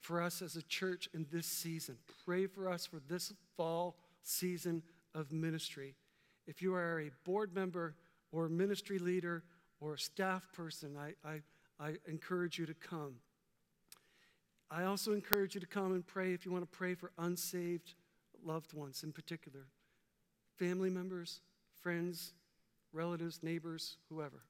for 0.00 0.22
us 0.22 0.42
as 0.42 0.54
a 0.54 0.62
church 0.62 1.08
in 1.12 1.26
this 1.32 1.46
season. 1.46 1.96
Pray 2.24 2.46
for 2.46 2.68
us 2.68 2.86
for 2.86 3.00
this 3.08 3.32
fall 3.56 3.96
season 4.22 4.82
of 5.14 5.32
ministry. 5.32 5.94
if 6.46 6.62
you 6.62 6.74
are 6.74 7.00
a 7.00 7.10
board 7.24 7.54
member 7.54 7.94
or 8.32 8.48
ministry 8.48 8.98
leader 8.98 9.42
or 9.80 9.94
a 9.94 9.98
staff 9.98 10.50
person, 10.52 10.96
I, 10.96 11.14
I, 11.28 11.40
I 11.78 11.94
encourage 12.06 12.58
you 12.58 12.66
to 12.66 12.74
come. 12.74 13.16
I 14.70 14.84
also 14.84 15.12
encourage 15.12 15.54
you 15.54 15.60
to 15.60 15.66
come 15.66 15.92
and 15.92 16.06
pray 16.06 16.32
if 16.34 16.44
you 16.44 16.52
want 16.52 16.70
to 16.70 16.76
pray 16.76 16.94
for 16.94 17.10
unsaved 17.18 17.94
loved 18.44 18.72
ones 18.72 19.02
in 19.02 19.12
particular 19.12 19.66
family 20.58 20.90
members, 20.90 21.40
friends, 21.80 22.32
relatives, 22.92 23.40
neighbors, 23.44 23.96
whoever. 24.08 24.42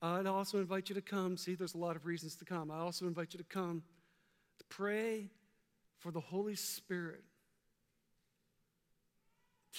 I'd 0.00 0.26
also 0.26 0.58
invite 0.58 0.88
you 0.88 0.94
to 0.94 1.00
come. 1.00 1.36
See, 1.36 1.56
there's 1.56 1.74
a 1.74 1.78
lot 1.78 1.96
of 1.96 2.06
reasons 2.06 2.36
to 2.36 2.44
come. 2.44 2.70
I 2.70 2.78
also 2.78 3.06
invite 3.06 3.34
you 3.34 3.38
to 3.38 3.44
come 3.44 3.82
to 4.58 4.64
pray 4.66 5.30
for 5.98 6.12
the 6.12 6.20
Holy 6.20 6.54
Spirit 6.54 7.24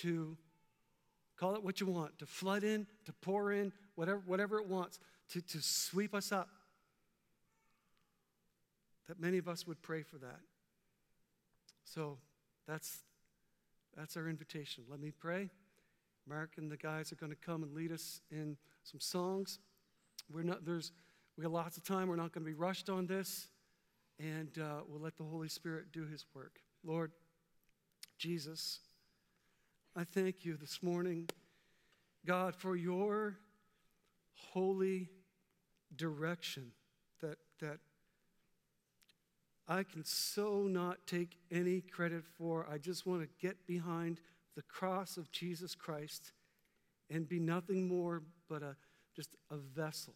to 0.01 0.35
call 1.37 1.55
it 1.55 1.63
what 1.63 1.79
you 1.79 1.87
want, 1.87 2.19
to 2.19 2.25
flood 2.25 2.63
in, 2.63 2.85
to 3.05 3.13
pour 3.13 3.53
in, 3.53 3.71
whatever, 3.95 4.21
whatever 4.25 4.59
it 4.59 4.67
wants, 4.67 4.99
to, 5.29 5.41
to 5.41 5.61
sweep 5.61 6.13
us 6.13 6.31
up. 6.33 6.49
That 9.09 9.19
many 9.19 9.39
of 9.39 9.47
us 9.47 9.65
would 9.65 9.81
pray 9.81 10.03
for 10.03 10.19
that. 10.19 10.39
So 11.83 12.19
that's, 12.67 12.99
that's 13.97 14.15
our 14.15 14.29
invitation. 14.29 14.83
Let 14.87 14.99
me 14.99 15.11
pray. 15.11 15.49
Mark 16.27 16.51
and 16.57 16.71
the 16.71 16.77
guys 16.77 17.11
are 17.11 17.15
going 17.15 17.31
to 17.31 17.35
come 17.35 17.63
and 17.63 17.73
lead 17.73 17.91
us 17.91 18.21
in 18.29 18.55
some 18.83 18.99
songs. 18.99 19.57
We're 20.31 20.43
not, 20.43 20.63
there's, 20.63 20.91
we 21.37 21.43
have 21.43 21.51
lots 21.51 21.75
of 21.75 21.83
time. 21.83 22.07
We're 22.07 22.17
not 22.17 22.33
going 22.33 22.45
to 22.45 22.51
be 22.51 22.53
rushed 22.53 22.87
on 22.87 23.07
this. 23.07 23.47
And 24.19 24.55
uh, 24.59 24.81
we'll 24.87 25.01
let 25.01 25.17
the 25.17 25.23
Holy 25.23 25.49
Spirit 25.49 25.85
do 25.91 26.05
his 26.05 26.25
work. 26.35 26.59
Lord, 26.83 27.11
Jesus, 28.19 28.77
I 29.95 30.03
thank 30.03 30.45
you 30.45 30.55
this 30.55 30.83
morning, 30.83 31.27
God, 32.27 32.55
for 32.55 32.75
your 32.75 33.39
holy 34.53 35.09
direction 35.95 36.73
that, 37.21 37.39
that 37.59 37.79
I 39.69 39.83
can 39.83 40.03
so 40.03 40.63
not 40.63 41.05
take 41.05 41.37
any 41.51 41.81
credit 41.81 42.23
for. 42.25 42.65
I 42.69 42.79
just 42.79 43.05
want 43.05 43.21
to 43.21 43.29
get 43.39 43.67
behind 43.67 44.19
the 44.55 44.63
cross 44.63 45.15
of 45.15 45.31
Jesus 45.31 45.75
Christ 45.75 46.31
and 47.11 47.29
be 47.29 47.39
nothing 47.39 47.87
more 47.87 48.23
but 48.49 48.63
a, 48.63 48.75
just 49.15 49.35
a 49.51 49.57
vessel. 49.57 50.15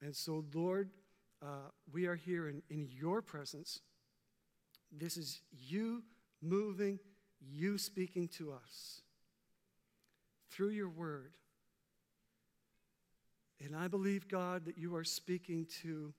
And 0.00 0.16
so, 0.16 0.42
Lord, 0.54 0.88
uh, 1.42 1.68
we 1.92 2.06
are 2.06 2.14
here 2.14 2.48
in, 2.48 2.62
in 2.70 2.88
your 2.90 3.20
presence. 3.20 3.80
This 4.90 5.18
is 5.18 5.42
you 5.52 6.02
moving, 6.40 6.98
you 7.40 7.76
speaking 7.76 8.26
to 8.38 8.52
us 8.52 9.02
through 10.50 10.70
your 10.70 10.88
word. 10.88 11.32
And 13.62 13.76
I 13.76 13.88
believe, 13.88 14.28
God, 14.28 14.64
that 14.64 14.78
you 14.78 14.96
are 14.96 15.04
speaking 15.04 15.66
to 15.82 16.14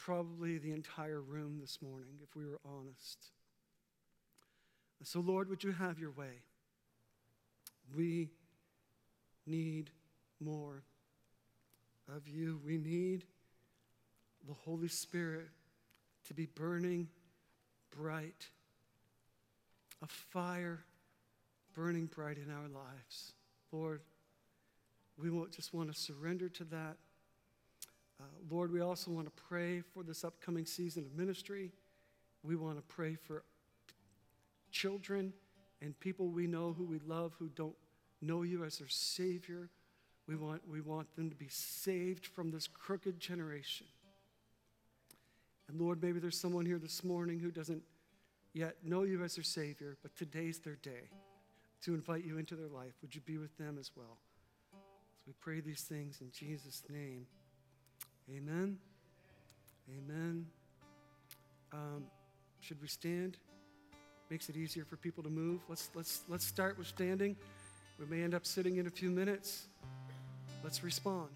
probably 0.00 0.56
the 0.56 0.72
entire 0.72 1.20
room 1.20 1.58
this 1.60 1.78
morning, 1.82 2.18
if 2.22 2.34
we 2.34 2.46
were 2.46 2.58
honest. 2.64 3.18
So, 5.02 5.20
Lord, 5.20 5.48
would 5.50 5.62
you 5.62 5.72
have 5.72 5.98
your 5.98 6.10
way? 6.10 6.42
We 7.94 8.30
need 9.46 9.90
more 10.40 10.82
of 12.14 12.26
you. 12.26 12.60
We 12.64 12.78
need 12.78 13.24
the 14.46 14.54
Holy 14.64 14.88
Spirit 14.88 15.48
to 16.28 16.34
be 16.34 16.46
burning 16.46 17.08
bright, 17.94 18.48
a 20.02 20.06
fire 20.06 20.84
burning 21.74 22.06
bright 22.06 22.38
in 22.38 22.50
our 22.50 22.68
lives. 22.68 23.32
Lord, 23.70 24.00
we 25.18 25.30
won't 25.30 25.52
just 25.52 25.74
want 25.74 25.92
to 25.92 25.98
surrender 25.98 26.48
to 26.48 26.64
that. 26.64 26.96
Uh, 28.20 28.24
Lord, 28.50 28.70
we 28.70 28.80
also 28.80 29.10
want 29.10 29.26
to 29.26 29.42
pray 29.48 29.80
for 29.80 30.02
this 30.02 30.24
upcoming 30.24 30.66
season 30.66 31.06
of 31.06 31.16
ministry. 31.16 31.72
We 32.42 32.54
want 32.54 32.76
to 32.76 32.82
pray 32.82 33.14
for 33.14 33.44
children 34.70 35.32
and 35.80 35.98
people 36.00 36.28
we 36.28 36.46
know 36.46 36.74
who 36.76 36.84
we 36.84 36.98
love 37.06 37.34
who 37.38 37.48
don't 37.48 37.74
know 38.20 38.42
you 38.42 38.64
as 38.64 38.78
their 38.78 38.88
Savior. 38.88 39.70
We 40.26 40.36
want, 40.36 40.62
we 40.68 40.80
want 40.80 41.14
them 41.16 41.30
to 41.30 41.36
be 41.36 41.48
saved 41.48 42.26
from 42.26 42.50
this 42.50 42.66
crooked 42.66 43.18
generation. 43.18 43.86
And 45.68 45.80
Lord, 45.80 46.02
maybe 46.02 46.18
there's 46.18 46.38
someone 46.38 46.66
here 46.66 46.78
this 46.78 47.02
morning 47.02 47.38
who 47.38 47.50
doesn't 47.50 47.82
yet 48.52 48.76
know 48.84 49.04
you 49.04 49.22
as 49.22 49.36
their 49.36 49.44
Savior, 49.44 49.96
but 50.02 50.14
today's 50.16 50.58
their 50.58 50.76
day 50.76 51.08
to 51.84 51.94
invite 51.94 52.24
you 52.24 52.36
into 52.36 52.54
their 52.54 52.68
life. 52.68 52.92
Would 53.00 53.14
you 53.14 53.22
be 53.22 53.38
with 53.38 53.56
them 53.56 53.78
as 53.78 53.92
well? 53.96 54.18
We 55.26 55.32
pray 55.40 55.60
these 55.60 55.82
things 55.82 56.20
in 56.20 56.30
Jesus' 56.32 56.82
name. 56.90 57.26
Amen. 58.36 58.78
Amen. 59.98 60.46
Um, 61.72 62.04
should 62.60 62.80
we 62.80 62.86
stand? 62.86 63.36
Makes 64.30 64.48
it 64.48 64.56
easier 64.56 64.84
for 64.84 64.96
people 64.96 65.24
to 65.24 65.30
move. 65.30 65.60
Let's, 65.68 65.90
let's, 65.94 66.22
let's 66.28 66.46
start 66.46 66.78
with 66.78 66.86
standing. 66.86 67.36
We 67.98 68.06
may 68.06 68.22
end 68.22 68.34
up 68.34 68.46
sitting 68.46 68.76
in 68.76 68.86
a 68.86 68.90
few 68.90 69.10
minutes. 69.10 69.66
Let's 70.62 70.84
respond. 70.84 71.30